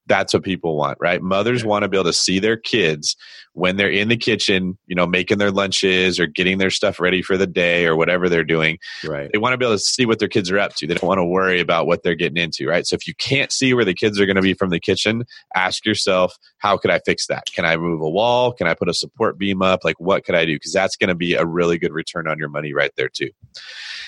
That's 0.08 0.32
what 0.32 0.42
people 0.42 0.76
want, 0.76 0.98
right? 1.00 1.22
Mothers 1.22 1.64
want 1.64 1.82
to 1.82 1.88
be 1.88 1.96
able 1.96 2.06
to 2.06 2.12
see 2.12 2.38
their 2.38 2.56
kids 2.56 3.16
when 3.52 3.76
they're 3.76 3.90
in 3.90 4.08
the 4.08 4.16
kitchen, 4.16 4.78
you 4.86 4.94
know, 4.94 5.06
making 5.06 5.38
their 5.38 5.50
lunches 5.50 6.18
or 6.18 6.26
getting 6.26 6.58
their 6.58 6.70
stuff 6.70 7.00
ready 7.00 7.22
for 7.22 7.36
the 7.36 7.46
day 7.46 7.86
or 7.86 7.96
whatever 7.96 8.28
they're 8.28 8.44
doing. 8.44 8.78
Right. 9.04 9.28
They 9.32 9.38
want 9.38 9.52
to 9.52 9.58
be 9.58 9.64
able 9.64 9.74
to 9.74 9.80
see 9.80 10.06
what 10.06 10.18
their 10.18 10.28
kids 10.28 10.50
are 10.50 10.58
up 10.58 10.74
to. 10.76 10.86
They 10.86 10.94
don't 10.94 11.06
want 11.06 11.18
to 11.18 11.24
worry 11.24 11.60
about 11.60 11.86
what 11.86 12.02
they're 12.02 12.14
getting 12.14 12.42
into, 12.42 12.66
right? 12.66 12.86
So 12.86 12.94
if 12.94 13.06
you 13.06 13.14
can't 13.14 13.52
see 13.52 13.74
where 13.74 13.84
the 13.84 13.94
kids 13.94 14.20
are 14.20 14.26
going 14.26 14.36
to 14.36 14.42
be 14.42 14.54
from 14.54 14.70
the 14.70 14.80
kitchen, 14.80 15.24
ask 15.54 15.84
yourself, 15.84 16.36
how 16.58 16.76
could 16.76 16.90
I 16.90 17.00
fix 17.00 17.26
that? 17.26 17.46
Can 17.52 17.64
I 17.64 17.76
move 17.76 18.00
a 18.00 18.08
wall? 18.08 18.52
Can 18.52 18.66
I 18.66 18.74
put 18.74 18.88
a 18.88 18.94
support 18.94 19.38
beam 19.38 19.60
up? 19.60 19.84
Like 19.84 19.98
what 19.98 20.24
could 20.24 20.34
I 20.34 20.44
do? 20.44 20.54
Because 20.54 20.72
that's 20.72 20.96
going 20.96 21.08
to 21.08 21.14
be 21.14 21.34
a 21.34 21.44
really 21.44 21.78
good 21.78 21.92
return 21.92 22.28
on 22.28 22.38
your 22.38 22.48
money 22.48 22.72
right 22.72 22.92
there 22.96 23.08
too. 23.08 23.30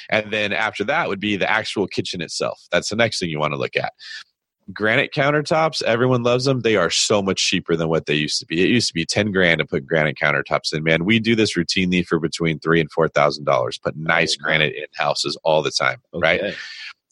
And 0.08 0.32
then 0.32 0.52
after 0.52 0.84
that 0.84 1.08
would 1.08 1.20
be 1.20 1.36
the 1.36 1.50
actual 1.50 1.86
kitchen 1.86 2.20
itself. 2.20 2.60
That's 2.70 2.88
the 2.88 2.96
next 2.96 3.18
thing 3.18 3.30
you 3.30 3.38
want 3.38 3.52
to 3.52 3.58
look 3.58 3.76
at 3.76 3.92
granite 4.72 5.12
countertops 5.12 5.82
everyone 5.82 6.22
loves 6.22 6.44
them. 6.44 6.60
They 6.60 6.76
are 6.76 6.90
so 6.90 7.22
much 7.22 7.44
cheaper 7.46 7.76
than 7.76 7.88
what 7.88 8.06
they 8.06 8.14
used 8.14 8.38
to 8.40 8.46
be. 8.46 8.62
It 8.62 8.68
used 8.68 8.88
to 8.88 8.94
be 8.94 9.06
10 9.06 9.32
grand 9.32 9.58
to 9.60 9.66
put 9.66 9.86
granite 9.86 10.16
countertops 10.16 10.72
in 10.72 10.82
man. 10.82 11.04
We 11.04 11.18
do 11.18 11.34
this 11.34 11.56
routinely 11.56 12.06
for 12.06 12.18
between 12.18 12.58
three 12.58 12.80
and 12.80 12.90
four 12.90 13.08
thousand 13.08 13.44
dollars 13.44 13.78
put 13.78 13.94
oh, 13.96 14.02
nice 14.02 14.36
oh, 14.38 14.42
granite 14.42 14.74
in 14.74 14.86
houses 14.94 15.36
all 15.44 15.62
the 15.62 15.70
time 15.70 16.00
okay. 16.14 16.22
right 16.22 16.54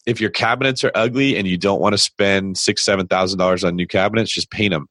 if 0.07 0.21
your 0.21 0.31
cabinets 0.31 0.85
are 0.85 0.92
ugly 0.94 1.37
and 1.37 1.47
you 1.47 1.59
don't 1.59 1.81
want 1.81 1.92
to 1.92 1.99
spend 1.99 2.57
six 2.57 2.85
seven 2.85 3.07
thousand 3.07 3.38
dollars 3.38 3.64
on 3.64 3.77
new 3.77 3.87
cabinets 3.87 4.33
just 4.33 4.51
paint 4.51 4.73
them 4.73 4.88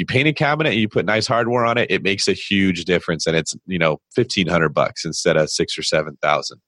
You 0.00 0.06
paint 0.06 0.26
a 0.26 0.32
cabinet 0.32 0.70
and 0.70 0.80
you 0.80 0.88
put 0.88 1.04
nice 1.04 1.26
hardware 1.26 1.66
on 1.66 1.76
it, 1.76 1.90
it 1.90 2.02
makes 2.02 2.26
a 2.26 2.32
huge 2.32 2.86
difference, 2.86 3.26
and 3.26 3.36
it's 3.36 3.54
you 3.66 3.78
know 3.78 4.00
fifteen 4.14 4.46
hundred 4.46 4.70
bucks 4.70 5.04
instead 5.04 5.36
of 5.36 5.50
six 5.50 5.76
or 5.76 5.82
seven 5.82 6.16
thousand. 6.22 6.58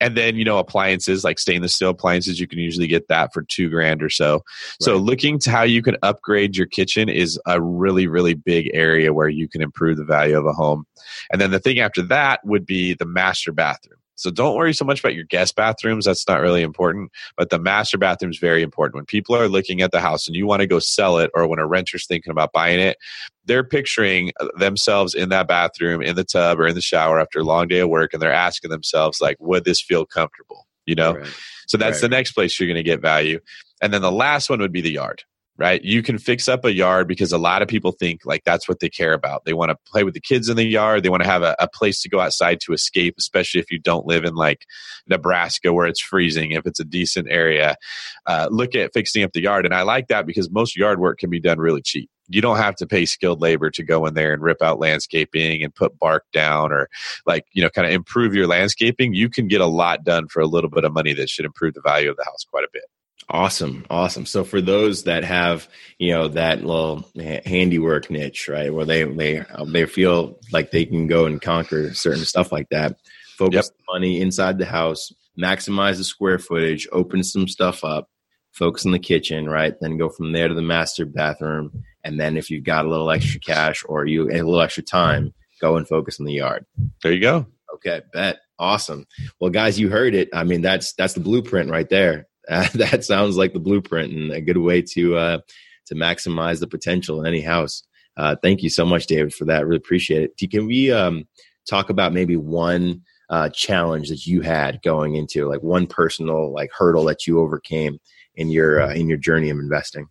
And 0.00 0.16
then, 0.16 0.34
you 0.34 0.44
know, 0.44 0.58
appliances 0.58 1.22
like 1.22 1.38
stainless 1.38 1.76
steel 1.76 1.90
appliances, 1.90 2.40
you 2.40 2.48
can 2.48 2.58
usually 2.58 2.88
get 2.88 3.06
that 3.06 3.32
for 3.32 3.42
two 3.42 3.70
grand 3.70 4.02
or 4.02 4.08
so. 4.08 4.32
Right. 4.32 4.42
So, 4.80 4.96
looking 4.96 5.38
to 5.38 5.50
how 5.52 5.62
you 5.62 5.80
can 5.80 5.96
upgrade 6.02 6.56
your 6.56 6.66
kitchen 6.66 7.08
is 7.08 7.38
a 7.46 7.62
really, 7.62 8.08
really 8.08 8.34
big 8.34 8.68
area 8.74 9.12
where 9.12 9.28
you 9.28 9.48
can 9.48 9.62
improve 9.62 9.98
the 9.98 10.04
value 10.04 10.36
of 10.36 10.44
a 10.44 10.52
home. 10.52 10.86
And 11.30 11.40
then 11.40 11.52
the 11.52 11.60
thing 11.60 11.78
after 11.78 12.02
that 12.02 12.40
would 12.44 12.66
be 12.66 12.94
the 12.94 13.06
master 13.06 13.52
bathroom. 13.52 13.99
So 14.20 14.30
don't 14.30 14.54
worry 14.54 14.74
so 14.74 14.84
much 14.84 15.00
about 15.00 15.14
your 15.14 15.24
guest 15.24 15.56
bathrooms. 15.56 16.04
That's 16.04 16.28
not 16.28 16.42
really 16.42 16.60
important. 16.60 17.10
But 17.38 17.48
the 17.48 17.58
master 17.58 17.96
bathroom 17.96 18.30
is 18.30 18.38
very 18.38 18.62
important. 18.62 18.96
When 18.96 19.06
people 19.06 19.34
are 19.34 19.48
looking 19.48 19.80
at 19.80 19.92
the 19.92 20.00
house 20.00 20.26
and 20.26 20.36
you 20.36 20.46
want 20.46 20.60
to 20.60 20.66
go 20.66 20.78
sell 20.78 21.18
it, 21.18 21.30
or 21.34 21.46
when 21.46 21.58
a 21.58 21.66
renter's 21.66 22.06
thinking 22.06 22.30
about 22.30 22.52
buying 22.52 22.80
it, 22.80 22.98
they're 23.46 23.64
picturing 23.64 24.32
uh, 24.38 24.48
themselves 24.58 25.14
in 25.14 25.30
that 25.30 25.48
bathroom, 25.48 26.02
in 26.02 26.16
the 26.16 26.24
tub, 26.24 26.60
or 26.60 26.66
in 26.66 26.74
the 26.74 26.82
shower 26.82 27.18
after 27.18 27.38
a 27.38 27.44
long 27.44 27.66
day 27.66 27.78
of 27.78 27.88
work, 27.88 28.12
and 28.12 28.20
they're 28.20 28.30
asking 28.30 28.70
themselves, 28.70 29.22
like, 29.22 29.38
would 29.40 29.64
this 29.64 29.80
feel 29.80 30.04
comfortable? 30.04 30.66
You 30.84 30.96
know? 30.96 31.14
Right. 31.14 31.34
So 31.66 31.78
that's 31.78 31.96
right. 31.96 32.10
the 32.10 32.16
next 32.16 32.32
place 32.32 32.60
you're 32.60 32.68
going 32.68 32.76
to 32.76 32.82
get 32.82 33.00
value. 33.00 33.40
And 33.80 33.94
then 33.94 34.02
the 34.02 34.12
last 34.12 34.50
one 34.50 34.60
would 34.60 34.72
be 34.72 34.82
the 34.82 34.92
yard 34.92 35.24
right? 35.60 35.84
You 35.84 36.02
can 36.02 36.16
fix 36.16 36.48
up 36.48 36.64
a 36.64 36.72
yard 36.72 37.06
because 37.06 37.32
a 37.32 37.38
lot 37.38 37.60
of 37.60 37.68
people 37.68 37.92
think 37.92 38.24
like 38.24 38.44
that's 38.44 38.66
what 38.66 38.80
they 38.80 38.88
care 38.88 39.12
about. 39.12 39.44
They 39.44 39.52
want 39.52 39.68
to 39.68 39.76
play 39.84 40.04
with 40.04 40.14
the 40.14 40.20
kids 40.20 40.48
in 40.48 40.56
the 40.56 40.64
yard. 40.64 41.02
They 41.02 41.10
want 41.10 41.22
to 41.22 41.28
have 41.28 41.42
a, 41.42 41.54
a, 41.58 41.68
place 41.68 42.00
to 42.00 42.08
go 42.08 42.18
outside 42.18 42.60
to 42.62 42.72
escape, 42.72 43.14
especially 43.18 43.60
if 43.60 43.70
you 43.70 43.78
don't 43.78 44.06
live 44.06 44.24
in 44.24 44.34
like 44.34 44.64
Nebraska 45.06 45.74
where 45.74 45.86
it's 45.86 46.00
freezing. 46.00 46.52
If 46.52 46.66
it's 46.66 46.80
a 46.80 46.84
decent 46.84 47.28
area, 47.30 47.76
uh, 48.24 48.48
look 48.50 48.74
at 48.74 48.94
fixing 48.94 49.22
up 49.22 49.32
the 49.32 49.42
yard. 49.42 49.66
And 49.66 49.74
I 49.74 49.82
like 49.82 50.08
that 50.08 50.26
because 50.26 50.50
most 50.50 50.76
yard 50.76 50.98
work 50.98 51.18
can 51.18 51.28
be 51.28 51.40
done 51.40 51.58
really 51.58 51.82
cheap. 51.82 52.08
You 52.28 52.40
don't 52.40 52.56
have 52.56 52.76
to 52.76 52.86
pay 52.86 53.04
skilled 53.04 53.42
labor 53.42 53.70
to 53.70 53.82
go 53.82 54.06
in 54.06 54.14
there 54.14 54.32
and 54.32 54.42
rip 54.42 54.62
out 54.62 54.80
landscaping 54.80 55.62
and 55.62 55.74
put 55.74 55.98
bark 55.98 56.24
down 56.32 56.72
or 56.72 56.88
like, 57.26 57.44
you 57.52 57.62
know, 57.62 57.68
kind 57.68 57.86
of 57.86 57.92
improve 57.92 58.34
your 58.34 58.46
landscaping. 58.46 59.12
You 59.12 59.28
can 59.28 59.46
get 59.46 59.60
a 59.60 59.66
lot 59.66 60.04
done 60.04 60.28
for 60.28 60.40
a 60.40 60.46
little 60.46 60.70
bit 60.70 60.84
of 60.84 60.94
money 60.94 61.12
that 61.14 61.28
should 61.28 61.44
improve 61.44 61.74
the 61.74 61.82
value 61.82 62.10
of 62.10 62.16
the 62.16 62.24
house 62.24 62.46
quite 62.50 62.64
a 62.64 62.68
bit. 62.72 62.84
Awesome, 63.28 63.86
awesome. 63.90 64.26
So 64.26 64.42
for 64.42 64.60
those 64.60 65.04
that 65.04 65.22
have, 65.22 65.68
you 65.98 66.10
know, 66.10 66.28
that 66.28 66.64
little 66.64 67.08
handiwork 67.16 68.10
niche, 68.10 68.48
right, 68.48 68.74
where 68.74 68.84
they 68.84 69.04
they 69.04 69.38
um, 69.38 69.72
they 69.72 69.86
feel 69.86 70.38
like 70.52 70.70
they 70.70 70.84
can 70.84 71.06
go 71.06 71.26
and 71.26 71.40
conquer 71.40 71.94
certain 71.94 72.24
stuff 72.24 72.50
like 72.50 72.68
that, 72.70 72.96
focus 73.36 73.70
yep. 73.72 73.86
money 73.88 74.20
inside 74.20 74.58
the 74.58 74.66
house, 74.66 75.12
maximize 75.40 75.98
the 75.98 76.04
square 76.04 76.40
footage, 76.40 76.88
open 76.90 77.22
some 77.22 77.46
stuff 77.46 77.84
up, 77.84 78.08
focus 78.50 78.84
on 78.84 78.92
the 78.92 78.98
kitchen, 78.98 79.48
right? 79.48 79.74
Then 79.80 79.96
go 79.96 80.08
from 80.08 80.32
there 80.32 80.48
to 80.48 80.54
the 80.54 80.62
master 80.62 81.06
bathroom, 81.06 81.84
and 82.02 82.18
then 82.18 82.36
if 82.36 82.50
you've 82.50 82.64
got 82.64 82.84
a 82.84 82.88
little 82.88 83.10
extra 83.12 83.38
cash 83.38 83.84
or 83.88 84.06
you 84.06 84.28
a 84.28 84.42
little 84.42 84.60
extra 84.60 84.82
time, 84.82 85.32
go 85.60 85.76
and 85.76 85.86
focus 85.86 86.18
on 86.18 86.26
the 86.26 86.32
yard. 86.32 86.66
There 87.02 87.12
you 87.12 87.20
go. 87.20 87.46
Okay, 87.74 88.00
bet. 88.12 88.40
Awesome. 88.58 89.06
Well, 89.40 89.50
guys, 89.50 89.78
you 89.78 89.88
heard 89.88 90.14
it. 90.14 90.28
I 90.34 90.44
mean, 90.44 90.62
that's 90.62 90.94
that's 90.94 91.14
the 91.14 91.20
blueprint 91.20 91.70
right 91.70 91.88
there. 91.88 92.26
Uh, 92.50 92.68
that 92.74 93.04
sounds 93.04 93.36
like 93.36 93.52
the 93.52 93.60
blueprint 93.60 94.12
and 94.12 94.32
a 94.32 94.40
good 94.40 94.58
way 94.58 94.82
to 94.82 95.16
uh, 95.16 95.38
to 95.86 95.94
maximize 95.94 96.60
the 96.60 96.66
potential 96.66 97.20
in 97.20 97.26
any 97.26 97.40
house. 97.40 97.82
Uh, 98.16 98.36
thank 98.42 98.62
you 98.62 98.68
so 98.68 98.84
much, 98.84 99.06
David, 99.06 99.32
for 99.32 99.46
that. 99.46 99.66
Really 99.66 99.78
appreciate 99.78 100.30
it. 100.36 100.50
Can 100.50 100.66
we 100.66 100.90
um, 100.90 101.26
talk 101.68 101.88
about 101.88 102.12
maybe 102.12 102.36
one 102.36 103.02
uh, 103.30 103.48
challenge 103.50 104.08
that 104.08 104.26
you 104.26 104.42
had 104.42 104.82
going 104.82 105.14
into, 105.14 105.46
like 105.48 105.62
one 105.62 105.86
personal 105.86 106.52
like 106.52 106.70
hurdle 106.76 107.04
that 107.04 107.26
you 107.26 107.38
overcame 107.38 107.98
in 108.34 108.50
your 108.50 108.82
uh, 108.82 108.92
in 108.92 109.08
your 109.08 109.18
journey 109.18 109.50
of 109.50 109.58
investing? 109.58 110.08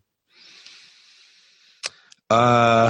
Uh, 2.30 2.90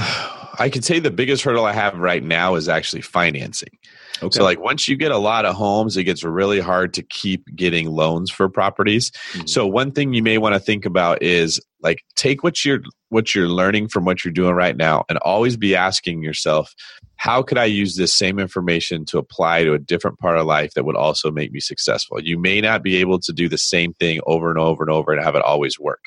I 0.59 0.69
can 0.69 0.81
say 0.81 0.99
the 0.99 1.11
biggest 1.11 1.43
hurdle 1.43 1.65
I 1.65 1.71
have 1.71 1.97
right 1.97 2.23
now 2.23 2.55
is 2.55 2.67
actually 2.67 3.01
financing. 3.01 3.77
Okay. 4.21 4.35
So, 4.35 4.43
like, 4.43 4.59
once 4.59 4.87
you 4.87 4.95
get 4.95 5.11
a 5.11 5.17
lot 5.17 5.45
of 5.45 5.55
homes, 5.55 5.97
it 5.97 6.03
gets 6.03 6.23
really 6.23 6.59
hard 6.59 6.93
to 6.95 7.03
keep 7.03 7.43
getting 7.55 7.89
loans 7.89 8.31
for 8.31 8.49
properties. 8.49 9.11
Mm-hmm. 9.33 9.47
So, 9.47 9.67
one 9.67 9.91
thing 9.91 10.13
you 10.13 10.23
may 10.23 10.37
want 10.37 10.55
to 10.55 10.59
think 10.59 10.85
about 10.85 11.21
is 11.21 11.59
like 11.81 12.03
take 12.15 12.43
what 12.43 12.65
you're 12.65 12.81
what 13.09 13.33
you're 13.33 13.47
learning 13.47 13.87
from 13.87 14.05
what 14.05 14.23
you're 14.23 14.33
doing 14.33 14.53
right 14.53 14.75
now, 14.75 15.05
and 15.09 15.17
always 15.19 15.57
be 15.57 15.75
asking 15.75 16.21
yourself, 16.21 16.73
how 17.15 17.41
could 17.41 17.57
I 17.57 17.65
use 17.65 17.95
this 17.95 18.13
same 18.13 18.39
information 18.39 19.05
to 19.05 19.17
apply 19.17 19.63
to 19.63 19.73
a 19.73 19.79
different 19.79 20.19
part 20.19 20.37
of 20.37 20.45
life 20.45 20.73
that 20.73 20.85
would 20.85 20.95
also 20.95 21.31
make 21.31 21.51
me 21.51 21.59
successful? 21.59 22.21
You 22.21 22.37
may 22.39 22.61
not 22.61 22.83
be 22.83 22.97
able 22.97 23.19
to 23.19 23.33
do 23.33 23.49
the 23.49 23.57
same 23.57 23.93
thing 23.93 24.21
over 24.25 24.49
and 24.49 24.59
over 24.59 24.83
and 24.83 24.91
over 24.91 25.11
and 25.11 25.23
have 25.23 25.35
it 25.35 25.43
always 25.43 25.79
work. 25.79 26.05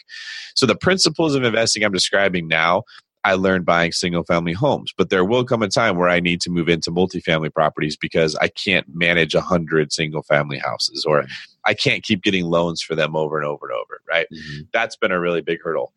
So, 0.55 0.67
the 0.67 0.77
principles 0.77 1.35
of 1.35 1.45
investing 1.45 1.85
I'm 1.85 1.93
describing 1.93 2.49
now 2.49 2.85
I 3.25 3.35
learned 3.35 3.65
buying 3.65 3.93
single 3.93 4.25
family 4.25 4.53
homes. 4.53 4.93
But 4.97 5.11
there 5.11 5.25
will 5.25 5.45
come 5.45 5.63
a 5.63 5.69
time 5.69 5.97
where 5.97 6.09
I 6.09 6.21
need 6.21 6.41
to 6.43 6.51
move 6.51 6.69
into 6.69 6.91
multifamily 6.91 7.53
properties 7.53 7.97
because 7.97 8.35
I 8.37 8.49
can't 8.49 8.87
manage 8.95 9.35
a 9.35 9.41
hundred 9.41 9.93
single 9.93 10.23
family 10.23 10.59
houses 10.59 11.05
or 11.05 11.25
I 11.65 11.75
can't 11.75 12.03
keep 12.03 12.23
getting 12.23 12.47
loans 12.47 12.83
for 12.83 12.95
them 12.95 13.15
over 13.15 13.39
and 13.39 13.47
over 13.47 13.67
and 13.67 13.77
over. 13.77 14.01
Right. 14.09 14.27
Mm-hmm. 14.33 14.63
That's 14.73 14.97
been 14.97 15.13
a 15.13 15.21
really 15.21 15.41
big 15.41 15.63
hurdle. 15.63 15.93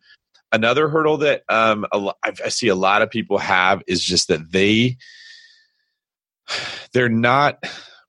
Another 0.52 0.88
hurdle 0.88 1.16
that 1.18 1.42
um, 1.48 1.86
I 1.92 2.48
see 2.48 2.68
a 2.68 2.76
lot 2.76 3.02
of 3.02 3.10
people 3.10 3.38
have 3.38 3.82
is 3.86 4.02
just 4.02 4.28
that 4.28 4.52
they 4.52 4.96
they're 6.92 7.08
not 7.08 7.64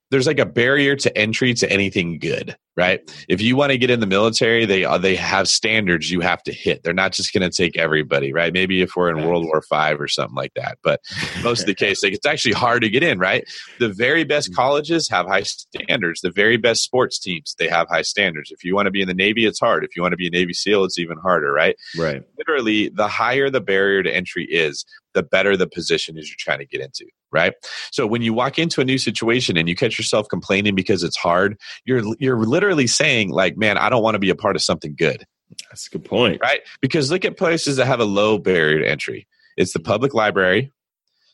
there's 0.10 0.28
like 0.28 0.40
a 0.40 0.46
barrier 0.46 0.96
to 0.96 1.18
entry 1.18 1.54
to 1.56 1.72
anything 1.72 2.20
good 2.20 2.56
right? 2.78 3.12
If 3.28 3.42
you 3.42 3.56
want 3.56 3.72
to 3.72 3.78
get 3.80 3.90
in 3.90 4.00
the 4.00 4.06
military 4.06 4.66
they 4.66 4.86
uh, 4.86 5.00
they 5.00 5.16
have 5.16 5.50
standards 5.50 6.12
you 6.12 6.22
have 6.22 6.44
to 6.44 6.54
hit. 6.54 6.84
They're 6.84 6.94
not 6.94 7.12
just 7.12 7.34
going 7.34 7.50
to 7.50 7.56
take 7.56 7.76
everybody 7.76 8.32
right? 8.32 8.54
Maybe 8.54 8.82
if 8.82 8.92
we're 8.96 9.10
in 9.10 9.26
world 9.26 9.46
war 9.46 9.62
five 9.64 10.00
or 10.00 10.08
something 10.08 10.36
like 10.36 10.54
that 10.56 10.78
but 10.84 11.02
most 11.44 11.62
of 11.62 11.66
the 11.66 11.76
case 11.86 12.04
like 12.04 12.14
it's 12.14 12.26
actually 12.26 12.54
hard 12.54 12.84
to 12.84 12.90
get 12.90 13.04
in 13.04 13.20
right? 13.20 13.44
The 13.80 13.90
very 13.90 14.24
best 14.24 14.52
mm-hmm. 14.52 14.56
colleges 14.56 15.10
have 15.10 15.26
high 15.26 15.44
standards. 15.44 16.22
The 16.22 16.32
very 16.32 16.58
best 16.58 16.84
sports 16.84 17.20
teams 17.20 17.56
they 17.58 17.68
have 17.68 17.88
high 17.90 18.04
standards. 18.04 18.52
If 18.52 18.64
you 18.64 18.76
want 18.76 18.86
to 18.86 18.92
be 18.92 19.02
in 19.02 19.08
the 19.08 19.14
navy 19.14 19.46
it's 19.46 19.60
hard. 19.60 19.84
If 19.84 19.96
you 19.96 20.04
want 20.04 20.14
to 20.14 20.18
be 20.18 20.28
a 20.28 20.32
navy 20.32 20.54
seal 20.54 20.84
it's 20.84 21.00
even 21.00 21.18
harder 21.18 21.52
right? 21.52 21.76
Right. 21.98 22.24
Literally 22.38 22.90
the 22.90 23.08
higher 23.08 23.50
the 23.50 23.62
barrier 23.62 24.04
to 24.04 24.16
entry 24.16 24.46
is 24.46 24.86
the 25.14 25.24
better 25.24 25.58
the 25.58 25.68
position 25.68 26.18
is 26.18 26.30
you're 26.30 26.36
trying 26.38 26.60
to 26.60 26.66
get 26.66 26.82
into 26.82 27.06
right? 27.32 27.54
So 27.92 28.08
when 28.08 28.22
you 28.22 28.34
walk 28.34 28.58
into 28.58 28.82
a 28.82 28.86
new 28.86 28.98
situation 28.98 29.58
and 29.58 29.68
you 29.68 29.76
catch 29.76 29.98
yourself 29.98 30.28
complaining 30.30 30.76
because 30.76 31.04
it's 31.04 31.18
hard 31.18 31.58
you're 31.86 32.04
you're 32.20 32.38
literally 32.38 32.88
saying 32.88 33.30
like 33.30 33.58
man 33.58 33.78
i 33.78 33.90
don't 33.90 34.04
want 34.04 34.16
to 34.16 34.20
be 34.20 34.30
a 34.30 34.36
part 34.36 34.56
of 34.56 34.62
something 34.62 34.96
good. 34.98 35.26
That's 35.70 35.88
a 35.88 35.90
good 35.92 36.06
point. 36.06 36.40
Right? 36.42 36.62
Because 36.82 37.10
look 37.10 37.26
at 37.26 37.38
places 37.38 37.78
that 37.78 37.88
have 37.88 38.00
a 38.00 38.06
low 38.06 38.38
barrier 38.38 38.80
to 38.80 38.90
entry. 38.90 39.28
It's 39.56 39.74
the 39.74 39.80
mm. 39.80 39.86
public 39.86 40.14
library. 40.14 40.74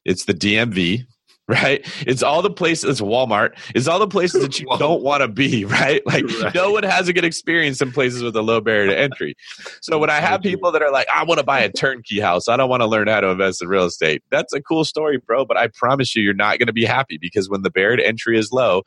It's 0.05 0.25
the 0.25 0.33
dmv 0.33 1.05
right? 1.49 1.85
It's 2.07 2.23
all 2.23 2.41
the 2.41 2.49
places, 2.49 2.89
it's 2.89 3.01
Walmart, 3.01 3.57
it's 3.75 3.87
all 3.87 3.99
the 3.99 4.07
places 4.07 4.41
that 4.41 4.59
you 4.61 4.67
don't 4.79 5.03
want 5.03 5.21
to 5.21 5.27
be, 5.27 5.65
right? 5.65 6.01
Like 6.05 6.25
right. 6.41 6.55
no 6.55 6.71
one 6.71 6.83
has 6.83 7.09
a 7.09 7.13
good 7.13 7.25
experience 7.25 7.81
in 7.81 7.91
places 7.91 8.23
with 8.23 8.35
a 8.37 8.41
low 8.41 8.61
barrier 8.61 8.87
to 8.87 8.97
entry. 8.97 9.35
So 9.81 9.97
when 9.97 10.09
I 10.09 10.21
have 10.21 10.41
people 10.41 10.71
that 10.71 10.81
are 10.81 10.91
like, 10.91 11.07
I 11.13 11.23
want 11.23 11.39
to 11.39 11.43
buy 11.43 11.59
a 11.59 11.69
turnkey 11.69 12.21
house, 12.21 12.47
I 12.47 12.55
don't 12.55 12.69
want 12.69 12.81
to 12.81 12.87
learn 12.87 13.07
how 13.07 13.19
to 13.19 13.27
invest 13.27 13.61
in 13.61 13.67
real 13.67 13.85
estate, 13.85 14.23
that's 14.31 14.53
a 14.53 14.61
cool 14.61 14.85
story, 14.85 15.17
bro. 15.17 15.43
But 15.43 15.57
I 15.57 15.67
promise 15.67 16.15
you, 16.15 16.23
you're 16.23 16.33
not 16.33 16.59
going 16.59 16.67
to 16.67 16.73
be 16.73 16.85
happy 16.85 17.17
because 17.17 17.49
when 17.49 17.61
the 17.61 17.71
barrier 17.71 17.97
to 17.97 18.07
entry 18.07 18.37
is 18.37 18.53
low, 18.53 18.83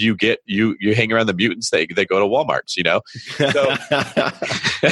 you 0.00 0.14
get 0.14 0.40
you 0.46 0.76
you 0.80 0.94
hang 0.94 1.12
around 1.12 1.26
the 1.26 1.34
mutants 1.34 1.70
they 1.70 1.86
they 1.86 2.04
go 2.04 2.18
to 2.18 2.26
walmarts 2.26 2.76
you 2.76 2.82
know? 2.82 3.00
So 3.36 3.74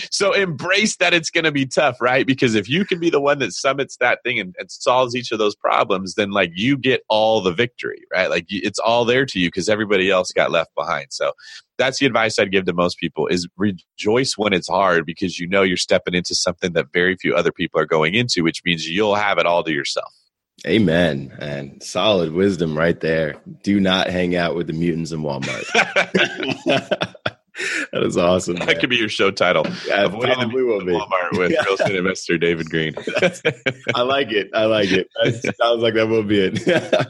so 0.10 0.32
embrace 0.32 0.96
that 0.96 1.14
it's 1.14 1.30
going 1.30 1.44
to 1.44 1.52
be 1.52 1.66
tough 1.66 2.00
right? 2.00 2.26
Because 2.26 2.54
if 2.54 2.68
you 2.68 2.84
can 2.84 2.98
be 2.98 3.10
the 3.10 3.20
one 3.20 3.38
that 3.38 3.52
summits 3.52 3.96
that 3.98 4.22
thing 4.22 4.38
and, 4.38 4.54
and, 4.58 4.70
solves 4.70 5.16
each 5.16 5.32
of 5.32 5.38
those 5.38 5.54
problems 5.54 6.14
then 6.14 6.30
like 6.30 6.50
you 6.54 6.76
get 6.76 7.02
all 7.08 7.40
the 7.40 7.52
victory 7.52 8.02
right? 8.12 8.30
Like 8.30 8.46
it's 8.48 8.78
all 8.78 9.04
there 9.04 9.26
to 9.26 9.38
you 9.38 9.48
because 9.48 9.68
everybody 9.68 10.10
else 10.10 10.32
got 10.32 10.50
left 10.50 10.74
behind. 10.74 11.06
So 11.10 11.32
that's 11.78 11.98
the 11.98 12.06
advice 12.06 12.38
i'd 12.38 12.52
give 12.52 12.64
to 12.64 12.72
most 12.72 12.98
people 12.98 13.26
is 13.26 13.46
rejoice 13.56 14.36
when 14.36 14.52
it's 14.52 14.68
hard 14.68 15.04
because 15.04 15.38
you 15.38 15.46
know 15.46 15.62
you're 15.62 15.76
stepping 15.76 16.14
into 16.14 16.34
something 16.34 16.72
that 16.72 16.92
very 16.92 17.16
few 17.16 17.34
other 17.34 17.52
people 17.52 17.80
are 17.80 17.86
going 17.86 18.14
into 18.14 18.42
which 18.42 18.62
means 18.64 18.88
you'll 18.88 19.14
have 19.14 19.38
it 19.38 19.46
all 19.46 19.62
to 19.62 19.72
yourself 19.72 20.12
Amen. 20.66 21.36
And 21.38 21.82
solid 21.82 22.32
wisdom 22.32 22.76
right 22.76 22.98
there. 22.98 23.36
Do 23.62 23.78
not 23.78 24.08
hang 24.08 24.34
out 24.34 24.56
with 24.56 24.66
the 24.66 24.72
mutants 24.72 25.12
in 25.12 25.20
Walmart. 25.22 25.64
that 27.92 28.02
is 28.02 28.16
awesome. 28.16 28.56
That 28.56 28.66
man. 28.66 28.80
could 28.80 28.90
be 28.90 28.96
your 28.96 29.08
show 29.08 29.30
title. 29.30 29.64
Yeah, 29.86 30.04
Avoiding 30.04 30.40
the 30.40 30.64
will 30.64 30.84
be. 30.84 30.92
Walmart 30.92 31.38
with 31.38 31.50
real 31.64 31.74
estate 31.74 31.96
investor 31.96 32.36
David 32.36 32.68
Greene. 32.68 32.94
I 33.94 34.02
like 34.02 34.32
it. 34.32 34.50
I 34.54 34.64
like 34.64 34.90
it. 34.90 35.08
That 35.22 35.54
sounds 35.56 35.82
like 35.82 35.94
that 35.94 36.08
will 36.08 36.24
be 36.24 36.40
it. 36.40 37.06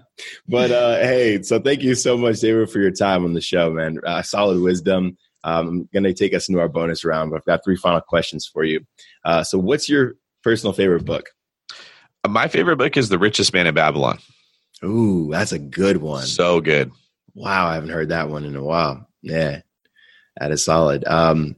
but 0.48 0.70
uh, 0.70 0.96
hey, 0.98 1.42
so 1.42 1.58
thank 1.58 1.82
you 1.82 1.94
so 1.94 2.16
much, 2.16 2.40
David, 2.40 2.70
for 2.70 2.78
your 2.78 2.92
time 2.92 3.24
on 3.24 3.32
the 3.32 3.40
show, 3.40 3.70
man. 3.70 3.98
Uh, 4.04 4.22
solid 4.22 4.60
wisdom. 4.60 5.16
Um, 5.44 5.68
I'm 5.68 5.88
going 5.92 6.04
to 6.04 6.12
take 6.12 6.34
us 6.34 6.48
into 6.48 6.60
our 6.60 6.68
bonus 6.68 7.04
round, 7.04 7.30
but 7.30 7.36
I've 7.38 7.44
got 7.44 7.64
three 7.64 7.76
final 7.76 8.00
questions 8.00 8.46
for 8.46 8.64
you. 8.64 8.80
Uh, 9.24 9.44
so, 9.44 9.58
what's 9.58 9.88
your 9.88 10.14
personal 10.42 10.72
favorite 10.72 11.04
book? 11.04 11.30
My 12.28 12.48
favorite 12.48 12.76
book 12.76 12.96
is 12.96 13.08
The 13.08 13.18
Richest 13.18 13.52
Man 13.52 13.66
in 13.66 13.74
Babylon. 13.74 14.18
Ooh, 14.84 15.28
that's 15.30 15.52
a 15.52 15.58
good 15.58 15.98
one. 15.98 16.26
So 16.26 16.60
good. 16.60 16.92
Wow, 17.34 17.68
I 17.68 17.74
haven't 17.74 17.90
heard 17.90 18.08
that 18.10 18.28
one 18.28 18.44
in 18.44 18.56
a 18.56 18.62
while. 18.62 19.08
Yeah, 19.22 19.60
that 20.38 20.50
is 20.50 20.64
solid. 20.64 21.04
Um, 21.06 21.56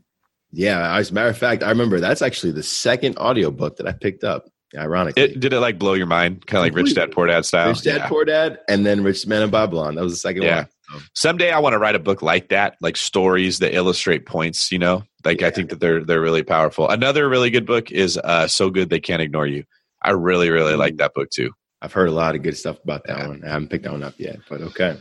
Yeah, 0.52 0.96
as 0.96 1.10
a 1.10 1.14
matter 1.14 1.28
of 1.28 1.36
fact, 1.36 1.62
I 1.62 1.68
remember 1.68 2.00
that's 2.00 2.22
actually 2.22 2.52
the 2.52 2.62
second 2.62 3.18
audiobook 3.18 3.76
that 3.76 3.86
I 3.86 3.92
picked 3.92 4.24
up. 4.24 4.46
Ironically, 4.76 5.22
it, 5.22 5.40
did 5.40 5.52
it 5.52 5.60
like 5.60 5.78
blow 5.78 5.94
your 5.94 6.06
mind, 6.06 6.46
kind 6.46 6.58
of 6.58 6.64
like 6.64 6.74
Rich 6.74 6.94
Dad 6.94 7.10
Poor 7.10 7.26
Dad 7.26 7.46
style? 7.46 7.68
Rich 7.68 7.82
Dad 7.82 7.96
yeah. 7.96 8.08
Poor 8.08 8.24
Dad, 8.24 8.58
and 8.68 8.84
then 8.84 9.02
Rich 9.02 9.26
Man 9.26 9.42
in 9.42 9.50
Babylon. 9.50 9.94
That 9.94 10.04
was 10.04 10.12
the 10.12 10.18
second 10.18 10.42
yeah. 10.42 10.66
one. 10.90 11.02
Someday 11.14 11.50
I 11.50 11.58
want 11.58 11.72
to 11.74 11.78
write 11.78 11.94
a 11.94 11.98
book 11.98 12.22
like 12.22 12.48
that, 12.48 12.76
like 12.80 12.96
stories 12.96 13.60
that 13.60 13.74
illustrate 13.74 14.26
points. 14.26 14.70
You 14.70 14.78
know, 14.78 15.04
like 15.24 15.40
yeah. 15.40 15.46
I 15.46 15.50
think 15.50 15.70
that 15.70 15.80
they're 15.80 16.04
they're 16.04 16.20
really 16.20 16.42
powerful. 16.42 16.88
Another 16.88 17.28
really 17.28 17.50
good 17.50 17.66
book 17.66 17.90
is 17.90 18.18
uh, 18.22 18.46
"So 18.46 18.68
Good 18.68 18.90
They 18.90 19.00
Can't 19.00 19.22
Ignore 19.22 19.46
You." 19.46 19.64
I 20.02 20.10
really 20.10 20.50
really 20.50 20.74
like 20.74 20.94
mm. 20.94 20.98
that 20.98 21.14
book 21.14 21.30
too. 21.30 21.50
I've 21.80 21.92
heard 21.92 22.08
a 22.08 22.12
lot 22.12 22.34
of 22.34 22.42
good 22.42 22.56
stuff 22.56 22.82
about 22.82 23.04
that 23.06 23.18
yeah. 23.18 23.28
one. 23.28 23.44
I 23.44 23.48
haven't 23.48 23.68
picked 23.68 23.84
that 23.84 23.92
one 23.92 24.02
up 24.02 24.14
yet, 24.18 24.38
but 24.48 24.60
okay. 24.62 24.98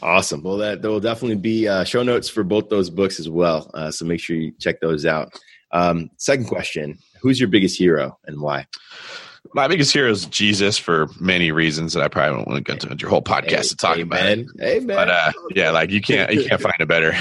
Awesome. 0.00 0.42
Well, 0.42 0.58
that 0.58 0.80
there 0.80 0.90
will 0.90 1.00
definitely 1.00 1.36
be 1.36 1.66
uh, 1.66 1.84
show 1.84 2.02
notes 2.02 2.28
for 2.28 2.44
both 2.44 2.68
those 2.68 2.88
books 2.88 3.18
as 3.18 3.28
well. 3.28 3.70
Uh, 3.74 3.90
so 3.90 4.04
make 4.04 4.20
sure 4.20 4.36
you 4.36 4.52
check 4.58 4.80
those 4.80 5.04
out. 5.04 5.32
Um, 5.72 6.10
second 6.16 6.46
question: 6.46 6.98
Who's 7.20 7.40
your 7.40 7.48
biggest 7.48 7.76
hero 7.76 8.18
and 8.26 8.40
why? 8.40 8.66
My 9.54 9.66
biggest 9.66 9.92
hero 9.92 10.10
is 10.10 10.26
Jesus 10.26 10.78
for 10.78 11.08
many 11.20 11.52
reasons 11.52 11.94
that 11.94 12.02
I 12.02 12.08
probably 12.08 12.36
don't 12.36 12.48
want 12.48 12.58
to 12.58 12.64
go 12.64 12.72
into 12.74 12.96
your 13.00 13.10
whole 13.10 13.22
podcast 13.22 13.50
hey, 13.50 13.62
to 13.62 13.76
talk 13.76 13.96
amen. 13.96 14.46
about. 14.54 14.66
Amen. 14.66 14.96
But 14.96 15.10
uh, 15.10 15.32
yeah, 15.54 15.70
like 15.70 15.90
you 15.90 16.00
can't 16.00 16.32
you 16.32 16.44
can't 16.44 16.60
find 16.60 16.80
a 16.80 16.86
better 16.86 17.12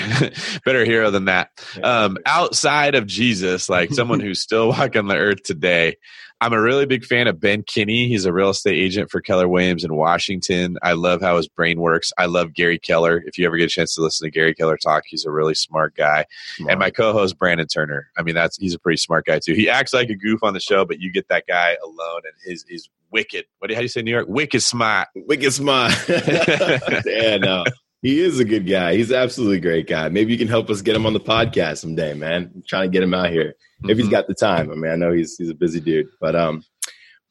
better 0.66 0.86
hero 0.86 1.10
than 1.10 1.26
that. 1.26 1.50
Um, 1.82 2.18
outside 2.26 2.96
of 2.96 3.08
Jesus, 3.08 3.70
like 3.70 3.92
someone 3.92 4.20
who's 4.20 4.42
still 4.42 4.70
walking 4.70 5.08
the 5.08 5.16
earth 5.16 5.44
today, 5.44 5.98
I'm 6.40 6.54
a 6.54 6.62
really 6.62 6.86
big 6.86 7.04
fan 7.04 7.28
of 7.28 7.40
Ben 7.40 7.64
Kinney. 7.64 8.08
He's 8.08 8.26
a 8.26 8.34
real 8.34 8.52
estate 8.52 8.78
agent 8.78 9.10
for 9.10 9.22
Keller 9.22 9.48
Williams 9.48 9.84
in 9.84 9.96
Washington. 9.96 10.78
I 10.84 10.94
love 10.94 11.20
how 11.20 11.36
his 11.38 11.48
brain 11.48 11.80
works. 11.80 12.12
I 12.18 12.28
love 12.28 12.54
Gary 12.54 12.78
Keller. 12.78 13.24
If 13.26 13.40
you 13.40 13.46
ever 13.48 13.58
get 13.58 13.66
a 13.66 13.70
chance 13.70 13.96
to 13.96 14.02
listen 14.02 14.28
to 14.28 14.32
Gary 14.32 14.54
Keller 14.54 14.78
talk, 14.78 15.04
he's 15.08 15.26
a 15.26 15.32
really 15.32 15.56
smart 15.56 15.96
guy. 15.96 16.26
Wow. 16.60 16.68
And 16.70 16.80
my 16.80 16.92
co-host 16.92 17.40
Brandon 17.40 17.66
Turner. 17.66 18.10
I 18.18 18.22
mean, 18.22 18.36
that's 18.36 18.58
he's 18.58 18.76
a 18.76 18.80
pretty 18.80 18.98
smart 18.98 19.26
guy 19.26 19.40
too. 19.40 19.54
He 19.54 19.68
acts 19.68 19.94
like 19.94 20.10
a 20.10 20.16
goof 20.16 20.44
on 20.44 20.54
the 20.54 20.60
show, 20.60 20.86
but 20.86 21.00
you 21.00 21.12
get 21.12 21.28
that 21.30 21.46
guy 21.48 21.76
alone, 21.84 22.22
and 22.24 22.34
his 22.44 22.64
he's 22.68 22.88
wicked. 23.12 23.46
What 23.58 23.70
do 23.70 23.74
how 23.74 23.80
do 23.80 23.86
you 23.86 23.90
say 23.90 24.04
New 24.04 24.12
York? 24.12 24.28
Wicked 24.28 24.62
smart. 24.62 25.08
Wicked 25.16 25.54
smart. 25.54 25.94
yeah, 26.08 27.38
no. 27.38 27.64
He 28.02 28.20
is 28.20 28.40
a 28.40 28.46
good 28.46 28.68
guy. 28.68 28.96
He's 28.96 29.12
absolutely 29.12 29.60
great 29.60 29.88
guy. 29.88 30.08
Maybe 30.10 30.32
you 30.32 30.38
can 30.38 30.48
help 30.48 30.70
us 30.70 30.82
get 30.82 30.96
him 30.96 31.06
on 31.06 31.14
the 31.14 31.20
podcast 31.20 31.80
someday, 31.80 32.14
man. 32.14 32.52
I'm 32.54 32.64
trying 32.68 32.92
to 32.92 32.94
get 32.94 33.04
him 33.04 33.14
out 33.14 33.32
here 33.32 33.56
if 33.80 33.90
mm-hmm. 33.90 34.00
he's 34.00 34.10
got 34.10 34.28
the 34.28 34.36
time. 34.36 34.72
I 34.72 34.76
mean, 34.76 34.92
I 34.92 34.96
know 34.96 35.12
he's 35.12 35.36
he's 35.38 35.50
a 35.50 35.56
busy 35.56 35.80
dude, 35.80 36.08
but 36.22 36.36
um, 36.36 36.64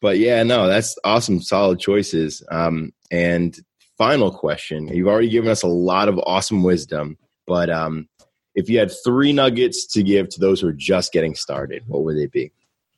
but 0.00 0.18
yeah, 0.18 0.42
no, 0.42 0.66
that's 0.66 0.96
awesome, 1.04 1.40
solid 1.40 1.78
choices. 1.78 2.42
Um, 2.50 2.92
and 3.10 3.56
final 3.96 4.32
question: 4.32 4.88
You've 4.88 5.08
already 5.08 5.28
given 5.28 5.50
us 5.50 5.62
a 5.62 5.68
lot 5.68 6.08
of 6.08 6.18
awesome 6.26 6.64
wisdom, 6.64 7.16
but 7.46 7.70
um, 7.70 8.08
if 8.56 8.68
you 8.68 8.78
had 8.78 8.90
three 9.04 9.32
nuggets 9.32 9.86
to 9.86 10.02
give 10.02 10.28
to 10.30 10.40
those 10.40 10.60
who 10.60 10.68
are 10.68 10.72
just 10.72 11.12
getting 11.12 11.36
started, 11.36 11.84
what 11.86 12.02
would 12.02 12.16
they 12.16 12.26
be? 12.26 12.50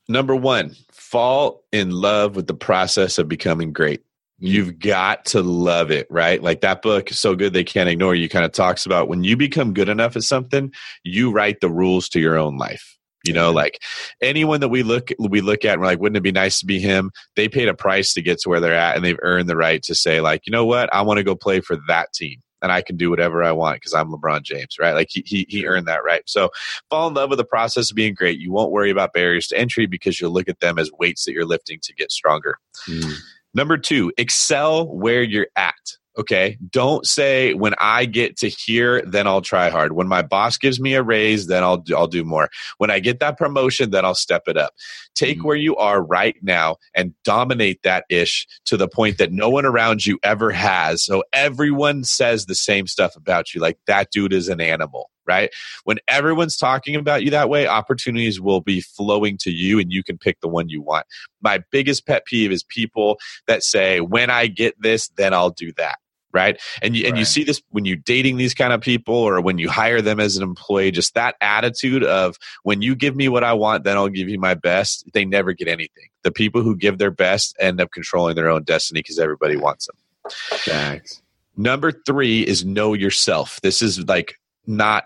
Number 0.09 0.35
one, 0.35 0.75
fall 0.91 1.65
in 1.71 1.91
love 1.91 2.35
with 2.35 2.47
the 2.47 2.55
process 2.55 3.19
of 3.19 3.29
becoming 3.29 3.75
great. 3.75 4.03
You've 4.41 4.79
got 4.79 5.25
to 5.27 5.43
love 5.43 5.91
it, 5.91 6.07
right? 6.11 6.41
Like 6.41 6.61
that 6.61 6.81
book, 6.81 7.11
So 7.11 7.35
Good 7.35 7.53
They 7.53 7.65
Can't 7.65 7.89
Ignore 7.89 8.15
You, 8.15 8.29
kind 8.29 8.45
of 8.45 8.53
talks 8.53 8.87
about 8.87 9.09
when 9.09 9.25
you 9.25 9.37
become 9.37 9.75
good 9.75 9.89
enough 9.89 10.15
at 10.15 10.23
something, 10.23 10.73
you 11.03 11.33
write 11.33 11.61
the 11.61 11.71
rules 11.71 12.09
to 12.11 12.21
your 12.21 12.39
own 12.39 12.57
life. 12.57 12.97
You 13.25 13.33
know, 13.33 13.51
like 13.51 13.83
anyone 14.23 14.61
that 14.61 14.69
we 14.69 14.85
look 14.85 15.11
we 15.19 15.41
look 15.41 15.65
at, 15.65 15.73
and 15.73 15.81
we're 15.81 15.89
like, 15.89 15.99
wouldn't 15.99 16.17
it 16.17 16.23
be 16.23 16.31
nice 16.31 16.61
to 16.61 16.67
be 16.67 16.79
him? 16.79 17.11
They 17.35 17.49
paid 17.49 17.69
a 17.69 17.75
price 17.75 18.15
to 18.15 18.23
get 18.23 18.39
to 18.41 18.49
where 18.49 18.61
they're 18.61 18.75
at, 18.75 18.95
and 18.95 19.05
they've 19.05 19.19
earned 19.23 19.49
the 19.49 19.57
right 19.57 19.83
to 19.83 19.95
say, 19.95 20.21
like, 20.21 20.47
you 20.47 20.53
know 20.53 20.65
what, 20.65 20.89
I 20.95 21.03
want 21.03 21.19
to 21.19 21.25
go 21.25 21.35
play 21.35 21.61
for 21.61 21.77
that 21.89 22.13
team 22.13 22.41
and 22.63 22.73
I 22.73 22.83
can 22.83 22.97
do 22.97 23.11
whatever 23.11 23.43
I 23.43 23.53
want 23.53 23.77
because 23.77 23.95
I'm 23.95 24.11
LeBron 24.11 24.43
James, 24.43 24.77
right? 24.79 24.95
Like 24.95 25.09
he, 25.11 25.23
he, 25.27 25.47
he 25.49 25.67
earned 25.67 25.87
that 25.87 26.05
right. 26.05 26.23
So 26.27 26.51
fall 26.91 27.09
in 27.09 27.15
love 27.15 27.31
with 27.31 27.39
the 27.39 27.45
process 27.45 27.91
of 27.91 27.97
being 27.97 28.15
great. 28.15 28.39
You 28.39 28.53
won't 28.53 28.73
worry 28.73 28.91
about 28.91 29.13
barriers 29.13 29.47
to 29.49 29.59
entry 29.59 29.87
because 29.87 30.21
you'll 30.21 30.33
look 30.33 30.49
at 30.49 30.61
them 30.61 30.79
as 30.79 30.91
weights 30.99 31.25
that 31.25 31.33
you're 31.33 31.47
lifting 31.47 31.79
to 31.83 31.95
get 31.95 32.11
stronger. 32.11 32.59
Mm. 32.89 33.15
Number 33.59 33.77
two, 33.77 34.13
excel 34.17 34.87
where 34.87 35.21
you're 35.21 35.49
at. 35.57 35.75
Okay. 36.17 36.57
Don't 36.71 37.05
say 37.05 37.55
when 37.55 37.75
I 37.81 38.05
get 38.05 38.37
to 38.37 38.49
here, 38.49 39.03
then 39.05 39.27
I'll 39.27 39.41
try 39.41 39.69
hard. 39.69 39.95
When 39.95 40.07
my 40.07 40.23
boss 40.23 40.57
gives 40.59 40.79
me 40.79 40.95
a 40.95 41.03
raise, 41.03 41.49
then 41.49 41.65
I'll 41.65 41.79
do, 41.79 41.97
I'll 41.97 42.07
do 42.07 42.23
more. 42.23 42.51
When 42.77 42.93
I 42.93 43.01
get 43.01 43.19
that 43.19 43.37
promotion, 43.37 43.91
then 43.91 44.05
I'll 44.05 44.15
step 44.15 44.45
it 44.47 44.57
up. 44.57 44.75
Take 45.17 45.39
mm-hmm. 45.39 45.49
where 45.49 45.57
you 45.57 45.75
are 45.75 46.01
right 46.01 46.37
now 46.41 46.77
and 46.95 47.15
dominate 47.25 47.83
that 47.83 48.05
ish 48.09 48.47
to 48.67 48.77
the 48.77 48.87
point 48.87 49.19
that 49.19 49.33
no 49.33 49.51
one 49.51 49.67
around 49.67 50.07
you 50.07 50.21
ever 50.23 50.53
has. 50.53 51.05
So 51.05 51.25
everyone 51.33 52.05
says 52.05 52.47
the 52.47 52.55
same 52.55 52.87
stuff 52.87 53.17
about 53.17 53.55
you. 53.55 53.61
Like 53.61 53.81
that 53.89 54.13
dude 54.13 54.33
is 54.33 54.49
an 54.49 54.61
animal 54.61 55.11
right? 55.29 55.51
When 55.85 55.99
everyone's 56.09 56.57
talking 56.57 56.97
about 56.97 57.23
you 57.23 57.31
that 57.31 57.49
way, 57.49 57.67
opportunities 57.67 58.41
will 58.41 58.61
be 58.61 58.81
flowing 58.81 59.37
to 59.39 59.51
you 59.51 59.79
and 59.79 59.93
you 59.93 60.03
can 60.03 60.19
pick 60.19 60.41
the 60.41 60.49
one 60.49 60.69
you 60.69 60.83
want. 60.83 61.07
My 61.41 61.63
biggest 61.71 62.07
pet 62.07 62.25
peeve 62.25 62.51
is 62.51 62.65
people 62.65 63.19
that 63.47 63.63
say, 63.63 64.01
when 64.01 64.31
I 64.31 64.47
get 64.47 64.81
this, 64.81 65.09
then 65.17 65.35
I'll 65.35 65.51
do 65.51 65.73
that 65.75 65.99
right 66.33 66.61
and 66.83 66.95
you, 66.95 67.05
right. 67.05 67.11
and 67.11 67.19
you 67.19 67.25
see 67.25 67.43
this 67.43 67.63
when 67.71 67.85
you're 67.85 67.97
dating 67.97 68.37
these 68.37 68.55
kind 68.55 68.73
of 68.73 68.81
people 68.81 69.15
or 69.15 69.41
when 69.41 69.59
you 69.59 69.69
hire 69.69 70.03
them 70.03 70.21
as 70.21 70.37
an 70.37 70.43
employee 70.43 70.91
just 70.91 71.15
that 71.15 71.35
attitude 71.41 72.05
of 72.05 72.37
when 72.63 72.83
you 72.83 72.95
give 72.95 73.17
me 73.17 73.29
what 73.29 73.43
i 73.45 73.53
want 73.53 73.85
then 73.85 73.97
i'll 73.97 74.09
give 74.09 74.29
you 74.29 74.39
my 74.39 74.55
best 74.55 75.11
they 75.13 75.25
never 75.25 75.53
get 75.53 75.69
anything 75.69 76.09
the 76.25 76.31
people 76.31 76.63
who 76.63 76.77
give 76.77 76.99
their 76.99 77.11
best 77.11 77.57
end 77.59 77.81
up 77.81 77.91
controlling 77.91 78.37
their 78.37 78.51
own 78.51 78.63
destiny 78.63 79.01
because 79.01 79.19
everybody 79.19 79.57
wants 79.57 79.87
them 79.87 79.97
Thanks. 80.31 81.23
number 81.57 81.93
three 81.93 82.43
is 82.43 82.65
know 82.65 82.93
yourself 82.93 83.61
this 83.63 83.81
is 83.81 84.07
like 84.07 84.35
not 84.67 85.05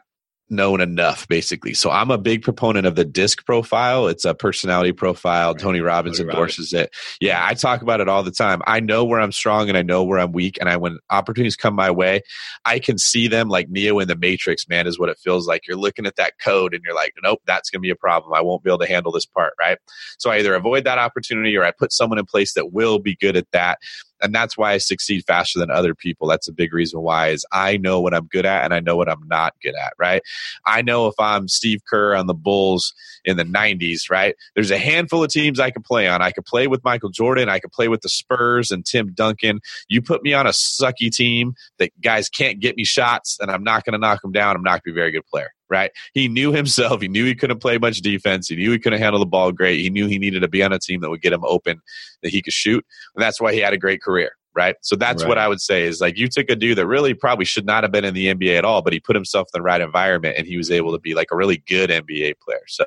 known 0.52 0.80
enough 0.80 1.26
basically. 1.26 1.74
So 1.74 1.90
i'm 1.90 2.10
a 2.10 2.18
big 2.18 2.42
proponent 2.42 2.86
of 2.86 2.94
the 2.94 3.04
disc 3.04 3.44
profile. 3.46 4.06
It's 4.06 4.24
a 4.24 4.34
personality 4.34 4.92
profile. 4.92 5.52
Right. 5.52 5.60
tony 5.60 5.80
robbins 5.80 6.18
tony 6.18 6.30
endorses 6.30 6.72
Robbins. 6.72 6.88
it. 6.88 6.94
Yeah 7.20 7.44
i 7.44 7.54
talk 7.54 7.82
about 7.82 8.00
it 8.00 8.08
all 8.08 8.22
the 8.22 8.30
time. 8.30 8.62
I 8.66 8.80
know 8.80 9.04
where 9.04 9.20
i'm 9.20 9.32
strong 9.32 9.68
and 9.68 9.78
i 9.78 9.82
know 9.82 10.04
where 10.04 10.18
i'm 10.18 10.32
weak 10.32 10.58
and 10.60 10.68
i 10.68 10.76
when 10.76 10.98
opportunities 11.10 11.56
come 11.56 11.74
my 11.74 11.90
way 11.90 12.20
i 12.66 12.78
can 12.78 12.98
see 12.98 13.26
them 13.26 13.48
like 13.48 13.68
neo 13.70 13.98
in 13.98 14.06
the 14.08 14.16
matrix 14.16 14.68
man 14.68 14.86
is 14.86 14.98
what 14.98 15.08
it 15.08 15.18
feels 15.18 15.48
like. 15.48 15.66
You're 15.66 15.76
looking 15.78 16.06
at 16.06 16.16
that 16.16 16.34
code 16.38 16.74
and 16.74 16.82
you're 16.84 16.94
like 16.94 17.14
nope 17.22 17.40
that's 17.46 17.70
going 17.70 17.80
to 17.80 17.86
be 17.86 17.90
a 17.90 17.96
problem. 17.96 18.34
I 18.34 18.40
won't 18.42 18.62
be 18.62 18.70
able 18.70 18.78
to 18.80 18.86
handle 18.86 19.10
this 19.12 19.26
part 19.26 19.54
right? 19.58 19.78
So 20.18 20.30
i 20.30 20.38
either 20.38 20.54
avoid 20.54 20.84
that 20.84 20.98
opportunity 20.98 21.56
or 21.56 21.64
i 21.64 21.70
put 21.70 21.92
someone 21.92 22.18
in 22.18 22.26
place 22.26 22.54
that 22.54 22.72
will 22.72 22.98
be 22.98 23.16
good 23.16 23.36
at 23.36 23.46
that 23.52 23.78
and 24.22 24.34
that's 24.34 24.56
why 24.56 24.72
I 24.72 24.78
succeed 24.78 25.24
faster 25.26 25.58
than 25.58 25.70
other 25.70 25.94
people. 25.94 26.28
That's 26.28 26.48
a 26.48 26.52
big 26.52 26.72
reason 26.72 27.00
why 27.00 27.28
is 27.28 27.44
I 27.52 27.76
know 27.76 28.00
what 28.00 28.14
I'm 28.14 28.26
good 28.26 28.46
at 28.46 28.64
and 28.64 28.72
I 28.72 28.80
know 28.80 28.96
what 28.96 29.08
I'm 29.08 29.26
not 29.28 29.54
good 29.62 29.74
at, 29.74 29.94
right? 29.98 30.22
I 30.66 30.82
know 30.82 31.08
if 31.08 31.14
I'm 31.18 31.48
Steve 31.48 31.82
Kerr 31.88 32.14
on 32.14 32.26
the 32.26 32.34
Bulls 32.34 32.94
in 33.24 33.36
the 33.36 33.44
90s, 33.44 34.10
right? 34.10 34.34
There's 34.54 34.70
a 34.70 34.78
handful 34.78 35.24
of 35.24 35.30
teams 35.30 35.60
I 35.60 35.70
can 35.70 35.82
play 35.82 36.08
on. 36.08 36.22
I 36.22 36.30
could 36.30 36.44
play 36.44 36.66
with 36.66 36.84
Michael 36.84 37.10
Jordan, 37.10 37.48
I 37.48 37.58
could 37.58 37.72
play 37.72 37.88
with 37.88 38.02
the 38.02 38.08
Spurs 38.08 38.70
and 38.70 38.84
Tim 38.84 39.12
Duncan. 39.12 39.60
You 39.88 40.02
put 40.02 40.22
me 40.22 40.32
on 40.32 40.46
a 40.46 40.50
sucky 40.50 41.10
team 41.10 41.54
that 41.78 41.90
guys 42.00 42.28
can't 42.28 42.60
get 42.60 42.76
me 42.76 42.84
shots 42.84 43.38
and 43.40 43.50
I'm 43.50 43.64
not 43.64 43.84
going 43.84 43.92
to 43.92 43.98
knock 43.98 44.22
them 44.22 44.32
down. 44.32 44.56
I'm 44.56 44.62
not 44.62 44.82
going 44.82 44.92
to 44.92 44.94
be 44.94 45.00
a 45.00 45.02
very 45.02 45.10
good 45.12 45.26
player 45.26 45.52
right? 45.72 45.90
He 46.12 46.28
knew 46.28 46.52
himself. 46.52 47.00
He 47.00 47.08
knew 47.08 47.24
he 47.24 47.34
couldn't 47.34 47.60
play 47.60 47.78
much 47.78 48.02
defense. 48.02 48.46
He 48.46 48.56
knew 48.56 48.70
he 48.70 48.78
couldn't 48.78 49.00
handle 49.00 49.18
the 49.18 49.26
ball 49.26 49.50
great. 49.50 49.80
He 49.80 49.88
knew 49.88 50.06
he 50.06 50.18
needed 50.18 50.40
to 50.40 50.48
be 50.48 50.62
on 50.62 50.72
a 50.72 50.78
team 50.78 51.00
that 51.00 51.08
would 51.08 51.22
get 51.22 51.32
him 51.32 51.44
open, 51.44 51.80
that 52.22 52.28
he 52.30 52.42
could 52.42 52.52
shoot. 52.52 52.84
And 53.16 53.22
that's 53.22 53.40
why 53.40 53.54
he 53.54 53.60
had 53.60 53.72
a 53.72 53.78
great 53.78 54.02
career, 54.02 54.32
right? 54.54 54.76
So 54.82 54.96
that's 54.96 55.22
right. 55.22 55.30
what 55.30 55.38
I 55.38 55.48
would 55.48 55.62
say 55.62 55.84
is 55.84 55.98
like 55.98 56.18
you 56.18 56.28
took 56.28 56.50
a 56.50 56.56
dude 56.56 56.76
that 56.76 56.86
really 56.86 57.14
probably 57.14 57.46
should 57.46 57.64
not 57.64 57.84
have 57.84 57.90
been 57.90 58.04
in 58.04 58.12
the 58.12 58.26
NBA 58.26 58.58
at 58.58 58.66
all, 58.66 58.82
but 58.82 58.92
he 58.92 59.00
put 59.00 59.16
himself 59.16 59.48
in 59.48 59.58
the 59.58 59.62
right 59.62 59.80
environment 59.80 60.34
and 60.36 60.46
he 60.46 60.58
was 60.58 60.70
able 60.70 60.92
to 60.92 60.98
be 60.98 61.14
like 61.14 61.28
a 61.32 61.36
really 61.36 61.62
good 61.66 61.88
NBA 61.88 62.34
player. 62.44 62.64
So 62.68 62.84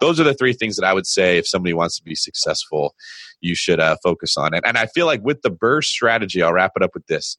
those 0.00 0.18
are 0.18 0.24
the 0.24 0.34
three 0.34 0.54
things 0.54 0.76
that 0.76 0.86
I 0.86 0.94
would 0.94 1.06
say 1.06 1.36
if 1.36 1.46
somebody 1.46 1.74
wants 1.74 1.98
to 1.98 2.02
be 2.02 2.14
successful, 2.14 2.94
you 3.42 3.54
should 3.54 3.80
uh, 3.80 3.96
focus 4.02 4.38
on 4.38 4.54
it. 4.54 4.64
And 4.64 4.78
I 4.78 4.86
feel 4.86 5.04
like 5.04 5.22
with 5.22 5.42
the 5.42 5.50
BRRRR 5.50 5.84
strategy, 5.84 6.42
I'll 6.42 6.54
wrap 6.54 6.72
it 6.74 6.82
up 6.82 6.94
with 6.94 7.06
this. 7.06 7.36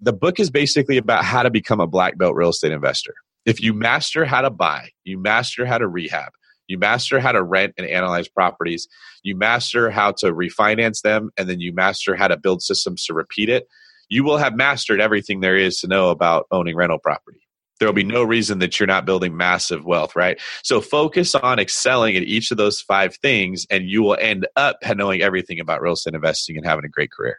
The 0.00 0.14
book 0.14 0.40
is 0.40 0.50
basically 0.50 0.96
about 0.96 1.22
how 1.22 1.42
to 1.42 1.50
become 1.50 1.80
a 1.80 1.86
black 1.86 2.16
belt 2.16 2.34
real 2.34 2.50
estate 2.50 2.72
investor 2.72 3.14
if 3.46 3.62
you 3.62 3.72
master 3.72 4.24
how 4.24 4.42
to 4.42 4.50
buy, 4.50 4.90
you 5.04 5.18
master 5.18 5.64
how 5.64 5.78
to 5.78 5.88
rehab, 5.88 6.32
you 6.66 6.78
master 6.78 7.20
how 7.20 7.32
to 7.32 7.42
rent 7.42 7.74
and 7.78 7.86
analyze 7.86 8.28
properties, 8.28 8.88
you 9.22 9.36
master 9.36 9.88
how 9.90 10.12
to 10.12 10.32
refinance 10.32 11.00
them, 11.02 11.30
and 11.38 11.48
then 11.48 11.60
you 11.60 11.72
master 11.72 12.16
how 12.16 12.28
to 12.28 12.36
build 12.36 12.60
systems 12.60 13.04
to 13.04 13.14
repeat 13.14 13.48
it, 13.48 13.66
you 14.08 14.24
will 14.24 14.36
have 14.36 14.54
mastered 14.54 15.00
everything 15.00 15.40
there 15.40 15.56
is 15.56 15.80
to 15.80 15.86
know 15.86 16.10
about 16.10 16.46
owning 16.50 16.76
rental 16.76 16.98
property. 16.98 17.40
There 17.78 17.86
will 17.86 17.92
be 17.94 18.04
no 18.04 18.22
reason 18.22 18.58
that 18.60 18.80
you're 18.80 18.86
not 18.86 19.04
building 19.04 19.36
massive 19.36 19.84
wealth, 19.84 20.16
right? 20.16 20.40
So 20.62 20.80
focus 20.80 21.34
on 21.34 21.58
excelling 21.58 22.16
at 22.16 22.22
each 22.22 22.50
of 22.50 22.56
those 22.56 22.80
five 22.80 23.16
things, 23.16 23.66
and 23.70 23.84
you 23.84 24.02
will 24.02 24.16
end 24.18 24.46
up 24.56 24.78
knowing 24.94 25.22
everything 25.22 25.60
about 25.60 25.82
real 25.82 25.92
estate 25.92 26.14
investing 26.14 26.56
and 26.56 26.64
having 26.64 26.84
a 26.84 26.88
great 26.88 27.12
career. 27.12 27.38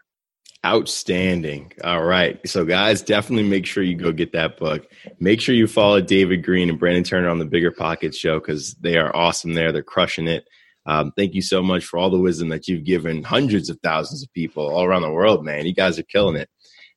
Outstanding. 0.68 1.72
All 1.82 2.04
right. 2.04 2.46
So, 2.46 2.66
guys, 2.66 3.02
definitely 3.02 3.48
make 3.48 3.66
sure 3.66 3.84
you 3.84 3.96
go 3.96 4.12
get 4.12 4.34
that 4.34 4.58
book. 4.58 4.86
Make 5.18 5.40
sure 5.40 5.56
you 5.56 5.66
follow 5.66 6.02
David 6.02 6.44
Greene 6.44 6.70
and 6.70 6.78
Brandon 6.78 7.06
Turner 7.06 7.30
on 7.30 7.40
the 7.40 7.46
BiggerPockets 7.46 8.18
show 8.18 8.38
because 8.40 8.74
they 8.74 8.98
are 8.98 9.16
awesome 9.16 9.54
there. 9.54 9.72
They're 9.72 9.82
crushing 9.82 10.28
it. 10.28 10.46
Um, 10.86 11.14
thank 11.16 11.36
you 11.36 11.42
so 11.42 11.64
much 11.64 11.86
for 11.86 11.98
all 11.98 12.10
the 12.10 12.20
wisdom 12.20 12.50
that 12.50 12.68
you've 12.68 12.84
given 12.84 13.24
hundreds 13.24 13.70
of 13.70 13.80
thousands 13.82 14.24
of 14.24 14.34
people 14.34 14.68
all 14.68 14.84
around 14.84 15.04
the 15.04 15.12
world, 15.12 15.46
man. 15.46 15.66
You 15.66 15.74
guys 15.74 15.98
are 15.98 16.04
killing 16.04 16.36
it. 16.36 16.50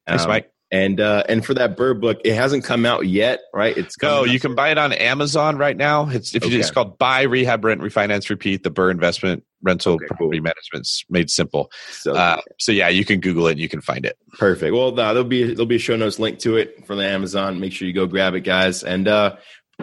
Um, 0.09 0.19
Thanks, 0.19 0.27
Mike. 0.27 0.53
And 0.73 1.01
uh, 1.01 1.23
and 1.29 1.47
for 1.47 1.55
that 1.55 1.77
BRRRR 1.77 2.01
book, 2.01 2.21
it 2.25 2.35
hasn't 2.35 2.65
come 2.65 2.85
out 2.85 3.07
yet, 3.07 3.41
right? 3.55 3.77
It's 3.77 3.97
no, 4.03 4.25
you 4.25 4.41
can 4.41 4.57
buy 4.57 4.71
it 4.71 4.79
on 4.79 4.93
Amazon 4.93 5.59
right 5.59 5.77
now. 5.77 6.09
It's 6.09 6.35
if 6.35 6.43
okay. 6.43 6.53
you, 6.53 6.59
it's 6.59 6.73
called 6.73 6.99
Buy, 6.99 7.23
Rehab, 7.23 7.65
Rent, 7.65 7.81
Refinance, 7.81 8.31
Repeat: 8.31 8.65
The 8.65 8.71
BRRRR 8.71 8.91
Investment 8.93 9.45
Rental 9.63 9.95
okay, 9.95 10.07
Property 10.07 10.39
cool. 10.39 10.43
Management's 10.43 11.05
Made 11.11 11.31
Simple. 11.31 11.71
So, 11.91 12.15
uh, 12.15 12.41
so 12.59 12.73
yeah, 12.73 12.89
you 12.89 13.05
can 13.05 13.21
Google 13.21 13.47
it 13.49 13.53
and 13.53 13.61
you 13.61 13.69
can 13.69 13.81
find 13.81 14.05
it. 14.05 14.17
Perfect. 14.39 14.73
Well, 14.73 14.89
uh, 14.89 15.13
there'll 15.13 15.25
be 15.25 15.45
there'll 15.45 15.67
be 15.67 15.77
a 15.77 15.81
show 15.81 15.97
notes 15.97 16.19
link 16.19 16.39
to 16.41 16.57
it 16.57 16.87
from 16.87 16.99
the 16.99 17.07
Amazon. 17.07 17.61
Make 17.61 17.73
sure 17.73 17.87
you 17.87 17.95
go 17.95 18.07
grab 18.07 18.35
it, 18.35 18.41
guys. 18.41 18.83
And 18.83 19.09
uh, 19.09 19.37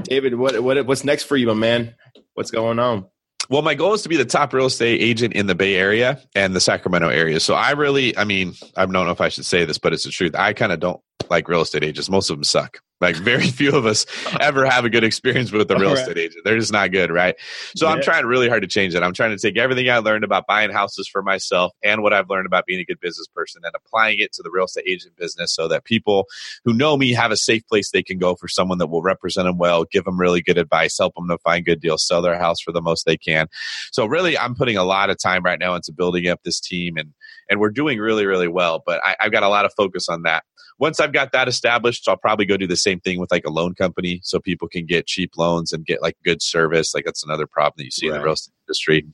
David, 0.04 0.36
what 0.36 0.62
what 0.62 0.86
what's 0.86 1.04
next 1.04 1.24
for 1.24 1.38
you, 1.38 1.48
my 1.48 1.54
man? 1.54 1.96
What's 2.34 2.52
going 2.52 2.80
on? 2.80 3.06
Well, 3.50 3.62
my 3.62 3.76
goal 3.76 3.94
is 3.94 4.02
to 4.02 4.10
be 4.10 4.18
the 4.18 4.26
top 4.26 4.54
real 4.54 4.66
estate 4.66 5.02
agent 5.02 5.34
in 5.34 5.48
the 5.48 5.56
Bay 5.56 5.76
Area 5.76 6.20
and 6.36 6.54
the 6.54 6.60
Sacramento 6.60 7.08
area. 7.08 7.40
So 7.40 7.54
I 7.54 7.72
really, 7.72 8.18
I 8.18 8.26
mean, 8.26 8.54
I 8.76 8.86
don't 8.86 8.92
know 8.92 9.10
if 9.10 9.22
I 9.22 9.30
should 9.30 9.46
say 9.46 9.64
this, 9.64 9.78
but 9.78 9.94
it's 9.94 10.04
the 10.04 10.12
truth. 10.12 10.36
I 10.36 10.52
kind 10.52 10.74
of 10.74 10.82
don't 10.82 11.00
like 11.30 11.48
real 11.48 11.62
estate 11.62 11.84
agents. 11.84 12.10
Most 12.10 12.30
of 12.30 12.36
them 12.36 12.44
suck. 12.44 12.82
Like 13.00 13.16
very 13.16 13.48
few 13.48 13.76
of 13.76 13.86
us 13.86 14.06
ever 14.40 14.66
have 14.66 14.86
a 14.86 14.90
good 14.90 15.04
experience 15.04 15.52
with 15.52 15.70
a 15.72 15.76
real 15.76 15.94
right. 15.94 16.00
estate 16.00 16.18
agent. 16.18 16.44
They're 16.44 16.58
just 16.58 16.72
not 16.72 16.92
good, 16.92 17.12
right? 17.12 17.36
So 17.76 17.88
yeah. 17.88 17.94
I'm 17.94 18.02
trying 18.02 18.26
really 18.26 18.50
hard 18.50 18.64
to 18.64 18.68
change 18.68 18.94
that. 18.94 19.04
I'm 19.04 19.14
trying 19.14 19.32
to 19.32 19.38
take 19.38 19.58
everything 19.58 19.90
I 19.90 20.00
learned 20.00 20.24
about 20.24 20.48
buying 20.48 20.72
houses 20.72 21.08
for 21.08 21.22
myself 21.22 21.74
and 21.84 22.02
what 22.02 22.14
I've 22.14 22.30
learned 22.30 22.48
about 22.48 22.66
being 22.66 22.80
a 22.80 22.86
good 22.86 23.00
business 23.00 23.28
person 23.28 23.62
and 23.64 23.74
applying 23.76 24.20
it 24.20 24.34
to 24.34 24.44
the 24.44 24.50
real 24.52 24.66
estate 24.66 24.86
agent 24.88 25.16
business 25.16 25.54
so 25.54 25.68
that 25.68 25.84
people 25.84 26.28
who 26.66 26.74
know 26.74 26.98
me 26.98 27.14
have 27.14 27.32
a 27.32 27.38
safe 27.38 27.66
place 27.68 27.92
they 27.92 28.04
can 28.04 28.18
go 28.18 28.36
for 28.36 28.48
someone 28.48 28.78
that 28.80 28.88
will 28.88 29.02
represent 29.02 29.46
them 29.46 29.58
well, 29.58 29.84
give 29.86 30.06
them 30.06 30.20
really 30.20 30.42
good 30.42 30.58
advice, 30.58 30.98
help 30.98 31.16
them 31.16 31.28
to 31.28 31.38
find 31.40 31.66
good 31.66 31.80
deals, 31.80 32.06
sell 32.06 32.22
their 32.22 32.38
house 32.38 32.60
for 32.60 32.72
the 32.72 32.82
most 32.82 33.06
they 33.06 33.18
can. 33.18 33.48
So 33.92 34.06
really, 34.06 34.38
I'm 34.38 34.56
putting 34.56 34.78
a 34.78 34.84
lot 34.84 35.10
of 35.10 35.18
time 35.18 35.44
right 35.44 35.60
now 35.60 35.76
into 35.76 35.92
building 35.92 36.28
up 36.28 36.42
this 36.44 36.60
team 36.60 36.98
and 36.98 37.14
and 37.50 37.60
we're 37.60 37.72
doing 37.72 38.00
really, 38.00 38.26
really 38.26 38.48
well. 38.48 38.84
But 38.86 39.04
I, 39.04 39.16
I've 39.20 39.32
got 39.32 39.44
a 39.44 39.50
lot 39.50 39.66
of 39.66 39.74
focus 39.76 40.10
on 40.10 40.24
that 40.24 40.44
once 40.80 41.00
I've 41.00 41.14
got 41.14 41.32
that 41.32 41.48
established, 41.48 42.08
I'll 42.08 42.18
probably 42.18 42.46
go 42.46 42.58
do 42.58 42.68
the 42.68 42.76
same 42.76 43.00
thing 43.00 43.20
with 43.20 43.32
like 43.32 43.46
a 43.46 43.50
loan 43.50 43.74
company 43.74 44.20
so 44.24 44.40
people 44.40 44.68
can 44.68 44.86
get 44.86 45.08
cheap 45.08 45.32
loans 45.38 45.74
and 45.74 45.86
get 45.86 46.02
like 46.02 46.16
good 46.24 46.42
service. 46.42 46.94
Like 46.94 47.06
that's 47.06 47.24
another 47.24 47.48
problem 47.48 47.76
that 47.78 47.86
you 47.86 47.92
see 47.92 48.10
right. 48.10 48.16
in 48.16 48.22
the 48.22 48.26
real 48.26 48.34
estate 48.34 48.54
industry. 48.68 49.06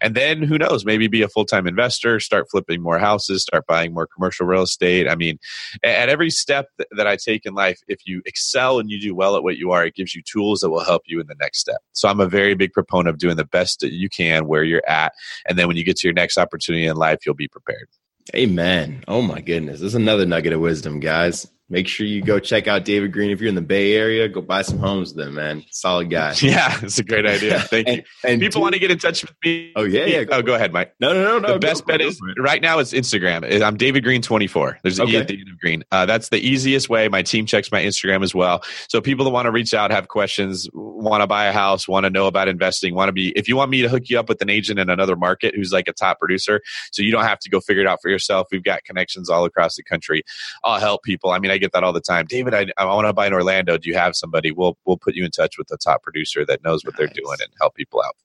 And 0.00 0.14
then 0.14 0.42
who 0.42 0.58
knows, 0.58 0.84
maybe 0.84 1.08
be 1.08 1.22
a 1.22 1.28
full 1.28 1.44
time 1.44 1.66
investor, 1.66 2.20
start 2.20 2.48
flipping 2.50 2.82
more 2.82 2.98
houses, 2.98 3.42
start 3.42 3.66
buying 3.66 3.92
more 3.92 4.06
commercial 4.06 4.46
real 4.46 4.62
estate. 4.62 5.08
I 5.08 5.14
mean, 5.14 5.38
at 5.82 6.08
every 6.08 6.30
step 6.30 6.66
that 6.92 7.06
I 7.06 7.16
take 7.16 7.44
in 7.44 7.54
life, 7.54 7.80
if 7.88 8.06
you 8.06 8.22
excel 8.26 8.78
and 8.78 8.90
you 8.90 9.00
do 9.00 9.14
well 9.14 9.36
at 9.36 9.42
what 9.42 9.56
you 9.56 9.72
are, 9.72 9.84
it 9.84 9.94
gives 9.94 10.14
you 10.14 10.22
tools 10.22 10.60
that 10.60 10.70
will 10.70 10.84
help 10.84 11.02
you 11.06 11.20
in 11.20 11.26
the 11.26 11.36
next 11.40 11.58
step. 11.58 11.80
So 11.92 12.08
I'm 12.08 12.20
a 12.20 12.28
very 12.28 12.54
big 12.54 12.72
proponent 12.72 13.08
of 13.08 13.18
doing 13.18 13.36
the 13.36 13.44
best 13.44 13.80
that 13.80 13.92
you 13.92 14.08
can 14.08 14.46
where 14.46 14.64
you're 14.64 14.88
at. 14.88 15.12
And 15.46 15.58
then 15.58 15.68
when 15.68 15.76
you 15.76 15.84
get 15.84 15.96
to 15.98 16.06
your 16.06 16.14
next 16.14 16.38
opportunity 16.38 16.86
in 16.86 16.96
life, 16.96 17.20
you'll 17.26 17.34
be 17.34 17.48
prepared. 17.48 17.88
Amen. 18.36 19.02
Oh 19.08 19.20
my 19.20 19.40
goodness. 19.40 19.80
This 19.80 19.88
is 19.88 19.94
another 19.96 20.24
nugget 20.24 20.52
of 20.52 20.60
wisdom, 20.60 21.00
guys 21.00 21.51
make 21.72 21.88
sure 21.88 22.06
you 22.06 22.20
go 22.20 22.38
check 22.38 22.68
out 22.68 22.84
David 22.84 23.12
Greene. 23.12 23.30
If 23.30 23.40
you're 23.40 23.48
in 23.48 23.54
the 23.54 23.62
Bay 23.62 23.94
Area, 23.94 24.28
go 24.28 24.42
buy 24.42 24.60
some 24.60 24.78
homes 24.78 25.14
with 25.14 25.26
him, 25.26 25.34
man. 25.34 25.64
Solid 25.70 26.10
guy. 26.10 26.34
Yeah, 26.42 26.78
it's 26.82 26.98
a 26.98 27.04
great 27.04 27.24
idea. 27.24 27.60
Thank 27.70 27.88
and, 27.88 27.96
you. 27.98 28.02
And 28.24 28.40
people 28.40 28.60
want 28.60 28.74
to 28.74 28.78
get 28.78 28.90
in 28.90 28.98
touch 28.98 29.22
with 29.22 29.32
me. 29.42 29.72
Oh 29.74 29.84
yeah, 29.84 30.04
yeah. 30.04 30.24
Go 30.24 30.36
oh, 30.36 30.42
go 30.42 30.54
ahead, 30.54 30.70
Mike. 30.72 30.92
No, 31.00 31.14
no, 31.14 31.22
no, 31.22 31.38
no. 31.38 31.52
The 31.54 31.58
best 31.58 31.86
bet 31.86 32.02
is 32.02 32.20
right 32.36 32.60
now 32.60 32.78
it's 32.78 32.92
Instagram. 32.92 33.62
I'm 33.62 33.78
David 33.78 34.04
Green 34.04 34.20
24. 34.20 34.80
There's 34.82 34.98
an 34.98 35.06
okay. 35.06 35.16
E 35.16 35.20
at 35.20 35.28
the 35.28 35.40
end 35.40 35.48
of 35.48 35.58
Green. 35.60 35.82
Uh, 35.90 36.04
that's 36.04 36.28
the 36.28 36.38
easiest 36.38 36.90
way. 36.90 37.08
My 37.08 37.22
team 37.22 37.46
checks 37.46 37.72
my 37.72 37.82
Instagram 37.82 38.22
as 38.22 38.34
well. 38.34 38.62
So 38.88 39.00
people 39.00 39.24
that 39.24 39.30
want 39.30 39.46
to 39.46 39.50
reach 39.50 39.72
out, 39.72 39.90
have 39.90 40.08
questions, 40.08 40.68
want 40.74 41.22
to 41.22 41.26
buy 41.26 41.46
a 41.46 41.52
house, 41.52 41.88
want 41.88 42.04
to 42.04 42.10
know 42.10 42.26
about 42.26 42.48
investing, 42.48 42.94
want 42.94 43.08
to 43.08 43.12
be. 43.12 43.30
If 43.30 43.48
you 43.48 43.56
want 43.56 43.70
me 43.70 43.80
to 43.80 43.88
hook 43.88 44.10
you 44.10 44.18
up 44.18 44.28
with 44.28 44.42
an 44.42 44.50
agent 44.50 44.78
in 44.78 44.90
another 44.90 45.16
market 45.16 45.54
who's 45.54 45.72
like 45.72 45.88
a 45.88 45.92
top 45.92 46.18
producer, 46.18 46.60
so 46.90 47.02
you 47.02 47.12
don't 47.12 47.24
have 47.24 47.38
to 47.38 47.48
go 47.48 47.60
figure 47.60 47.82
it 47.82 47.88
out 47.88 48.00
for 48.02 48.10
yourself. 48.10 48.48
We've 48.50 48.64
got 48.64 48.84
connections 48.84 49.30
all 49.30 49.44
across 49.44 49.76
the 49.76 49.82
country. 49.82 50.22
I'll 50.64 50.80
help 50.80 51.02
people. 51.02 51.30
I 51.30 51.38
mean, 51.38 51.50
I 51.50 51.61
get 51.62 51.72
that 51.72 51.84
all 51.84 51.92
the 51.92 52.00
time. 52.00 52.26
David 52.26 52.42
David, 52.52 52.72
I, 52.76 52.82
I 52.82 52.84
want 52.86 53.06
to 53.06 53.12
buy 53.12 53.26
in 53.26 53.32
Orlando. 53.32 53.78
Do 53.78 53.88
you 53.88 53.96
have 53.96 54.16
somebody? 54.16 54.50
We'll 54.50 54.76
we'll 54.84 54.98
put 54.98 55.14
you 55.14 55.24
in 55.24 55.30
touch 55.30 55.58
with 55.58 55.68
the 55.68 55.76
top 55.76 56.02
producer 56.02 56.44
that 56.46 56.62
knows 56.62 56.84
what 56.84 56.94
nice. 56.94 56.98
they're 56.98 57.22
doing 57.24 57.38
and 57.40 57.50
help 57.60 57.74
people 57.74 58.02
out. 58.04 58.16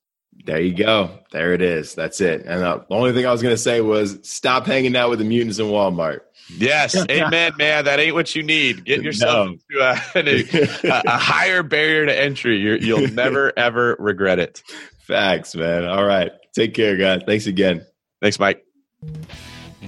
There 0.45 0.61
you 0.61 0.73
go. 0.73 1.19
There 1.31 1.53
it 1.53 1.61
is. 1.61 1.95
That's 1.95 2.21
it. 2.21 2.45
And 2.45 2.63
uh, 2.63 2.79
the 2.87 2.95
only 2.95 3.13
thing 3.13 3.25
I 3.25 3.31
was 3.31 3.41
going 3.41 3.53
to 3.53 3.61
say 3.61 3.81
was 3.81 4.19
stop 4.21 4.67
hanging 4.67 4.95
out 4.95 5.09
with 5.09 5.19
the 5.19 5.25
mutants 5.25 5.57
in 5.57 5.65
Walmart. 5.65 6.19
Yes, 6.49 6.95
amen, 7.09 7.53
man. 7.57 7.85
That 7.85 7.99
ain't 7.99 8.13
what 8.13 8.35
you 8.35 8.43
need. 8.43 8.85
Get 8.85 9.01
yourself 9.01 9.49
no. 9.69 9.95
to 10.13 10.15
a, 10.15 10.89
a, 10.89 11.01
a, 11.05 11.17
higher 11.17 11.63
barrier 11.63 12.05
to 12.05 12.17
entry. 12.17 12.59
you 12.59 12.95
will 12.95 13.07
never 13.11 13.51
ever 13.57 13.95
regret 13.99 14.39
it. 14.39 14.61
Facts, 14.99 15.55
man. 15.55 15.85
All 15.85 16.05
right, 16.05 16.31
take 16.53 16.73
care, 16.73 16.97
guys. 16.97 17.21
Thanks 17.25 17.47
again. 17.47 17.85
Thanks, 18.21 18.39
Mike. 18.39 18.63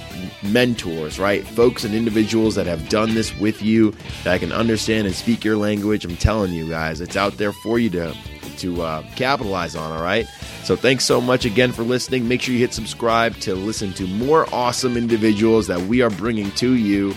mentors, 0.43 1.19
right? 1.19 1.47
Folks 1.47 1.85
and 1.85 1.95
individuals 1.95 2.55
that 2.55 2.67
have 2.67 2.89
done 2.89 3.15
this 3.15 3.37
with 3.39 3.63
you 3.63 3.95
that 4.25 4.41
can 4.41 4.53
understand 4.53 5.07
and 5.07 5.15
speak 5.15 5.45
your 5.45 5.57
language. 5.57 6.05
I'm 6.05 6.17
telling 6.17 6.53
you 6.53 6.69
guys, 6.69 7.01
it's 7.01 7.17
out 7.17 7.37
there 7.37 7.53
for 7.53 7.79
you 7.79 7.91
to 7.91 8.17
to 8.59 8.81
uh, 8.83 9.03
capitalize 9.17 9.77
on. 9.77 9.93
All 9.93 10.03
right. 10.03 10.27
So 10.65 10.77
thanks 10.77 11.05
so 11.05 11.21
much 11.21 11.45
again 11.45 11.73
for 11.73 11.83
listening. 11.83 12.27
Make 12.27 12.43
sure 12.43 12.55
you 12.55 12.61
hit 12.61 12.73
subscribe 12.73 13.37
to 13.41 13.55
listen 13.55 13.93
to 13.95 14.07
more 14.07 14.47
awesome 14.53 14.97
individuals 14.97 15.67
that 15.67 15.81
we 15.81 16.01
are 16.01 16.11
bringing 16.11 16.51
to 16.53 16.75
you. 16.75 17.15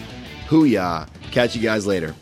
Hooyah! 0.47 1.07
Catch 1.31 1.55
you 1.55 1.61
guys 1.61 1.87
later. 1.87 2.15